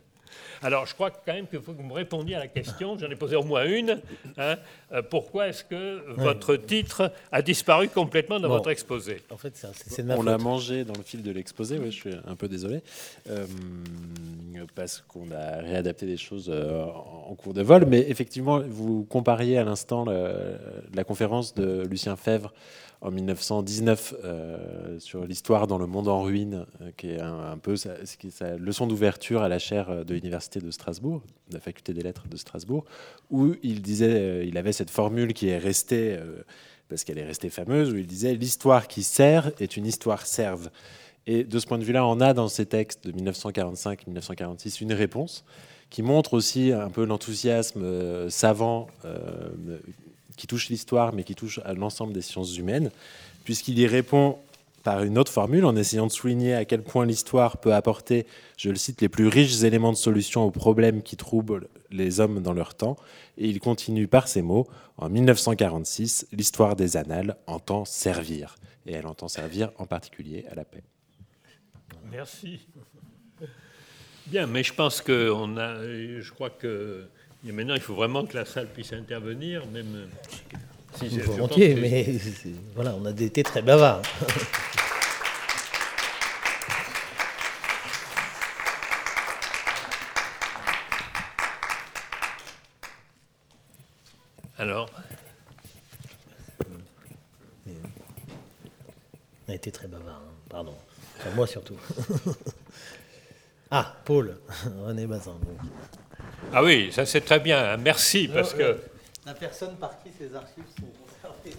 [0.61, 3.09] Alors, je crois quand même qu'il faut que vous me répondiez à la question, j'en
[3.09, 4.01] ai posé au moins une.
[4.37, 4.57] Hein,
[4.91, 9.21] euh, pourquoi est-ce que votre titre a disparu complètement dans votre exposé?
[9.29, 12.47] En fait, c'est On l'a mangé dans le fil de l'exposé, je suis un peu
[12.47, 12.81] désolé,
[13.29, 13.45] euh,
[14.75, 17.85] parce qu'on a réadapté des choses euh, en cours de vol.
[17.85, 22.53] Mais effectivement, vous compariez à l'instant la conférence de Lucien Fèvre
[23.01, 27.75] en 1919 euh, sur l'histoire dans le monde en ruine, euh, qui est un, peu
[27.75, 27.95] sa,
[28.57, 32.27] leçon d'ouverture à la chaire euh, de l'université de Strasbourg, de la faculté des lettres
[32.27, 32.85] de Strasbourg,
[33.29, 36.19] où il disait, il avait cette formule qui est restée
[36.89, 40.69] parce qu'elle est restée fameuse, où il disait l'histoire qui sert est une histoire serve.
[41.25, 45.43] Et de ce point de vue-là, on a dans ces textes de 1945-1946 une réponse
[45.89, 48.87] qui montre aussi un peu l'enthousiasme savant
[50.37, 52.91] qui touche l'histoire, mais qui touche à l'ensemble des sciences humaines,
[53.43, 54.37] puisqu'il y répond
[54.83, 58.69] par une autre formule en essayant de souligner à quel point l'histoire peut apporter, je
[58.69, 62.53] le cite, les plus riches éléments de solution aux problèmes qui troublent les hommes dans
[62.53, 62.95] leur temps.
[63.37, 64.65] Et il continue par ces mots,
[64.97, 68.55] en 1946, l'histoire des annales entend servir.
[68.85, 70.83] Et elle entend servir en particulier à la paix.
[72.09, 72.61] Merci.
[74.27, 77.07] Bien, mais je pense que on a, je crois que
[77.45, 80.09] maintenant il faut vraiment que la salle puisse intervenir, même
[80.95, 82.05] si c'est volontiers, mais
[82.75, 84.01] voilà, on a été très bavards.
[94.59, 94.89] Alors
[99.47, 100.75] On a été très bavard, hein, pardon.
[101.17, 101.77] Enfin, moi surtout.
[103.71, 104.37] ah, Paul,
[104.85, 105.37] René Bazin.
[106.53, 108.77] Ah oui, ça c'est très bien, merci, parce que...
[109.25, 111.57] La personne par qui ces archives sont conservées.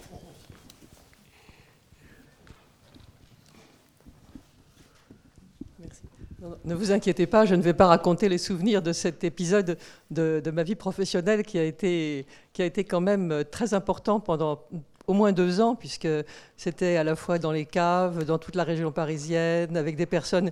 [6.65, 9.77] ne vous inquiétez pas, je ne vais pas raconter les souvenirs de cet épisode
[10.11, 14.63] de, ma vie professionnelle qui a, été, qui a été quand même très important pendant
[15.07, 16.07] au moins deux ans, puisque
[16.55, 20.51] c'était à la fois dans les caves, dans toute la région parisienne, avec des personnes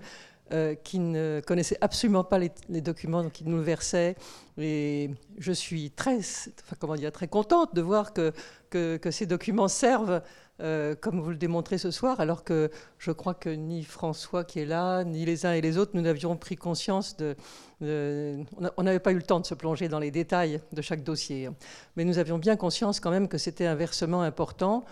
[0.53, 2.51] euh, qui ne connaissaient absolument pas les,
[2.81, 4.15] documents qui nous versaient.
[4.57, 6.19] Et je suis très,
[6.79, 8.31] comment dire, très contente de voir que,
[8.69, 10.21] que, que ces documents servent
[10.59, 14.59] euh, comme vous le démontrez ce soir, alors que je crois que ni François qui
[14.59, 17.35] est là, ni les uns et les autres, nous n'avions pris conscience de...
[17.79, 21.49] on n'avait pas eu le temps de se plonger dans les détails de chaque dossier,
[21.95, 24.83] mais nous avions bien conscience quand même que c'était un versement important.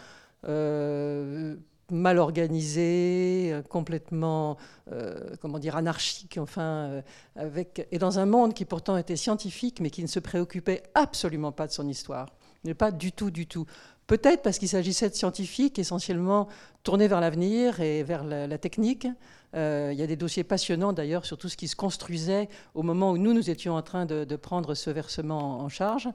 [0.48, 1.56] Euh,
[1.91, 4.57] mal organisé, complètement,
[4.91, 7.02] euh, comment dire, anarchique, enfin,
[7.36, 11.52] avec, et dans un monde qui pourtant était scientifique, mais qui ne se préoccupait absolument
[11.52, 12.30] pas de son histoire,
[12.78, 13.66] pas du tout, du tout.
[14.07, 16.48] Peut-être parce qu'il s'agissait de scientifiques essentiellement
[16.84, 19.07] tournés vers l'avenir et vers la, technique.
[19.56, 22.84] Euh, il y a des dossiers passionnants d'ailleurs sur tout ce qui se construisait au
[22.84, 26.10] moment où nous, nous étions en train de, prendre ce versement en charge.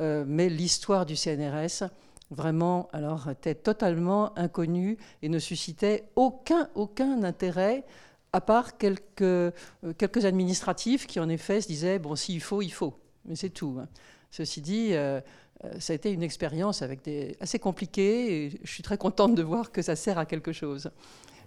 [0.00, 1.84] Euh, mais l'histoire du CNRS,
[2.34, 7.84] vraiment, alors, était totalement inconnue et ne suscitait aucun, aucun intérêt
[8.32, 9.52] à part quelques, euh,
[9.96, 12.94] quelques administratifs qui, en effet, se disaient, bon, s'il faut, il faut.
[13.24, 13.78] Mais c'est tout.
[13.80, 13.88] Hein.
[14.30, 15.20] Ceci dit, euh,
[15.78, 16.82] ça a été une expérience
[17.40, 20.90] assez compliquée et je suis très contente de voir que ça sert à quelque chose.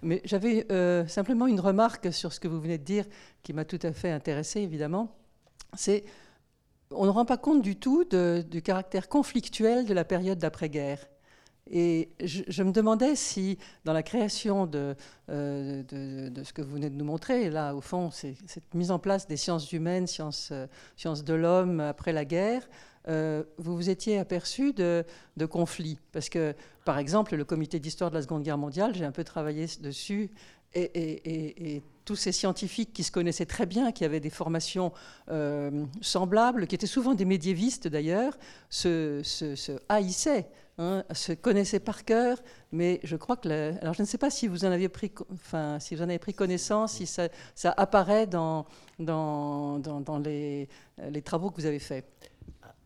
[0.01, 3.05] Mais j'avais euh, simplement une remarque sur ce que vous venez de dire
[3.43, 5.15] qui m'a tout à fait intéressée, évidemment.
[5.75, 6.03] C'est
[6.91, 11.05] on ne rend pas compte du tout du caractère conflictuel de la période d'après-guerre.
[11.69, 14.95] Et je, me demandais si, dans la création de,
[15.29, 18.89] euh, de, ce que vous venez de nous montrer, là, au fond, c'est cette mise
[18.89, 20.53] en place des sciences humaines, sciences,
[20.95, 22.65] sciences de l'homme après la guerre,
[23.07, 25.05] euh, vous vous étiez aperçu de,
[25.49, 25.97] conflits.
[26.11, 26.53] Parce que,
[26.85, 30.29] par exemple, le comité d'histoire de la Seconde Guerre mondiale, j'ai un peu travaillé dessus,
[30.73, 34.93] et, tous ces scientifiques qui se connaissaient très bien, qui avaient des formations
[35.29, 38.37] euh, semblables, qui étaient souvent des médiévistes d'ailleurs,
[38.69, 39.21] se,
[39.89, 40.47] haïssaient.
[40.79, 42.37] Hein, se connaissaient par cœur,
[42.71, 43.49] mais je crois que...
[43.81, 46.19] alors je ne sais pas si vous en avez pris, enfin, si vous en avez
[46.19, 47.29] pris connaissance, si ça,
[47.75, 48.67] apparaît dans,
[48.99, 50.69] dans, dans, les,
[51.09, 52.05] les travaux que vous avez faits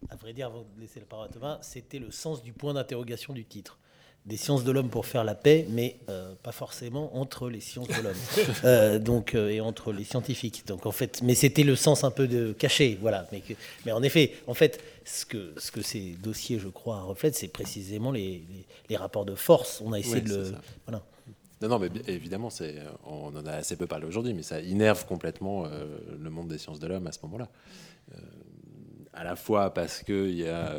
[0.09, 2.73] à vrai dire, avant de laisser la parole à Thomas, c'était le sens du point
[2.73, 3.77] d'interrogation du titre.
[4.27, 7.87] Des sciences de l'homme pour faire la paix, mais euh, pas forcément entre les sciences
[7.87, 8.13] de l'homme,
[8.65, 10.63] euh, donc euh, et entre les scientifiques.
[10.67, 13.27] Donc en fait, mais c'était le sens un peu de caché, voilà.
[13.31, 13.41] Mais,
[13.83, 17.47] mais en effet, en fait, ce que ce que ces dossiers, je crois, reflètent, c'est
[17.47, 18.43] précisément les,
[18.89, 19.81] les, rapports de force.
[19.83, 20.53] On a essayé de le,
[20.85, 21.03] voilà.
[21.63, 22.49] Non, non, mais évidemment,
[23.05, 26.79] on en a assez peu parlé aujourd'hui, mais ça innerve complètement le monde des sciences
[26.79, 27.49] de l'homme à ce moment-là
[29.13, 30.73] à la fois parce qu'il y a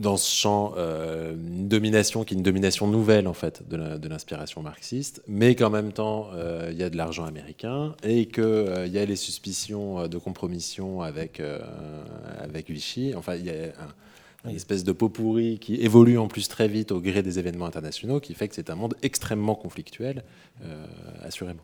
[0.00, 4.62] dans ce champ euh, une domination qui est une domination nouvelle en fait de l'inspiration
[4.62, 8.98] marxiste, mais qu'en même temps euh, il y a de l'argent américain et qu'il y
[8.98, 11.42] a les suspicions de compromission avec,
[12.40, 13.12] avec Vichy.
[13.14, 13.72] Enfin, il y a
[14.46, 17.66] une espèce de pot pourri qui évolue en plus très vite au gré des événements
[17.66, 20.24] internationaux, qui fait que c'est un monde extrêmement conflictuel,
[21.22, 21.62] assurément.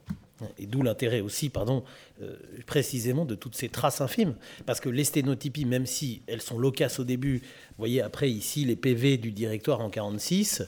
[0.58, 1.82] Et d'où l'intérêt aussi, pardon,
[2.20, 2.36] euh,
[2.66, 4.34] précisément de toutes ces traces infimes.
[4.66, 8.64] Parce que les sténotypies, même si elles sont loquaces au début, vous voyez après ici
[8.64, 10.62] les PV du directoire en 46,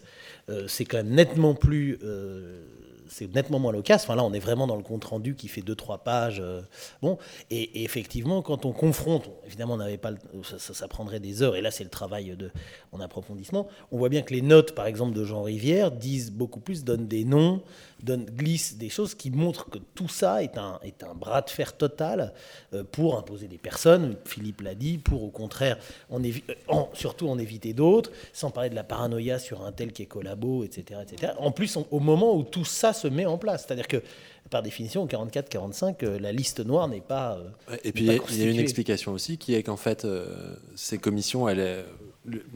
[0.48, 2.64] euh, c'est quand même nettement plus euh,
[3.08, 4.04] c'est nettement moins loquace.
[4.04, 6.40] Enfin là, on est vraiment dans le compte rendu qui fait deux trois pages.
[6.40, 6.60] euh,
[7.02, 7.18] bon,
[7.50, 10.12] et, effectivement, quand on confronte, évidemment, on n'avait pas,
[10.58, 11.56] ça, prendrait des heures.
[11.56, 12.50] Et là, c'est le travail de
[12.92, 13.68] en approfondissement.
[13.92, 17.06] On voit bien que les notes, par exemple, de Jean Rivière, disent beaucoup plus, donnent
[17.08, 17.62] des noms,
[18.02, 21.50] donnent, glissent des choses qui montrent que tout ça est un est un bras de
[21.50, 22.32] fer total
[22.74, 24.16] euh, pour imposer des personnes.
[24.24, 25.78] Philippe l'a dit, pour au contraire,
[26.10, 26.30] en euh,
[26.68, 30.06] en- surtout en éviter d'autres, sans parler de la paranoïa sur un tel qui est
[30.06, 31.32] collabo, etc., etc.
[31.38, 34.02] En plus, au moment où tout ça se met en place, c'est-à-dire que
[34.50, 37.38] par définition, au 44-45, euh, la liste noire n'est pas.
[37.70, 40.26] euh, Et puis il y a une explication aussi qui est qu'en fait, euh,
[40.74, 41.84] ces commissions, elles,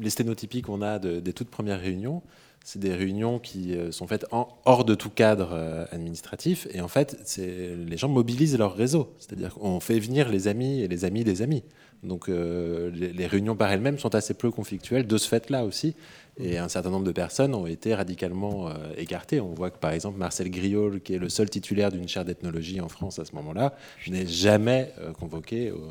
[0.00, 2.22] les sténotypies qu'on a de- des toutes premières réunions,
[2.64, 6.68] c'est des réunions qui sont faites en- hors de tout cadre administratif.
[6.72, 9.12] Et en fait, les gens mobilisent leur réseau.
[9.18, 11.64] C'est-à-dire qu'on fait venir les amis et les amis des amis.
[12.04, 15.94] Donc euh, les, les réunions par elles-mêmes sont assez peu conflictuelles de ce fait-là aussi.
[16.38, 19.38] Et un certain nombre de personnes ont été radicalement euh, écartées.
[19.40, 22.80] On voit que par exemple Marcel Griol, qui est le seul titulaire d'une chaire d'ethnologie
[22.80, 23.74] en France à ce moment-là,
[24.08, 25.90] n'est jamais euh, convoqué au,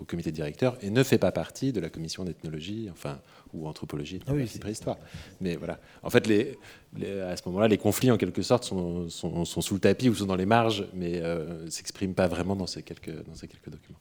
[0.00, 3.20] au comité directeur et ne fait pas partie de la commission d'ethnologie, enfin
[3.52, 4.96] ou anthropologie, Ah oui, préhistoire.
[5.42, 5.78] Mais voilà.
[6.02, 6.58] En fait, les,
[6.96, 10.08] les- à ce moment-là, les conflits en quelque sorte sont, sont- sont sous le tapis
[10.08, 13.48] ou sont dans les marges, mais euh, s'expriment pas vraiment dans ces quelques dans ces
[13.48, 13.98] quelques documents.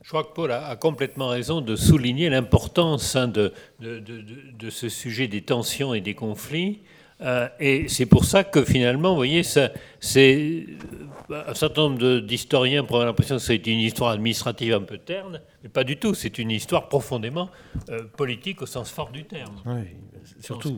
[0.11, 4.51] crois que Paul a, a complètement raison de souligner l'importance hein, de, de, de- de-
[4.57, 6.79] de ce sujet des tensions et des conflits.
[7.21, 9.71] Euh, et c'est pour ça que finalement, vous voyez, c'est
[11.29, 15.69] un certain nombre d'historiens pourraient l'impression que c'est une histoire administrative un peu terne, mais
[15.69, 16.13] pas du tout.
[16.13, 17.49] C'est une histoire profondément
[17.89, 19.55] euh, politique au sens fort du terme.
[19.65, 19.81] Oui,
[20.41, 20.77] surtout,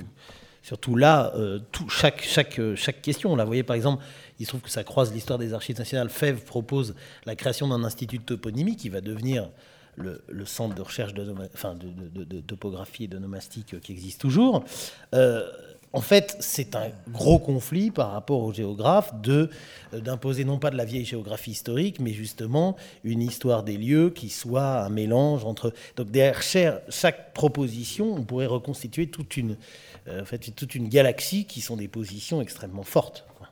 [0.61, 4.03] surtout là, euh, tout, chaque, chaque, chaque question, on la voyait par exemple,
[4.43, 6.09] il se trouve que ça croise l'histoire des archives nationales.
[6.09, 6.95] FEV propose
[7.25, 9.49] la création d'un institut de toponymie qui va devenir
[9.95, 14.65] le, centre de recherche de, topographie et de nomastique euh, qui existe toujours.
[15.15, 15.49] Euh,
[15.93, 19.49] en fait, c'est un gros conflit par rapport aux géographes de
[19.93, 22.75] euh, d'imposer non pas de la vieille géographie historique, mais justement
[23.05, 25.71] une histoire des lieux qui soit un mélange entre.
[25.95, 29.55] Donc derrière chaque, proposition, on pourrait reconstituer toute une,
[30.09, 33.25] en fait, toute une galaxie qui sont des positions extrêmement fortes.
[33.37, 33.47] quoi.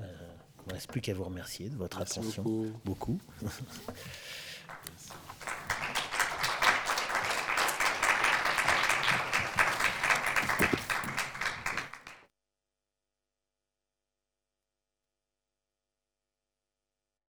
[0.00, 0.04] Euh,
[0.66, 2.42] Il ne me reste plus qu'à vous remercier de votre Merci attention.
[2.44, 2.70] beaucoup.
[2.84, 3.20] beaucoup.